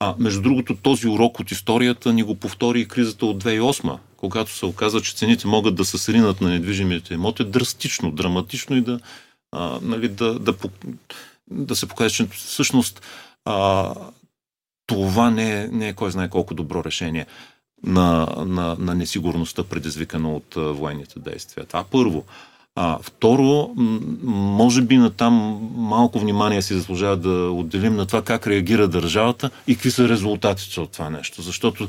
А, 0.00 0.14
между 0.18 0.42
другото, 0.42 0.76
този 0.76 1.08
урок 1.08 1.40
от 1.40 1.50
историята 1.50 2.12
ни 2.12 2.22
го 2.22 2.34
повтори 2.34 2.80
и 2.80 2.88
кризата 2.88 3.26
от 3.26 3.44
2008, 3.44 3.98
когато 4.16 4.50
се 4.50 4.66
оказа, 4.66 5.00
че 5.00 5.14
цените 5.14 5.46
могат 5.46 5.74
да 5.74 5.84
се 5.84 5.98
сринат 5.98 6.40
на 6.40 6.48
недвижимите 6.48 7.14
имоти 7.14 7.44
драстично, 7.44 8.10
драматично 8.10 8.76
и 8.76 8.80
да, 8.80 9.00
а, 9.52 9.78
нали, 9.82 10.08
да, 10.08 10.38
да, 10.38 10.54
да 11.50 11.76
се 11.76 11.88
покаже, 11.88 12.14
че 12.14 12.26
всъщност 12.26 13.02
а, 13.44 13.94
това 14.86 15.30
не 15.30 15.62
е, 15.62 15.68
не 15.68 15.88
е 15.88 15.92
кой 15.92 16.10
знае 16.10 16.28
колко 16.28 16.54
добро 16.54 16.84
решение 16.84 17.26
на, 17.82 18.28
на, 18.46 18.76
на 18.78 18.94
несигурността, 18.94 19.64
предизвикана 19.64 20.34
от 20.34 20.56
а, 20.56 20.60
военните 20.60 21.20
действия. 21.20 21.66
Това 21.66 21.84
първо. 21.84 22.24
А, 22.76 22.98
второ, 23.02 23.74
може 24.24 24.82
би 24.82 24.96
на 24.96 25.10
там 25.10 25.34
малко 25.74 26.18
внимание 26.18 26.62
си 26.62 26.74
заслужава 26.74 27.16
да 27.16 27.50
отделим 27.50 27.96
на 27.96 28.06
това 28.06 28.22
как 28.22 28.46
реагира 28.46 28.88
държавата 28.88 29.50
и 29.66 29.74
какви 29.74 29.90
са 29.90 30.08
резултатите 30.08 30.80
от 30.80 30.92
това 30.92 31.10
нещо. 31.10 31.42
Защото 31.42 31.88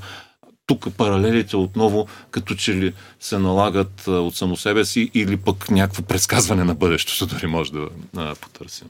тук 0.65 0.87
паралелите 0.97 1.57
отново 1.57 2.07
като 2.31 2.55
че 2.55 2.75
ли 2.75 2.93
се 3.19 3.37
налагат 3.37 4.07
от 4.07 4.35
само 4.35 4.57
себе 4.57 4.85
си 4.85 5.11
или 5.13 5.37
пък 5.37 5.71
някакво 5.71 6.03
предсказване 6.03 6.63
на 6.63 6.75
бъдещето, 6.75 7.25
дори 7.25 7.47
може 7.47 7.71
да 7.71 8.35
потърсим. 8.41 8.87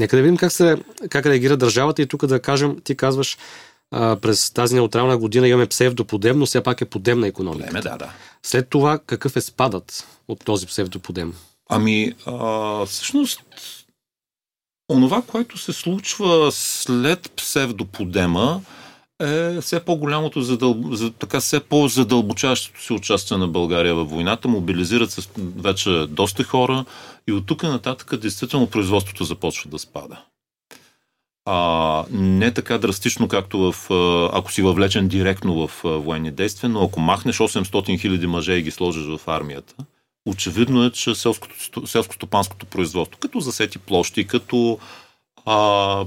Нека 0.00 0.16
да 0.16 0.22
видим 0.22 0.36
как, 0.36 0.52
се, 0.52 0.76
как 1.10 1.26
реагира 1.26 1.56
държавата 1.56 2.02
и 2.02 2.06
тук 2.06 2.26
да 2.26 2.40
кажем, 2.40 2.76
ти 2.84 2.96
казваш, 2.96 3.38
а, 3.90 4.16
през 4.16 4.50
тази 4.50 4.74
неутрална 4.74 5.18
година 5.18 5.48
имаме 5.48 5.66
псевдоподем, 5.66 6.38
но 6.38 6.46
все 6.46 6.62
пак 6.62 6.80
е 6.80 6.84
подемна 6.84 7.26
економика. 7.26 7.66
Подем, 7.66 7.82
да, 7.82 7.96
да. 7.96 8.12
След 8.42 8.68
това 8.68 8.98
какъв 9.06 9.36
е 9.36 9.40
спадът 9.40 10.06
от 10.28 10.44
този 10.44 10.66
псевдоподем? 10.66 11.34
Ами, 11.68 12.12
а, 12.26 12.86
всъщност, 12.86 13.42
онова, 14.90 15.22
което 15.22 15.58
се 15.58 15.72
случва 15.72 16.52
след 16.52 17.30
псевдоподема, 17.36 18.60
е 19.20 19.60
все 19.60 19.80
по-голямото, 19.80 20.42
задъл... 20.42 20.76
за, 20.92 21.10
така 21.10 21.40
все 21.40 21.60
по-задълбочаващото 21.60 22.82
се 22.84 22.92
участие 22.92 23.36
на 23.36 23.48
България 23.48 23.94
във 23.94 24.10
войната. 24.10 24.48
Мобилизират 24.48 25.10
се 25.10 25.22
вече 25.56 26.06
доста 26.08 26.44
хора 26.44 26.84
и 27.30 27.32
от 27.32 27.46
тук 27.46 27.62
нататък 27.62 28.16
действително 28.16 28.66
производството 28.66 29.24
започва 29.24 29.70
да 29.70 29.78
спада. 29.78 30.22
А, 31.44 32.04
не 32.10 32.54
така 32.54 32.78
драстично, 32.78 33.28
както 33.28 33.72
в, 33.72 33.74
ако 34.32 34.52
си 34.52 34.62
въвлечен 34.62 35.08
директно 35.08 35.68
в 35.68 35.80
военни 35.84 36.30
действия, 36.30 36.70
но 36.70 36.84
ако 36.84 37.00
махнеш 37.00 37.38
800 37.38 38.00
хиляди 38.00 38.26
мъже 38.26 38.52
и 38.52 38.62
ги 38.62 38.70
сложиш 38.70 39.04
в 39.06 39.28
армията, 39.28 39.74
очевидно 40.26 40.84
е, 40.84 40.90
че 40.90 41.10
селско-стопанското 41.10 42.64
производство, 42.64 43.18
като 43.20 43.40
засети 43.40 43.78
площи, 43.78 44.26
като 44.26 44.78
а, 45.46 46.04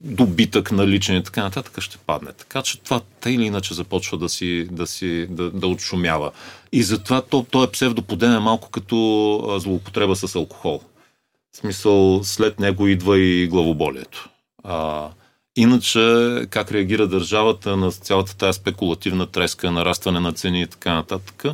добитък 0.00 0.72
на 0.72 0.86
личен 0.86 1.16
и 1.16 1.22
така 1.22 1.42
нататък 1.42 1.80
ще 1.80 1.98
падне. 1.98 2.32
Така 2.32 2.62
че 2.62 2.80
това 2.80 3.00
те 3.20 3.30
или 3.30 3.44
иначе 3.44 3.74
започва 3.74 4.18
да 4.18 4.28
си, 4.28 4.68
да, 4.70 4.86
си, 4.86 5.26
да, 5.30 5.50
да 5.50 5.66
отшумява. 5.66 6.30
И 6.72 6.82
затова 6.82 7.22
то, 7.22 7.46
то 7.50 7.64
е 7.64 7.70
псевдоподем 7.70 8.42
малко 8.42 8.70
като 8.70 9.56
злоупотреба 9.60 10.16
с 10.16 10.34
алкохол. 10.34 10.80
В 11.52 11.56
смисъл, 11.56 12.20
след 12.24 12.60
него 12.60 12.86
идва 12.86 13.18
и 13.18 13.48
главоболието. 13.48 14.28
А, 14.64 15.08
иначе, 15.56 16.00
как 16.50 16.72
реагира 16.72 17.06
държавата 17.06 17.76
на 17.76 17.90
цялата 17.90 18.36
тази 18.36 18.56
спекулативна 18.56 19.26
треска, 19.26 19.70
нарастване 19.70 20.20
на 20.20 20.32
цени 20.32 20.62
и 20.62 20.66
така 20.66 20.94
нататък, 20.94 21.44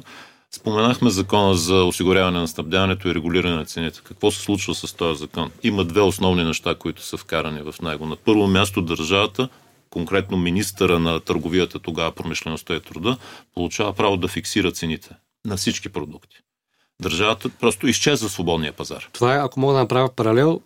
Споменахме 0.55 1.11
закона 1.11 1.55
за 1.55 1.85
осигуряване 1.85 2.39
на 2.39 2.49
снабдяването 2.49 3.09
и 3.09 3.15
регулиране 3.15 3.55
на 3.55 3.65
цените. 3.65 4.01
Какво 4.05 4.31
се 4.31 4.41
случва 4.41 4.75
с 4.75 4.93
този 4.93 5.19
закон? 5.19 5.51
Има 5.63 5.85
две 5.85 6.01
основни 6.01 6.45
неща, 6.45 6.75
които 6.75 7.03
са 7.03 7.17
вкарани 7.17 7.61
в 7.61 7.75
него. 7.83 8.07
На 8.07 8.17
първо 8.17 8.47
място 8.47 8.83
държавата, 8.83 9.49
конкретно 9.91 10.37
министъра 10.37 10.99
на 10.99 11.21
търговията, 11.21 11.79
тогава 11.79 12.13
промишлеността 12.13 12.75
и 12.75 12.81
труда, 12.81 13.17
получава 13.55 13.93
право 13.93 14.17
да 14.17 14.29
фиксира 14.29 14.73
цените 14.73 15.11
на 15.47 15.57
всички 15.57 15.89
продукти. 15.89 16.37
Държавата 17.03 17.49
просто 17.49 17.87
изчезва 17.87 18.29
свободния 18.29 18.73
пазар. 18.73 19.09
Това 19.13 19.35
е, 19.35 19.39
ако 19.39 19.61
мога 19.61 19.73
да 19.73 19.81
направя 19.81 20.09
паралел, 20.17 20.61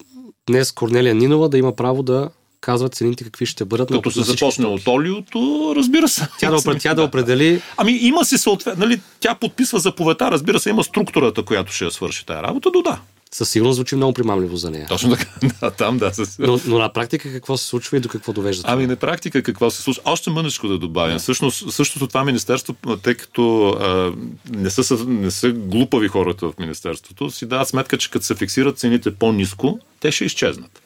днес 0.46 0.72
Корнелия 0.72 1.14
Нинова 1.14 1.48
да 1.48 1.58
има 1.58 1.76
право 1.76 2.02
да 2.02 2.30
казват 2.60 2.94
цените 2.94 3.24
какви 3.24 3.46
ще 3.46 3.64
бъдат. 3.64 3.90
Като 3.90 4.10
се 4.10 4.22
започне 4.22 4.66
от 4.66 4.88
олиото, 4.88 5.72
разбира 5.76 6.08
се. 6.08 6.28
Тя 6.38 6.50
да, 6.50 6.78
тя 6.78 6.94
да 6.94 7.02
определи. 7.02 7.62
Ами 7.76 7.92
има 7.92 8.24
си 8.24 8.38
съответно, 8.38 8.86
нали, 8.86 9.00
тя 9.20 9.34
подписва 9.34 9.78
заповедта, 9.78 10.30
разбира 10.30 10.60
се, 10.60 10.70
има 10.70 10.84
структурата, 10.84 11.42
която 11.42 11.72
ще 11.72 11.84
я 11.84 11.90
свърши 11.90 12.26
тази 12.26 12.42
работа, 12.42 12.70
до 12.70 12.82
да. 12.82 13.00
Със 13.32 13.50
сигурност 13.50 13.76
звучи 13.76 13.96
много 13.96 14.12
примамливо 14.12 14.56
за 14.56 14.70
нея. 14.70 14.86
Точно 14.88 15.10
така, 15.10 15.30
да, 15.60 15.70
там 15.70 15.98
да. 15.98 16.14
Със... 16.14 16.38
Но, 16.38 16.60
но, 16.66 16.78
на 16.78 16.92
практика 16.92 17.32
какво 17.32 17.56
се 17.56 17.66
случва 17.66 17.96
и 17.96 18.00
до 18.00 18.08
какво 18.08 18.32
довежда? 18.32 18.64
Ами 18.66 18.86
на 18.86 18.96
практика 18.96 19.42
какво 19.42 19.70
се 19.70 19.82
случва? 19.82 20.02
Още 20.04 20.30
мъничко 20.30 20.68
да 20.68 20.78
добавя. 20.78 21.12
Да. 21.12 21.18
Всъщност, 21.18 21.72
същото 21.72 22.06
това 22.06 22.24
министерство, 22.24 22.74
тъй 23.02 23.14
като 23.14 23.68
а, 23.68 24.12
не, 24.50 24.70
са, 24.70 25.04
не 25.04 25.30
са 25.30 25.52
глупави 25.52 26.08
хората 26.08 26.46
в 26.46 26.58
министерството, 26.58 27.30
си 27.30 27.46
дават 27.46 27.68
сметка, 27.68 27.98
че 27.98 28.10
като 28.10 28.24
се 28.24 28.34
фиксират 28.34 28.78
цените 28.78 29.14
по-низко, 29.14 29.78
те 30.00 30.12
ще 30.12 30.24
изчезнат. 30.24 30.82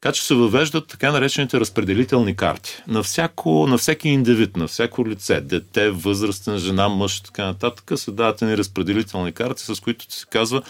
Така 0.00 0.12
че 0.12 0.22
се 0.22 0.34
въвеждат 0.34 0.88
така 0.88 1.12
наречените 1.12 1.60
разпределителни 1.60 2.36
карти. 2.36 2.82
На, 2.88 3.02
всяко, 3.02 3.66
на 3.66 3.78
всеки 3.78 4.08
индивид, 4.08 4.56
на 4.56 4.66
всяко 4.66 5.08
лице, 5.08 5.40
дете, 5.40 5.90
възрастен, 5.90 6.58
жена, 6.58 6.88
мъж 6.88 7.18
и 7.18 7.22
така 7.22 7.44
нататък, 7.44 7.98
се 7.98 8.10
дават 8.10 8.42
ни 8.42 8.56
разпределителни 8.56 9.32
карти, 9.32 9.62
с 9.62 9.80
които 9.80 10.06
ти 10.06 10.16
се 10.16 10.26
казва 10.26 10.62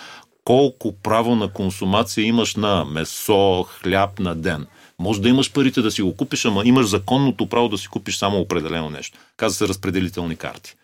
колко 0.45 0.93
право 0.93 1.35
на 1.35 1.49
консумация 1.49 2.24
имаш 2.24 2.57
на 2.57 2.85
месо, 2.85 3.62
хляб 3.62 4.18
на 4.18 4.35
ден. 4.35 4.66
Може 4.99 5.20
да 5.20 5.29
имаш 5.29 5.53
парите 5.53 5.83
да 5.83 5.91
си 5.91 6.03
го 6.03 6.16
купиш, 6.16 6.45
ама 6.45 6.62
имаш 6.64 6.87
законното 6.87 7.47
право 7.47 7.68
да 7.68 7.79
си 7.79 7.89
купиш 7.89 8.16
само 8.16 8.39
определено 8.39 8.91
нещо. 8.91 9.18
Казва 9.37 9.55
се 9.57 9.68
разпределителни 9.68 10.37
карти. 10.37 10.74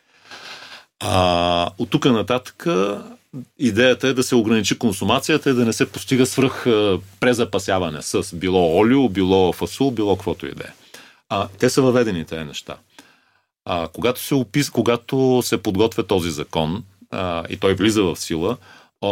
А, 1.01 1.71
от 1.79 1.91
тук 1.91 2.05
нататък 2.05 2.67
идеята 3.59 4.09
е 4.09 4.13
да 4.13 4.23
се 4.23 4.35
ограничи 4.35 4.79
консумацията 4.79 5.51
и 5.51 5.55
да 5.55 5.65
не 5.65 5.73
се 5.73 5.93
постига 5.93 6.27
свръх 6.27 6.65
презапасяване 7.21 8.03
с 8.03 8.37
било 8.37 8.79
олио, 8.79 9.09
било 9.09 9.53
фасул, 9.53 9.91
било 9.91 10.17
каквото 10.17 10.47
и 10.47 10.51
да 10.51 10.65
е. 10.65 10.73
А, 11.29 11.49
те 11.59 11.71
са 11.71 11.83
въведени 11.83 12.25
тези 12.25 12.45
неща. 12.45 12.77
А, 13.65 13.89
когато, 13.89 14.21
се 14.21 14.35
опис, 14.35 14.71
когато 14.71 15.43
се 15.45 15.63
подготвя 15.63 16.03
този 16.03 16.31
закон 16.31 16.85
а, 17.11 17.45
и 17.49 17.57
той 17.57 17.75
влиза 17.75 18.03
в 18.03 18.17
сила, 18.17 18.57
а, 19.03 19.09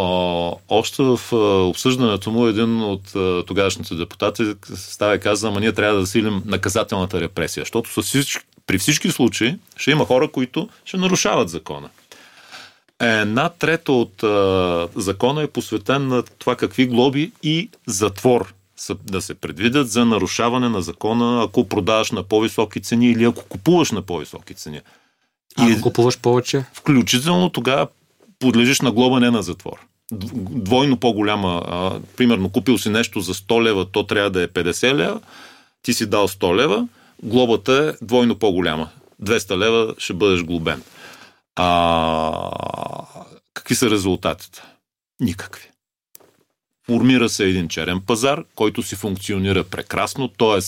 още 0.69 1.03
в 1.03 1.21
а, 1.33 1.37
обсъждането 1.63 2.31
му 2.31 2.47
един 2.47 2.83
от 2.83 3.17
а, 3.17 3.45
тогавашните 3.47 3.95
депутати 3.95 4.55
става 4.75 5.15
и 5.15 5.21
каза, 5.21 5.49
ама 5.49 5.61
ние 5.61 5.73
трябва 5.73 5.95
да 5.95 6.01
засилим 6.01 6.43
наказателната 6.47 7.21
репресия, 7.21 7.63
защото 7.63 8.03
всички, 8.03 8.45
при 8.67 8.79
всички 8.79 9.11
случаи 9.11 9.57
ще 9.77 9.91
има 9.91 10.05
хора, 10.05 10.29
които 10.29 10.69
ще 10.85 10.97
нарушават 10.97 11.49
закона. 11.49 11.89
Една 13.03 13.49
трета 13.49 13.93
от 13.93 14.23
а, 14.23 14.89
закона 14.97 15.43
е 15.43 15.47
посветен 15.47 16.09
на 16.09 16.23
това 16.23 16.57
какви 16.57 16.87
глоби 16.87 17.33
и 17.43 17.71
затвор 17.87 18.55
са, 18.77 18.95
да 18.95 19.23
се 19.23 19.35
предвидят 19.35 19.91
за 19.91 20.05
нарушаване 20.05 20.69
на 20.69 20.83
закона, 20.83 21.45
ако 21.45 21.69
продаваш 21.69 22.11
на 22.11 22.23
по-високи 22.23 22.81
цени 22.81 23.11
или 23.11 23.25
ако 23.25 23.45
купуваш 23.45 23.91
на 23.91 24.03
по-високи 24.03 24.55
цени. 24.55 24.81
И, 25.61 25.73
ако 25.73 25.83
купуваш 25.83 26.19
повече? 26.19 26.65
Включително 26.73 27.51
тогава 27.51 27.87
подлежиш 28.39 28.81
на 28.81 28.93
глоба, 28.93 29.21
не 29.21 29.31
на 29.31 29.43
затвор. 29.43 29.79
Двойно 30.13 30.97
по-голяма. 30.97 31.63
А, 31.69 31.93
примерно, 32.17 32.49
купил 32.49 32.79
си 32.79 32.89
нещо 32.89 33.21
за 33.21 33.35
100 33.35 33.63
лева, 33.63 33.87
то 33.93 34.07
трябва 34.07 34.31
да 34.31 34.43
е 34.43 34.49
50 34.49 34.95
лева, 34.95 35.21
ти 35.83 35.95
си 35.95 36.07
дал 36.07 36.29
100 36.29 36.57
лева, 36.57 36.89
глобата 37.23 37.95
е 38.01 38.05
двойно 38.05 38.39
по-голяма. 38.39 38.89
200 39.23 39.57
лева 39.57 39.95
ще 39.99 40.13
бъдеш 40.13 40.43
глобен. 40.43 40.83
А, 41.57 43.07
какви 43.55 43.75
са 43.75 43.91
резултатите? 43.91 44.63
Никакви. 45.21 45.69
Формира 46.87 47.29
се 47.29 47.45
един 47.45 47.69
черен 47.69 48.01
пазар, 48.01 48.45
който 48.55 48.83
си 48.83 48.97
функционира 48.97 49.65
прекрасно, 49.65 50.29
т.е. 50.29 50.61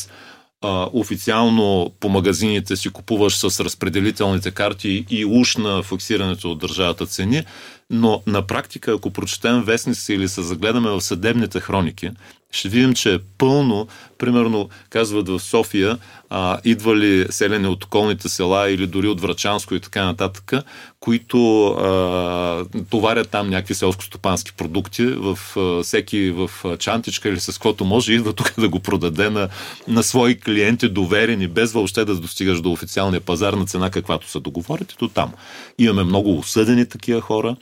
официално 0.93 1.93
по 2.01 2.09
магазините 2.09 2.76
си 2.76 2.91
купуваш 2.91 3.37
с 3.37 3.64
разпределителните 3.64 4.51
карти 4.51 5.07
и 5.11 5.24
уж 5.24 5.57
на 5.57 5.82
фиксирането 5.82 6.53
от 6.53 6.59
държавата 6.59 7.07
цени, 7.07 7.45
но 7.91 8.22
на 8.26 8.47
практика, 8.47 8.93
ако 8.93 9.11
прочетем 9.11 9.62
вестници 9.62 10.14
или 10.14 10.28
се 10.28 10.43
загледаме 10.43 10.91
в 10.91 11.01
съдебните 11.01 11.61
хроники, 11.61 12.11
ще 12.55 12.69
видим, 12.69 12.95
че 12.95 13.15
е 13.15 13.19
пълно, 13.39 13.87
примерно, 14.19 14.69
казват 14.91 15.29
в 15.29 15.41
София, 15.41 15.99
а, 16.31 16.59
идвали 16.65 17.27
селени 17.31 17.67
от 17.67 17.85
околните 17.85 18.29
села 18.29 18.71
или 18.71 18.87
дори 18.87 19.09
от 19.09 19.21
Врачанско 19.21 19.75
и 19.75 19.81
така 19.81 20.05
нататък, 20.05 20.53
които 21.01 21.67
а, 21.67 22.65
товарят 22.91 23.31
там 23.31 23.51
някакви 23.51 23.75
селско-стопански 23.75 24.57
продукти 24.57 25.07
в 25.07 25.39
а, 25.57 25.83
всеки 25.83 26.31
в 26.31 26.51
чантичка 26.79 27.29
или 27.29 27.41
с 27.41 27.53
каквото 27.53 27.85
може, 27.85 28.13
идва 28.13 28.33
тук 28.33 28.55
да 28.59 28.69
го 28.69 28.81
продаде 28.81 29.31
на, 29.31 29.49
на 29.89 30.03
свои 30.03 30.41
клиенти, 30.41 30.89
доверени, 30.89 31.49
без 31.49 31.73
въобще 31.73 32.05
да 32.05 32.15
достигаш 32.15 32.61
до 32.61 32.73
официалния 32.73 33.21
пазар 33.21 33.53
на 33.53 33.67
цена, 33.67 33.91
каквато 33.91 34.31
са 34.31 34.41
договорите, 34.41 34.95
до 34.99 35.09
там. 35.09 35.33
Имаме 35.79 36.05
много 36.05 36.39
осъдени 36.39 36.89
такива 36.89 37.21
хора. 37.21 37.57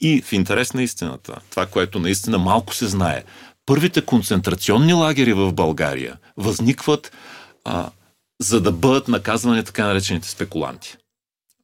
И 0.00 0.22
в 0.22 0.32
интерес 0.32 0.74
на 0.74 0.82
истината, 0.82 1.40
това, 1.50 1.66
което 1.66 1.98
наистина 1.98 2.38
малко 2.38 2.74
се 2.74 2.86
знае, 2.86 3.22
първите 3.68 4.04
концентрационни 4.04 4.92
лагери 4.92 5.32
в 5.32 5.52
България 5.52 6.16
възникват 6.36 7.12
а, 7.64 7.90
за 8.40 8.60
да 8.60 8.72
бъдат 8.72 9.08
наказвани 9.08 9.64
така 9.64 9.86
наречените 9.86 10.28
спекуланти 10.28 10.96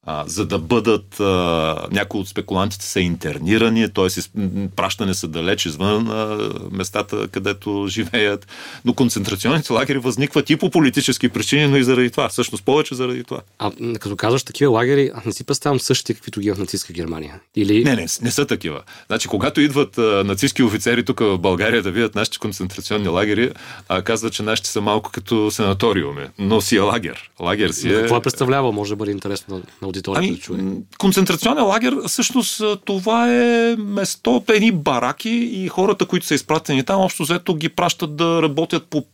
а, 0.05 0.23
за 0.27 0.45
да 0.45 0.59
бъдат 0.59 1.19
а, 1.19 1.87
някои 1.91 2.19
от 2.19 2.27
спекулантите 2.27 2.85
са 2.85 2.99
интернирани, 2.99 3.89
т.е. 3.89 4.39
пращане 4.75 5.13
са 5.13 5.27
далеч 5.27 5.65
извън 5.65 6.09
а, 6.09 6.49
местата, 6.71 7.27
където 7.27 7.85
живеят. 7.89 8.47
Но 8.85 8.93
концентрационните 8.93 9.73
лагери 9.73 9.97
възникват 9.97 10.49
и 10.49 10.57
по 10.57 10.69
политически 10.69 11.29
причини, 11.29 11.67
но 11.67 11.77
и 11.77 11.83
заради 11.83 12.11
това. 12.11 12.29
Всъщност 12.29 12.63
повече 12.63 12.95
заради 12.95 13.23
това. 13.23 13.41
А 13.59 13.71
като 13.99 14.15
казваш 14.15 14.43
такива 14.43 14.71
лагери, 14.71 15.11
аз 15.15 15.25
не 15.25 15.33
си 15.33 15.43
представям 15.43 15.79
същите, 15.79 16.13
каквито 16.13 16.39
ги 16.39 16.51
в 16.51 16.57
нацистска 16.57 16.93
Германия. 16.93 17.39
Или... 17.55 17.83
Не, 17.83 17.95
не, 17.95 18.05
не 18.21 18.31
са 18.31 18.45
такива. 18.45 18.81
Значи, 19.07 19.27
когато 19.27 19.61
идват 19.61 19.97
а, 19.97 20.23
нацистски 20.25 20.63
офицери 20.63 21.05
тук 21.05 21.19
в 21.19 21.37
България 21.37 21.81
да 21.81 21.91
видят 21.91 22.15
нашите 22.15 22.37
концентрационни 22.37 23.07
лагери, 23.07 23.51
а, 23.89 24.01
казват, 24.01 24.33
че 24.33 24.43
нашите 24.43 24.69
са 24.69 24.81
малко 24.81 25.11
като 25.11 25.51
санаториуми. 25.51 26.25
Но 26.39 26.61
си 26.61 26.75
е 26.75 26.79
лагер. 26.79 27.31
Лагер 27.39 27.69
си 27.69 27.89
е... 27.89 27.93
Какво 27.93 28.17
е 28.17 28.21
представлява? 28.21 28.71
Може 28.71 28.89
да 28.89 28.95
бъде 28.95 29.11
интересно 29.11 29.61
на 29.81 29.87
аудиторията 29.95 30.27
ами, 30.27 30.35
да 30.35 30.41
чуе. 30.41 30.57
Концентрационен 30.97 31.63
лагер, 31.63 31.95
всъщност 32.07 32.61
това 32.85 33.33
е 33.33 33.75
место, 33.75 34.43
едни 34.49 34.71
бараки 34.71 35.29
и 35.29 35.67
хората, 35.67 36.05
които 36.05 36.25
са 36.25 36.35
изпратени 36.35 36.83
там, 36.83 37.01
общо 37.01 37.23
взето 37.23 37.55
ги 37.55 37.69
пращат 37.69 38.15
да 38.15 38.41
работят 38.41 38.85
по 38.85 39.05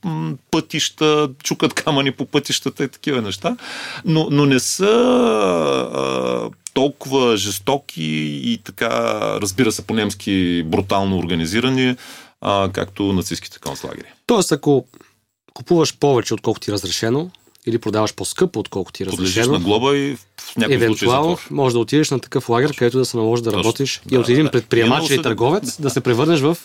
пътища, 0.51 1.29
чукат 1.43 1.73
камъни 1.73 2.11
по 2.11 2.25
пътищата 2.25 2.83
и 2.83 2.87
такива 2.87 3.21
неща, 3.21 3.57
но, 4.05 4.27
но 4.31 4.45
не 4.45 4.59
са 4.59 4.85
а, 5.93 6.49
толкова 6.73 7.37
жестоки 7.37 8.03
и 8.43 8.59
така, 8.63 8.89
разбира 9.41 9.71
се, 9.71 9.81
по-немски 9.87 10.63
брутално 10.65 11.17
организирани, 11.17 11.95
а, 12.41 12.69
както 12.73 13.13
нацистските 13.13 13.59
концлагери. 13.59 14.07
Тоест, 14.25 14.51
ако 14.51 14.85
купуваш 15.53 15.97
повече, 15.97 16.33
отколкото 16.33 16.65
ти 16.65 16.71
е 16.71 16.73
разрешено, 16.73 17.29
или 17.67 17.77
продаваш 17.77 18.13
по-скъпо, 18.13 18.59
отколкото 18.59 18.97
ти 18.97 19.03
е 19.03 19.05
разрешено. 19.05 19.53
на 19.53 19.59
глоба 19.59 19.97
и 19.97 20.15
в 20.15 20.55
някакъв 20.55 20.81
Евентуално 20.81 21.37
може 21.51 21.73
да 21.73 21.79
отидеш 21.79 22.09
на 22.09 22.19
такъв 22.19 22.49
лагер, 22.49 22.75
където 22.75 22.97
да 22.97 23.05
се 23.05 23.17
наложи 23.17 23.43
да 23.43 23.53
работиш 23.53 24.01
да, 24.05 24.15
и 24.15 24.17
от 24.17 24.29
един 24.29 24.43
да, 24.43 24.51
предприемач 24.51 25.09
или 25.09 25.21
търговец 25.21 25.77
да. 25.77 25.83
да 25.83 25.89
се 25.89 26.01
превърнеш 26.01 26.39
в 26.39 26.57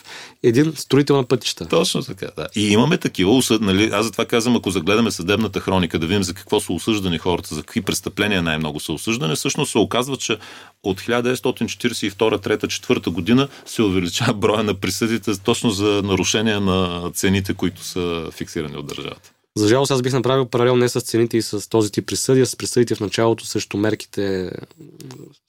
един 0.43 0.73
строител 0.75 1.15
на 1.15 1.23
пътища. 1.23 1.67
Точно 1.67 2.03
така, 2.03 2.27
да. 2.35 2.47
И 2.55 2.67
имаме 2.67 2.97
такива 2.97 3.31
осъд, 3.31 3.61
нали? 3.61 3.89
Аз 3.93 4.05
затова 4.05 4.25
казвам, 4.25 4.55
ако 4.55 4.71
загледаме 4.71 5.11
съдебната 5.11 5.59
хроника, 5.59 5.99
да 5.99 6.07
видим 6.07 6.23
за 6.23 6.33
какво 6.33 6.59
са 6.59 6.73
осъждани 6.73 7.17
хората, 7.17 7.55
за 7.55 7.61
какви 7.61 7.81
престъпления 7.81 8.41
най-много 8.41 8.79
са 8.79 8.93
осъждани, 8.93 9.35
всъщност 9.35 9.71
се 9.71 9.77
оказва, 9.77 10.17
че 10.17 10.37
от 10.83 11.01
1942, 11.01 12.13
3, 12.13 12.65
4 12.65 13.09
година 13.09 13.47
се 13.65 13.81
увеличава 13.81 14.33
броя 14.33 14.63
на 14.63 14.73
присъдите 14.73 15.37
точно 15.37 15.69
за 15.69 16.01
нарушение 16.03 16.59
на 16.59 17.11
цените, 17.13 17.53
които 17.53 17.83
са 17.83 18.29
фиксирани 18.31 18.77
от 18.77 18.87
държавата. 18.87 19.31
За 19.57 19.67
жалост 19.67 19.91
аз 19.91 20.01
бих 20.01 20.13
направил 20.13 20.45
паралел 20.45 20.75
не 20.75 20.89
с 20.89 21.01
цените 21.01 21.37
и 21.37 21.41
с 21.41 21.69
този 21.69 21.91
тип 21.91 22.07
присъди, 22.07 22.41
а 22.41 22.45
с 22.45 22.55
присъдите 22.55 22.95
в 22.95 22.99
началото 22.99 23.45
срещу 23.45 23.77
мерките, 23.77 24.51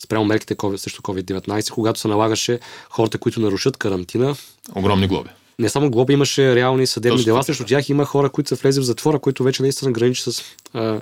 спрямо 0.04 0.24
мерките 0.24 0.56
срещу 0.76 1.02
COVID-19, 1.02 1.70
когато 1.70 2.00
се 2.00 2.08
налагаше 2.08 2.60
хората, 2.90 3.18
които 3.18 3.40
нарушат 3.40 3.76
карантина. 3.76 4.36
Огромни 4.74 5.06
глоби. 5.06 5.30
Не 5.58 5.68
само 5.68 5.90
глоби, 5.90 6.12
имаше 6.12 6.54
реални 6.54 6.86
съдебни 6.86 7.18
Точно 7.18 7.24
дела. 7.24 7.42
Срещу 7.42 7.64
тях 7.64 7.88
има 7.88 8.04
хора, 8.04 8.30
които 8.30 8.48
са 8.48 8.54
влезли 8.54 8.80
в 8.80 8.84
затвора, 8.84 9.18
които 9.18 9.42
вече 9.44 9.62
наистина 9.62 9.92
граничи 9.92 10.22
с 10.22 10.42
а, 10.74 11.00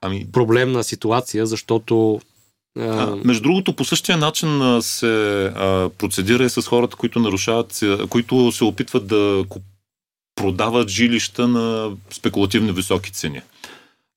ами... 0.00 0.26
проблемна 0.32 0.84
ситуация, 0.84 1.46
защото 1.46 2.20
а, 2.78 3.16
между 3.24 3.42
другото, 3.42 3.76
по 3.76 3.84
същия 3.84 4.18
начин 4.18 4.78
се 4.80 5.44
а, 5.44 5.90
процедира 5.98 6.44
и 6.44 6.50
с 6.50 6.62
хората, 6.62 6.96
които 6.96 7.18
нарушават, 7.18 7.80
които 8.08 8.52
се 8.52 8.64
опитват 8.64 9.06
да 9.06 9.44
продават 10.36 10.88
жилища 10.88 11.48
на 11.48 11.90
спекулативни 12.10 12.72
високи 12.72 13.10
цени. 13.10 13.40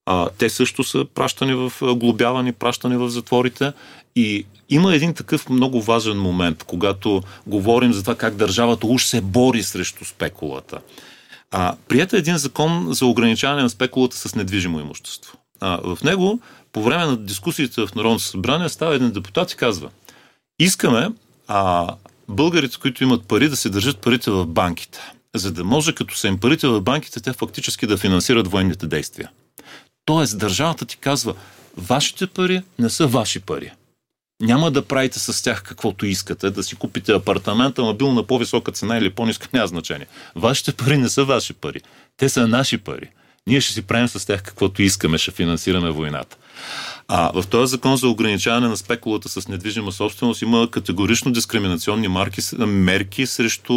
А, 0.06 0.30
те 0.38 0.50
също 0.50 0.84
са 0.84 1.06
пращани 1.06 1.54
в 1.54 1.74
глобявани, 1.82 2.52
пращани 2.52 2.98
в 2.98 3.10
затворите 3.10 3.72
и 4.16 4.46
има 4.70 4.96
един 4.96 5.14
такъв 5.14 5.50
много 5.50 5.82
важен 5.82 6.18
момент, 6.18 6.64
когато 6.64 7.22
говорим 7.48 7.94
за 7.94 8.02
това 8.02 8.16
как 8.16 8.36
държавата 8.36 8.88
уж 8.88 9.04
се 9.04 9.22
бори 9.22 9.64
срещу 9.64 10.06
спекулата. 10.06 10.80
А, 11.52 11.76
прията 11.88 12.16
е 12.16 12.20
един 12.20 12.38
закон 12.38 12.88
за 12.90 13.06
ограничаване 13.06 13.64
на 13.64 13.70
спекулата 13.70 14.18
с 14.18 14.36
недвижимо 14.36 14.80
имущество. 14.80 15.38
А, 15.60 15.80
в 15.84 16.04
него, 16.04 16.40
по 16.72 16.84
време 16.84 17.06
на 17.06 17.18
дискусиите 17.18 17.88
в 17.88 17.96
Народното 17.96 18.24
събрание, 18.24 18.70
става 18.70 18.96
един 18.96 19.12
депутат 19.12 19.52
и 19.52 19.56
казва 19.56 19.90
искаме 20.60 21.10
а, 21.48 21.88
българите, 22.28 22.78
които 22.82 23.04
имат 23.04 23.28
пари, 23.28 23.50
да 23.50 23.56
се 23.56 23.70
държат 23.70 23.98
парите 23.98 24.32
в 24.32 24.46
банките 24.46 25.00
за 25.36 25.52
да 25.52 25.64
може 25.64 25.96
като 25.96 26.18
са 26.18 26.28
им 26.28 26.40
парите 26.40 26.68
в 26.68 26.82
банките, 26.82 27.20
те 27.20 27.34
фактически 27.34 27.88
да 27.88 27.98
финансират 27.98 28.48
военните 28.48 28.88
действия. 28.88 29.30
Тоест, 30.06 30.38
държавата 30.38 30.86
ти 30.86 30.98
казва, 30.98 31.36
вашите 31.78 32.28
пари 32.28 32.62
не 32.80 32.90
са 32.90 33.08
ваши 33.08 33.40
пари. 33.40 33.72
няма 34.42 34.72
да 34.72 34.86
правите 34.86 35.20
с 35.20 35.44
тях 35.44 35.64
каквото 35.64 36.06
искате, 36.06 36.50
да 36.50 36.64
си 36.64 36.76
купите 36.76 37.12
апартамента, 37.12 37.82
ама 37.82 37.94
бил 37.94 38.14
на 38.14 38.24
по-висока 38.24 38.72
цена 38.72 38.98
или 38.98 39.10
по-ниска, 39.10 39.48
няма 39.54 39.68
значение. 39.68 40.08
Вашите 40.36 40.74
пари 40.74 40.98
не 40.98 41.10
са 41.10 41.26
ваши 41.26 41.54
пари. 41.54 41.82
Те 42.18 42.30
са 42.30 42.48
наши 42.48 42.78
пари. 42.78 43.10
Ние 43.48 43.62
ще 43.62 43.74
си 43.74 43.82
правим 43.82 44.08
с 44.08 44.26
тях 44.26 44.44
каквото 44.44 44.82
искаме, 44.82 45.18
ще 45.18 45.32
финансираме 45.32 45.90
войната. 45.90 46.38
А 47.12 47.42
в 47.42 47.48
този 47.48 47.72
закон 47.72 47.98
за 47.98 48.08
ограничаване 48.08 48.68
на 48.68 48.78
спекулата 48.78 49.30
с 49.30 49.48
недвижима 49.48 49.92
собственост 49.92 50.42
има 50.42 50.68
категорично 50.72 51.32
дискриминационни 51.32 52.08
марки, 52.08 52.42
мерки 52.58 53.26
срещу 53.26 53.74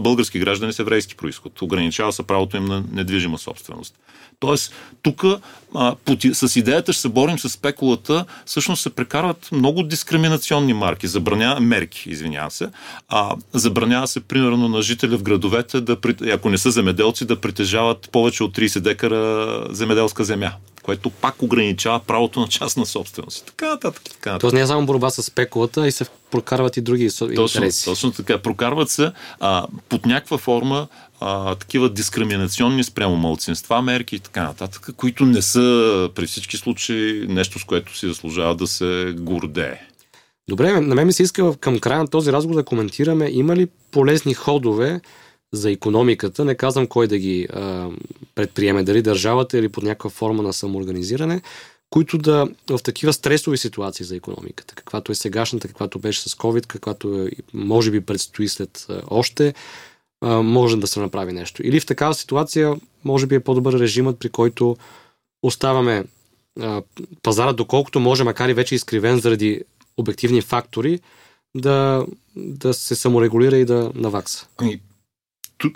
български 0.00 0.38
граждани 0.38 0.72
с 0.72 0.78
еврейски 0.78 1.14
происход. 1.14 1.62
Ограничава 1.62 2.12
се 2.12 2.22
правото 2.22 2.56
им 2.56 2.64
на 2.64 2.84
недвижима 2.92 3.38
собственост. 3.38 3.94
Тоест, 4.40 4.74
тук 5.02 5.24
с 6.32 6.56
идеята 6.56 6.92
ще 6.92 7.02
се 7.02 7.08
борим 7.08 7.38
с 7.38 7.48
спекулата, 7.48 8.24
всъщност 8.46 8.82
се 8.82 8.90
прекарват 8.90 9.48
много 9.52 9.82
дискриминационни 9.82 10.72
марки, 10.72 11.06
забраня, 11.06 11.60
мерки, 11.60 12.10
извинявам 12.10 12.50
се. 12.50 12.68
А, 13.08 13.36
забранява 13.52 14.06
се, 14.06 14.20
примерно, 14.20 14.68
на 14.68 14.82
жители 14.82 15.16
в 15.16 15.22
градовете, 15.22 15.80
да, 15.80 15.96
ако 16.32 16.50
не 16.50 16.58
са 16.58 16.70
земеделци, 16.70 17.24
да 17.24 17.40
притежават 17.40 18.08
повече 18.12 18.44
от 18.44 18.56
30 18.56 18.80
декара 18.80 19.66
земеделска 19.70 20.24
земя 20.24 20.52
което 20.84 21.10
пак 21.10 21.42
ограничава 21.42 22.00
правото 22.00 22.40
на 22.40 22.48
частна 22.48 22.86
собственост. 22.86 23.46
Така 23.46 23.68
нататък. 23.68 24.02
Така 24.04 24.30
нататък. 24.30 24.40
Тоест 24.40 24.54
не 24.54 24.60
е 24.60 24.66
само 24.66 24.86
борба 24.86 25.10
с 25.10 25.22
спекулата, 25.22 25.88
и 25.88 25.92
се 25.92 26.04
прокарват 26.30 26.76
и 26.76 26.80
други 26.80 27.08
точно, 27.10 27.42
интереси. 27.42 27.84
Точно 27.84 28.12
така. 28.12 28.38
Прокарват 28.38 28.90
се 28.90 29.12
а, 29.40 29.66
под 29.88 30.06
някаква 30.06 30.38
форма 30.38 30.88
а, 31.20 31.54
такива 31.54 31.90
дискриминационни 31.90 32.84
спрямо 32.84 33.16
мълцинства 33.16 33.82
мерки 33.82 34.16
и 34.16 34.20
така 34.20 34.42
нататък, 34.42 34.90
които 34.96 35.26
не 35.26 35.42
са 35.42 36.10
при 36.14 36.26
всички 36.26 36.56
случаи 36.56 37.26
нещо, 37.28 37.58
с 37.58 37.64
което 37.64 37.96
си 37.98 38.08
заслужава 38.08 38.54
да 38.54 38.66
се 38.66 39.14
гордее. 39.18 39.80
Добре, 40.48 40.80
на 40.80 40.94
мен 40.94 41.06
ми 41.06 41.12
се 41.12 41.22
иска 41.22 41.56
към 41.56 41.78
края 41.78 41.98
на 41.98 42.08
този 42.08 42.32
разговор 42.32 42.56
да 42.56 42.64
коментираме 42.64 43.30
има 43.32 43.56
ли 43.56 43.68
полезни 43.90 44.34
ходове 44.34 45.00
за 45.54 45.70
економиката, 45.70 46.44
не 46.44 46.54
казвам 46.54 46.86
кой 46.86 47.06
да 47.06 47.18
ги 47.18 47.48
а, 47.52 47.90
предприеме, 48.34 48.82
дали 48.82 49.02
държавата 49.02 49.58
или 49.58 49.68
под 49.68 49.84
някаква 49.84 50.10
форма 50.10 50.42
на 50.42 50.52
самоорганизиране, 50.52 51.42
които 51.90 52.18
да 52.18 52.48
в 52.70 52.78
такива 52.82 53.12
стресови 53.12 53.58
ситуации 53.58 54.06
за 54.06 54.16
економиката, 54.16 54.74
каквато 54.74 55.12
е 55.12 55.14
сегашната, 55.14 55.68
каквато 55.68 55.98
беше 55.98 56.20
с 56.20 56.34
COVID, 56.34 56.66
каквато 56.66 57.22
е, 57.22 57.30
може 57.54 57.90
би 57.90 58.00
предстои 58.00 58.48
след 58.48 58.86
а, 58.88 59.02
още, 59.10 59.54
а, 60.20 60.42
може 60.42 60.76
да 60.76 60.86
се 60.86 61.00
направи 61.00 61.32
нещо. 61.32 61.66
Или 61.66 61.80
в 61.80 61.86
такава 61.86 62.14
ситуация, 62.14 62.74
може 63.04 63.26
би 63.26 63.34
е 63.34 63.40
по-добър 63.40 63.78
режимът, 63.78 64.18
при 64.18 64.28
който 64.28 64.76
оставаме 65.42 66.04
а, 66.60 66.82
пазара, 67.22 67.52
доколкото 67.52 68.00
може, 68.00 68.24
макар 68.24 68.48
и 68.48 68.54
вече 68.54 68.74
изкривен 68.74 69.18
заради 69.18 69.62
обективни 69.96 70.42
фактори, 70.42 71.00
да, 71.54 72.06
да 72.36 72.74
се 72.74 72.94
саморегулира 72.94 73.56
и 73.56 73.64
да 73.64 73.92
навакса. 73.94 74.46
Ами, 74.56 74.80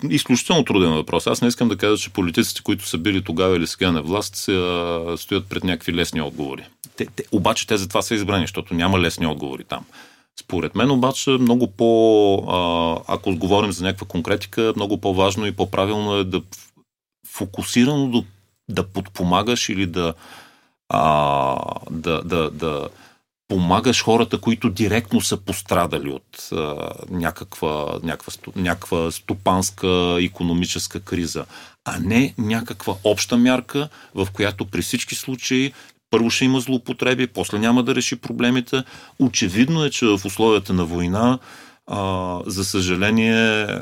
изключително 0.09 0.65
труден 0.65 0.93
въпрос. 0.93 1.27
Аз 1.27 1.41
не 1.41 1.47
искам 1.47 1.69
да 1.69 1.77
кажа, 1.77 1.97
че 1.97 2.09
политиците, 2.09 2.61
които 2.63 2.87
са 2.87 2.97
били 2.97 3.23
тогава 3.23 3.57
или 3.57 3.67
сега 3.67 3.91
на 3.91 4.01
власт, 4.01 4.35
стоят 5.21 5.49
пред 5.49 5.63
някакви 5.63 5.93
лесни 5.93 6.21
отговори. 6.21 6.63
Те, 6.95 7.05
те, 7.15 7.23
обаче 7.31 7.67
те 7.67 7.77
за 7.77 7.87
това 7.87 8.01
са 8.01 8.15
избрани, 8.15 8.43
защото 8.43 8.73
няма 8.73 8.99
лесни 8.99 9.27
отговори 9.27 9.63
там. 9.63 9.85
Според 10.39 10.75
мен 10.75 10.91
обаче 10.91 11.29
много 11.29 11.67
по, 11.67 13.03
ако 13.07 13.35
говорим 13.35 13.71
за 13.71 13.83
някаква 13.83 14.07
конкретика, 14.07 14.73
много 14.75 14.97
по-важно 14.97 15.45
и 15.45 15.55
по-правилно 15.55 16.15
е 16.15 16.23
да 16.23 16.41
фокусирано 17.27 18.11
да, 18.11 18.23
да 18.69 18.83
подпомагаш 18.87 19.69
или 19.69 19.85
да, 19.85 20.13
а, 20.89 21.57
да, 21.91 22.21
да, 22.23 22.49
да, 22.49 22.89
помагаш 23.49 24.03
хората, 24.03 24.37
които 24.37 24.69
директно 24.69 25.21
са 25.21 25.37
пострадали 25.37 26.09
от 26.09 26.49
а, 26.51 26.89
някаква, 27.09 27.99
някаква, 28.03 28.33
някаква 28.55 29.11
стопанска 29.11 30.17
економическа 30.21 30.99
криза, 30.99 31.45
а 31.85 31.99
не 31.99 32.33
някаква 32.37 32.95
обща 33.03 33.37
мярка, 33.37 33.89
в 34.15 34.27
която 34.33 34.65
при 34.65 34.81
всички 34.81 35.15
случаи 35.15 35.73
първо 36.11 36.29
ще 36.29 36.45
има 36.45 36.59
злоупотреби, 36.59 37.27
после 37.27 37.59
няма 37.59 37.83
да 37.83 37.95
реши 37.95 38.15
проблемите. 38.15 38.83
Очевидно 39.19 39.83
е, 39.83 39.89
че 39.89 40.05
в 40.05 40.21
условията 40.25 40.73
на 40.73 40.85
война, 40.85 41.39
а, 41.87 42.39
за 42.45 42.65
съжаление, 42.65 43.63
а, 43.63 43.81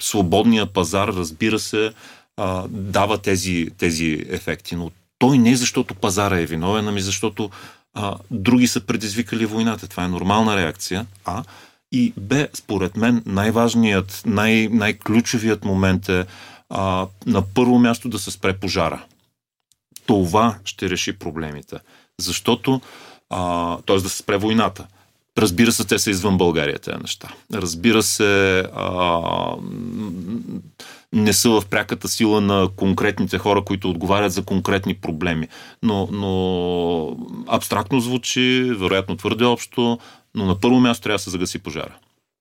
свободния 0.00 0.66
пазар, 0.66 1.08
разбира 1.08 1.58
се, 1.58 1.92
а, 2.36 2.64
дава 2.68 3.18
тези, 3.18 3.68
тези 3.78 4.26
ефекти. 4.28 4.76
Но 4.76 4.90
той 5.18 5.38
не 5.38 5.50
е 5.50 5.56
защото 5.56 5.94
пазара 5.94 6.40
е 6.40 6.46
виновен, 6.46 6.88
ами 6.88 7.00
защото 7.00 7.50
а, 7.94 8.16
други 8.30 8.66
са 8.66 8.80
предизвикали 8.80 9.46
войната. 9.46 9.88
Това 9.88 10.04
е 10.04 10.08
нормална 10.08 10.56
реакция. 10.56 11.06
А. 11.24 11.44
И 11.92 12.12
Б, 12.16 12.48
според 12.54 12.96
мен, 12.96 13.22
най-важният, 13.26 14.22
най- 14.26 14.68
най-ключовият 14.68 15.64
момент 15.64 16.08
е 16.08 16.26
а, 16.68 17.06
на 17.26 17.42
първо 17.54 17.78
място 17.78 18.08
да 18.08 18.18
се 18.18 18.30
спре 18.30 18.58
пожара. 18.58 19.04
Това 20.06 20.58
ще 20.64 20.90
реши 20.90 21.18
проблемите. 21.18 21.76
Защото, 22.20 22.80
т.е. 23.86 23.96
да 24.00 24.08
се 24.08 24.16
спре 24.16 24.36
войната. 24.36 24.86
Разбира 25.38 25.72
се, 25.72 25.86
те 25.86 25.98
са 25.98 26.10
извън 26.10 26.38
България, 26.38 26.78
тези 26.78 26.96
неща. 26.96 27.28
Разбира 27.54 28.02
се, 28.02 28.58
а, 28.74 29.54
не 31.12 31.32
са 31.32 31.50
в 31.50 31.62
пряката 31.70 32.08
сила 32.08 32.40
на 32.40 32.68
конкретните 32.76 33.38
хора, 33.38 33.64
които 33.64 33.90
отговарят 33.90 34.32
за 34.32 34.44
конкретни 34.44 34.94
проблеми. 34.94 35.48
Но, 35.82 36.08
но 36.12 37.16
абстрактно 37.46 38.00
звучи, 38.00 38.72
вероятно 38.78 39.16
твърде 39.16 39.44
общо, 39.44 39.98
но 40.34 40.46
на 40.46 40.60
първо 40.60 40.80
място 40.80 41.02
трябва 41.02 41.14
да 41.14 41.22
се 41.22 41.30
загаси 41.30 41.58
пожара. 41.58 41.96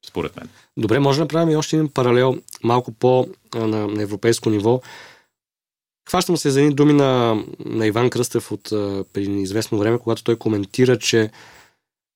Според 0.05 0.35
мен. 0.35 0.49
Добре, 0.77 0.99
може 0.99 1.17
да 1.17 1.23
направим 1.23 1.49
и 1.49 1.55
още 1.55 1.75
един 1.75 1.89
паралел 1.89 2.37
малко 2.63 2.91
по 2.91 3.27
на, 3.55 3.87
на 3.87 4.01
европейско 4.01 4.49
ниво. 4.49 4.81
Хващам 6.09 6.37
се 6.37 6.49
за 6.49 6.61
едни 6.61 6.73
думи 6.73 6.93
на, 6.93 7.43
на 7.65 7.87
Иван 7.87 8.09
Кръстев 8.09 8.51
от 8.51 8.63
преди 9.13 9.41
известно 9.41 9.77
време, 9.77 9.99
когато 9.99 10.23
той 10.23 10.35
коментира, 10.35 10.99
че 10.99 11.31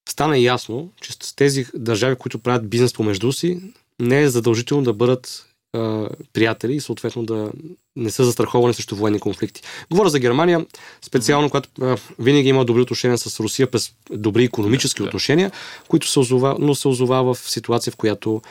стана 0.09 0.37
ясно, 0.37 0.89
че 1.01 1.13
с 1.13 1.35
тези 1.35 1.65
държави, 1.75 2.15
които 2.15 2.39
правят 2.39 2.69
бизнес 2.69 2.93
помежду 2.93 3.31
си, 3.31 3.61
не 3.99 4.21
е 4.21 4.29
задължително 4.29 4.83
да 4.83 4.93
бъдат 4.93 5.52
а, 5.73 6.09
приятели 6.33 6.73
и 6.73 6.79
съответно 6.79 7.23
да 7.23 7.51
не 7.95 8.11
са 8.11 8.25
застраховани 8.25 8.73
срещу 8.73 8.95
военни 8.95 9.19
конфликти. 9.19 9.61
Говоря 9.91 10.09
за 10.09 10.19
Германия, 10.19 10.65
специално, 11.01 11.49
когато 11.49 11.69
а, 11.81 11.97
винаги 12.19 12.49
има 12.49 12.65
добри 12.65 12.81
отношения 12.81 13.17
с 13.17 13.39
Русия 13.39 13.71
през 13.71 13.91
добри 14.11 14.43
економически 14.43 15.01
да, 15.01 15.07
отношения, 15.07 15.51
които 15.87 16.07
се 16.07 16.19
озова, 16.19 16.55
но 16.59 16.75
се 16.75 16.87
озова 16.87 17.33
в 17.33 17.39
ситуация, 17.39 17.91
в 17.91 17.95
която 17.95 18.41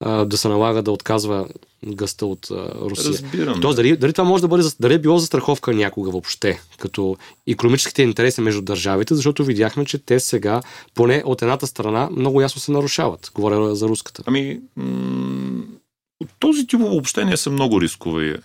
а, 0.00 0.24
да 0.24 0.38
се 0.38 0.48
налага 0.48 0.82
да 0.82 0.92
отказва 0.92 1.48
гъста 1.86 2.26
от 2.26 2.50
а, 2.50 2.74
Русия. 2.80 3.12
Разбирам. 3.12 3.60
Тоест, 3.60 3.76
дали, 3.76 3.96
дали 3.96 4.12
това 4.12 4.24
може 4.24 4.40
да 4.40 4.48
бъде, 4.48 4.68
дали 4.80 4.94
е 4.94 4.98
било 4.98 5.18
застраховка 5.18 5.72
някога 5.72 6.10
въобще, 6.10 6.60
като 6.78 7.16
економическите 7.46 8.02
интереси 8.02 8.40
между 8.40 8.62
държавите, 8.62 9.14
защото 9.14 9.44
видяхме, 9.44 9.84
че 9.84 9.98
те 9.98 10.20
сега, 10.20 10.62
поне 10.94 11.22
от 11.26 11.42
едната 11.42 11.66
страна, 11.66 12.08
много 12.12 12.40
ясно 12.40 12.60
се 12.60 12.72
нарушават. 12.72 13.30
Говоря 13.34 13.74
за 13.74 13.88
руската. 13.88 14.22
Ами, 14.26 14.60
м- 14.76 15.62
този 16.38 16.66
тип 16.66 16.80
обобщения 16.80 17.36
са 17.36 17.50
много 17.50 17.80
рискови. 17.80 18.36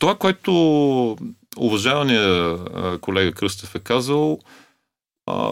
Това, 0.00 0.14
което 0.18 0.52
уважавания 1.56 2.58
колега 3.00 3.32
Кръстев 3.32 3.74
е 3.74 3.78
казал, 3.78 4.38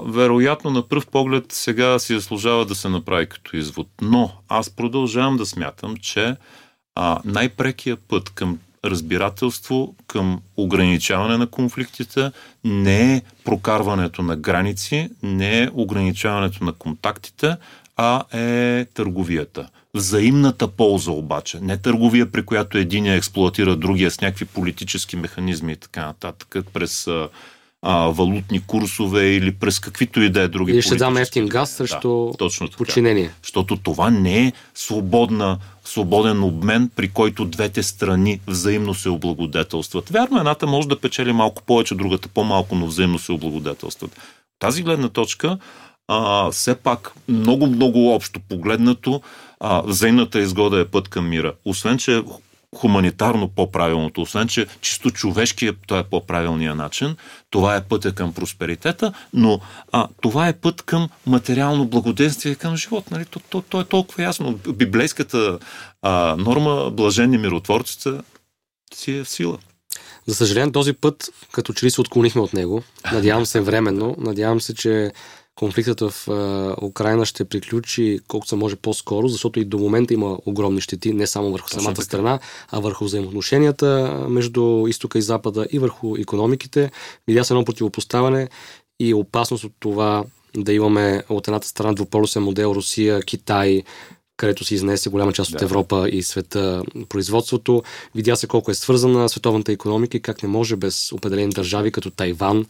вероятно 0.04 0.70
на 0.70 0.88
пръв 0.88 1.06
поглед 1.06 1.44
сега 1.52 1.98
си 1.98 2.14
заслужава 2.14 2.66
да 2.66 2.74
се 2.74 2.88
направи 2.88 3.28
като 3.28 3.56
извод. 3.56 3.88
Но 4.02 4.32
аз 4.48 4.70
продължавам 4.70 5.36
да 5.36 5.46
смятам, 5.46 5.96
че 5.96 6.36
най-прекият 7.24 8.00
път 8.08 8.30
към 8.30 8.58
разбирателство, 8.84 9.94
към 10.06 10.40
ограничаване 10.56 11.36
на 11.36 11.46
конфликтите 11.46 12.30
не 12.64 13.14
е 13.14 13.22
прокарването 13.44 14.22
на 14.22 14.36
граници, 14.36 15.10
не 15.22 15.62
е 15.62 15.70
ограничаването 15.72 16.64
на 16.64 16.72
контактите, 16.72 17.56
а 17.96 18.24
е 18.38 18.84
търговията. 18.84 19.68
Взаимната 19.94 20.68
полза 20.68 21.10
обаче, 21.10 21.58
не 21.62 21.76
търговия, 21.76 22.32
при 22.32 22.46
която 22.46 22.78
един 22.78 23.06
я 23.06 23.14
експлуатира 23.14 23.76
другия 23.76 24.10
с 24.10 24.20
някакви 24.20 24.44
политически 24.44 25.16
механизми 25.16 25.72
и 25.72 25.76
така 25.76 26.06
нататък, 26.06 26.56
през 26.72 27.08
а, 27.82 28.08
валутни 28.08 28.60
курсове 28.66 29.26
или 29.26 29.54
през 29.54 29.80
каквито 29.80 30.20
и 30.20 30.30
да 30.30 30.40
е 30.40 30.48
други. 30.48 30.72
Или 30.72 30.82
ще 30.82 30.96
дам 30.96 31.16
ефтин 31.16 31.46
газ 31.46 31.70
срещу 31.70 32.30
да, 32.30 32.36
точно 32.38 32.68
така. 32.68 32.78
подчинение. 32.78 33.30
Защото 33.42 33.76
това 33.76 34.10
не 34.10 34.46
е 34.46 34.52
свободна, 34.74 35.58
свободен 35.84 36.42
обмен, 36.42 36.90
при 36.96 37.08
който 37.08 37.44
двете 37.44 37.82
страни 37.82 38.40
взаимно 38.46 38.94
се 38.94 39.08
облагодетелстват. 39.08 40.08
Вярно, 40.08 40.38
едната 40.38 40.66
може 40.66 40.88
да 40.88 41.00
печели 41.00 41.32
малко 41.32 41.62
повече, 41.62 41.94
другата 41.94 42.28
по-малко, 42.28 42.74
но 42.74 42.86
взаимно 42.86 43.18
се 43.18 43.32
облагодетелстват. 43.32 44.16
Тази 44.58 44.82
гледна 44.82 45.08
точка, 45.08 45.58
а, 46.08 46.50
все 46.50 46.74
пак 46.74 47.12
много-много 47.28 48.14
общо 48.14 48.40
погледнато, 48.48 49.22
а, 49.64 49.82
взаимната 49.86 50.40
изгода 50.40 50.80
е 50.80 50.84
път 50.84 51.08
към 51.08 51.28
мира. 51.28 51.52
Освен, 51.64 51.98
че 51.98 52.22
хуманитарно 52.76 53.48
по-правилното, 53.48 54.22
освен 54.22 54.48
че 54.48 54.66
чисто 54.80 55.10
човешки 55.10 55.70
това 55.86 55.98
е 55.98 56.04
по-правилният 56.04 56.76
начин. 56.76 57.16
Това 57.50 57.76
е 57.76 57.84
пътя 57.84 58.12
към 58.12 58.32
просперитета, 58.32 59.12
но 59.32 59.60
а, 59.92 60.08
това 60.20 60.48
е 60.48 60.52
път 60.52 60.82
към 60.82 61.08
материално 61.26 61.86
благоденствие 61.86 62.54
към 62.54 62.76
живот. 62.76 63.10
Нали? 63.10 63.24
То, 63.24 63.40
то, 63.50 63.62
то 63.62 63.80
е 63.80 63.84
толкова 63.84 64.22
ясно. 64.22 64.58
Библейската 64.74 65.58
а, 66.02 66.36
норма, 66.38 66.90
блажени 66.90 67.38
миротворците, 67.38 68.10
си 68.94 69.12
е 69.12 69.24
в 69.24 69.28
сила. 69.28 69.58
За 70.26 70.34
съжаление, 70.34 70.72
този 70.72 70.92
път, 70.92 71.30
като 71.52 71.72
че 71.72 71.86
ли 71.86 71.90
се 71.90 72.00
отклонихме 72.00 72.40
от 72.40 72.52
него, 72.52 72.82
надявам 73.12 73.46
се 73.46 73.60
временно, 73.60 74.16
надявам 74.18 74.60
се, 74.60 74.74
че 74.74 75.12
конфликтът 75.54 76.00
в 76.00 76.28
а, 76.28 76.76
Украина 76.86 77.26
ще 77.26 77.44
приключи 77.44 78.18
колкото 78.28 78.48
се 78.48 78.56
може 78.56 78.76
по-скоро, 78.76 79.28
защото 79.28 79.60
и 79.60 79.64
до 79.64 79.78
момента 79.78 80.14
има 80.14 80.38
огромни 80.46 80.80
щети, 80.80 81.12
не 81.12 81.26
само 81.26 81.52
върху 81.52 81.68
Точно 81.68 81.82
самата 81.82 81.94
така. 81.94 82.04
страна, 82.04 82.38
а 82.70 82.80
върху 82.80 83.04
взаимоотношенията 83.04 84.18
между 84.28 84.86
изтока 84.88 85.18
и 85.18 85.22
запада 85.22 85.66
и 85.72 85.78
върху 85.78 86.16
економиките. 86.16 86.90
Видя 87.28 87.44
се 87.44 87.52
едно 87.52 87.64
противопоставяне 87.64 88.48
и 89.00 89.14
опасност 89.14 89.64
от 89.64 89.72
това 89.80 90.24
да 90.56 90.72
имаме 90.72 91.22
от 91.28 91.48
едната 91.48 91.68
страна 91.68 91.92
двуполюсен 91.92 92.42
модел 92.42 92.72
Русия, 92.74 93.22
Китай, 93.22 93.82
където 94.36 94.64
се 94.64 94.74
изнесе 94.74 95.10
голяма 95.10 95.32
част 95.32 95.50
да. 95.50 95.56
от 95.56 95.62
Европа 95.62 96.08
и 96.12 96.22
света 96.22 96.82
производството. 97.08 97.82
Видя 98.14 98.36
се 98.36 98.46
колко 98.46 98.70
е 98.70 98.74
свързана 98.74 99.28
световната 99.28 99.72
економика 99.72 100.16
и 100.16 100.22
как 100.22 100.42
не 100.42 100.48
може 100.48 100.76
без 100.76 101.12
определени 101.12 101.52
държави, 101.52 101.92
като 101.92 102.10
Тайван, 102.10 102.66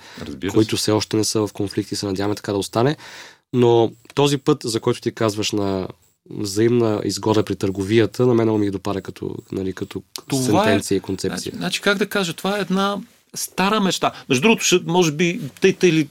които 0.52 0.76
все 0.76 0.92
още 0.92 1.16
не 1.16 1.24
са 1.24 1.46
в 1.46 1.52
конфликт 1.52 1.92
и 1.92 1.96
се 1.96 2.06
надяваме 2.06 2.34
така 2.34 2.52
да 2.52 2.58
остане. 2.58 2.96
Но 3.52 3.92
този 4.14 4.38
път, 4.38 4.58
за 4.64 4.80
който 4.80 5.00
ти 5.00 5.12
казваш 5.12 5.52
на 5.52 5.88
взаимна 6.30 7.00
изгода 7.04 7.44
при 7.44 7.56
търговията, 7.56 8.26
на 8.26 8.34
мен 8.34 8.58
ми 8.58 8.70
допада 8.70 9.02
като, 9.02 9.36
нали, 9.52 9.72
като 9.72 10.02
това 10.28 10.62
е- 10.62 10.64
сентенция 10.64 10.96
е, 10.96 10.98
и 10.98 11.00
концепция. 11.00 11.50
Значи, 11.50 11.56
значи, 11.56 11.80
как 11.80 11.98
да 11.98 12.08
кажа, 12.08 12.32
това 12.32 12.58
е 12.58 12.60
една 12.60 12.98
стара 13.34 13.80
мечта. 13.80 14.12
Между 14.28 14.42
другото, 14.42 14.82
може 14.86 15.12
би, 15.12 15.40
тъй, 15.60 15.72
тъй 15.72 16.08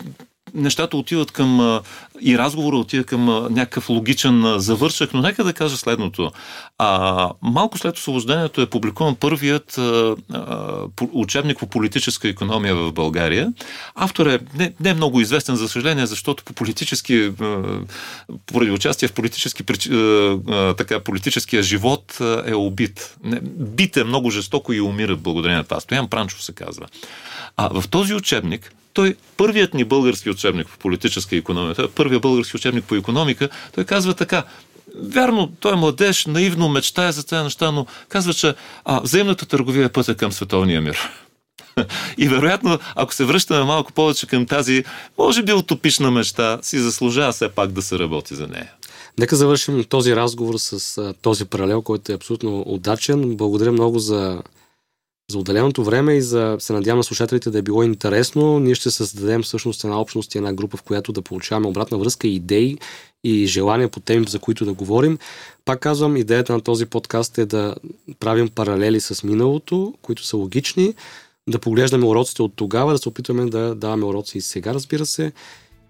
нещата 0.54 0.98
отиват 0.98 1.32
към 1.32 1.82
и 2.22 2.38
разговора 2.38 2.78
отива 2.78 3.04
към 3.04 3.26
някакъв 3.54 3.90
логичен 3.90 4.54
завършък, 4.58 5.14
но 5.14 5.22
нека 5.22 5.44
да 5.44 5.54
кажа 5.54 5.78
следното. 5.78 6.32
А, 6.78 7.30
малко 7.42 7.78
след 7.78 7.98
освобождението 7.98 8.62
е 8.62 8.70
публикуван 8.70 9.16
първият 9.16 9.78
а, 9.78 10.16
учебник 11.12 11.58
по 11.58 11.68
политическа 11.68 12.28
економия 12.28 12.76
в 12.76 12.92
България. 12.92 13.54
Автор 13.96 14.26
е 14.26 14.40
не, 14.58 14.74
не 14.80 14.90
е 14.90 14.94
много 14.94 15.22
известен, 15.22 15.56
за 15.56 15.70
съжаление, 15.70 16.06
защото 16.06 16.44
по 16.44 16.54
политически, 16.54 17.32
поради 18.46 18.72
участие 18.72 19.08
в 19.08 19.14
политически, 19.14 19.64
така, 20.78 21.00
политическия 21.00 21.64
живот 21.64 22.20
е 22.46 22.56
убит. 22.56 23.16
Не, 23.24 23.40
бит 23.44 23.98
е 23.98 24.04
много 24.04 24.30
жестоко 24.30 24.74
и 24.74 24.82
умира 24.82 25.16
благодарение 25.16 25.58
на 25.58 25.64
това. 25.64 25.80
Стоян 25.80 26.10
Пранчов 26.10 26.44
се 26.44 26.54
казва. 26.54 26.86
А 27.58 27.82
в 27.82 27.88
този 27.88 28.14
учебник 28.14 28.72
той, 28.94 29.16
първият 29.38 29.74
ни 29.74 29.84
български 29.84 30.30
учебник 30.30 30.68
по 30.68 30.78
политическа 30.78 31.36
е 31.36 31.42
първият 31.96 32.22
български 32.22 32.58
учебник 32.58 32.84
по 32.86 32.96
економика, 32.96 33.50
той 33.76 33.84
казва 33.84 34.14
така, 34.14 34.44
Вярно, 34.96 35.52
той 35.60 35.74
е 35.74 35.76
младеж, 35.76 36.26
наивно 36.26 36.70
мечтае 36.70 37.12
за 37.12 37.26
тези 37.26 37.44
неща, 37.44 37.72
но 37.72 37.86
казва, 38.10 38.34
че 38.34 38.56
а, 38.86 39.02
взаимната 39.02 39.46
търговия 39.46 39.86
е 39.86 39.90
пътя 39.90 40.16
към 40.16 40.32
световния 40.32 40.82
мир. 40.82 40.98
И 42.18 42.28
вероятно, 42.28 42.80
ако 42.96 43.14
се 43.14 43.26
връщаме 43.26 43.64
малко 43.64 43.94
повече 43.94 44.28
към 44.28 44.46
тази, 44.46 44.84
може 45.18 45.44
би 45.44 45.54
утопична 45.54 46.12
мечта, 46.12 46.60
си 46.62 46.80
заслужава 46.80 47.32
все 47.32 47.50
пак 47.50 47.72
да 47.72 47.82
се 47.82 48.00
работи 48.00 48.36
за 48.36 48.48
нея. 48.48 48.72
Нека 49.20 49.36
завършим 49.36 49.84
този 49.84 50.16
разговор 50.16 50.56
с 50.58 51.14
този 51.22 51.46
паралел, 51.46 51.82
който 51.82 52.12
е 52.12 52.16
абсолютно 52.16 52.64
удачен. 52.68 53.36
Благодаря 53.38 53.72
много 53.72 54.00
за 54.00 54.42
за 55.32 55.38
отделеното 55.38 55.84
време 55.84 56.14
и 56.14 56.22
за 56.22 56.56
се 56.60 56.74
надявам 56.74 56.98
на 56.98 57.04
слушателите 57.04 57.50
да 57.50 57.58
е 57.58 57.62
било 57.62 57.84
интересно. 57.84 58.60
Ние 58.60 58.76
ще 58.76 58.92
създадем 58.92 59.44
всъщност 59.44 59.84
една 59.84 60.02
общност 60.02 60.36
и 60.36 60.38
една 60.38 60.54
група, 60.54 60.78
в 60.78 60.84
която 60.84 61.12
да 61.12 61.22
получаваме 61.22 61.68
обратна 61.68 61.98
връзка, 61.98 62.28
идеи 62.28 62.78
и 63.24 63.46
желания 63.46 63.90
по 63.90 64.00
теми, 64.00 64.26
за 64.30 64.40
които 64.40 64.66
да 64.66 64.74
говорим. 64.74 65.18
Пак 65.66 65.80
казвам, 65.80 66.18
идеята 66.18 66.54
на 66.54 66.62
този 66.62 66.86
подкаст 66.86 67.38
е 67.38 67.46
да 67.46 67.76
правим 68.20 68.50
паралели 68.50 69.00
с 69.00 69.24
миналото, 69.24 69.94
които 70.02 70.26
са 70.26 70.38
логични, 70.38 70.94
да 71.48 71.60
поглеждаме 71.60 72.06
уроците 72.06 72.42
от 72.42 72.54
тогава, 72.56 72.92
да 72.92 72.98
се 72.98 73.10
опитваме 73.10 73.46
да 73.46 73.76
даваме 73.76 74.06
уроци 74.06 74.38
и 74.38 74.42
сега, 74.42 74.74
разбира 74.74 75.06
се, 75.06 75.32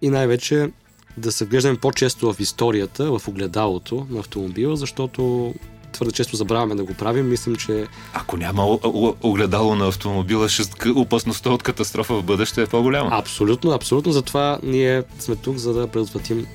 и 0.01 0.09
най-вече 0.09 0.69
да 1.17 1.31
се 1.31 1.45
вглеждаме 1.45 1.77
по-често 1.77 2.33
в 2.33 2.39
историята, 2.39 3.19
в 3.19 3.27
огледалото 3.27 4.07
на 4.09 4.19
автомобила, 4.19 4.75
защото 4.75 5.53
твърде 5.93 6.11
често 6.11 6.35
забравяме 6.35 6.75
да 6.75 6.83
го 6.83 6.93
правим. 6.93 7.29
Мислим, 7.29 7.55
че... 7.55 7.87
Ако 8.13 8.37
няма 8.37 8.79
огледало 9.21 9.75
на 9.75 9.87
автомобила, 9.87 10.49
ще... 10.49 10.89
опасността 10.89 11.49
от 11.49 11.63
катастрофа 11.63 12.13
в 12.13 12.23
бъдеще 12.23 12.61
е 12.61 12.67
по-голяма. 12.67 13.09
Абсолютно, 13.11 13.71
абсолютно. 13.71 14.11
Затова 14.11 14.59
ние 14.63 15.03
сме 15.19 15.35
тук, 15.35 15.57
за 15.57 15.73
да 15.73 15.87
предотвратим 15.87 16.45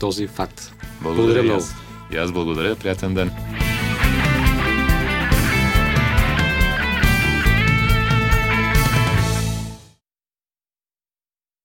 този 0.00 0.26
факт. 0.26 0.72
Благодаря, 1.02 1.24
благодаря 1.24 1.42
много. 1.42 1.64
И 2.12 2.16
аз 2.16 2.32
благодаря. 2.32 2.76
Приятен 2.76 3.14
ден. 3.14 3.30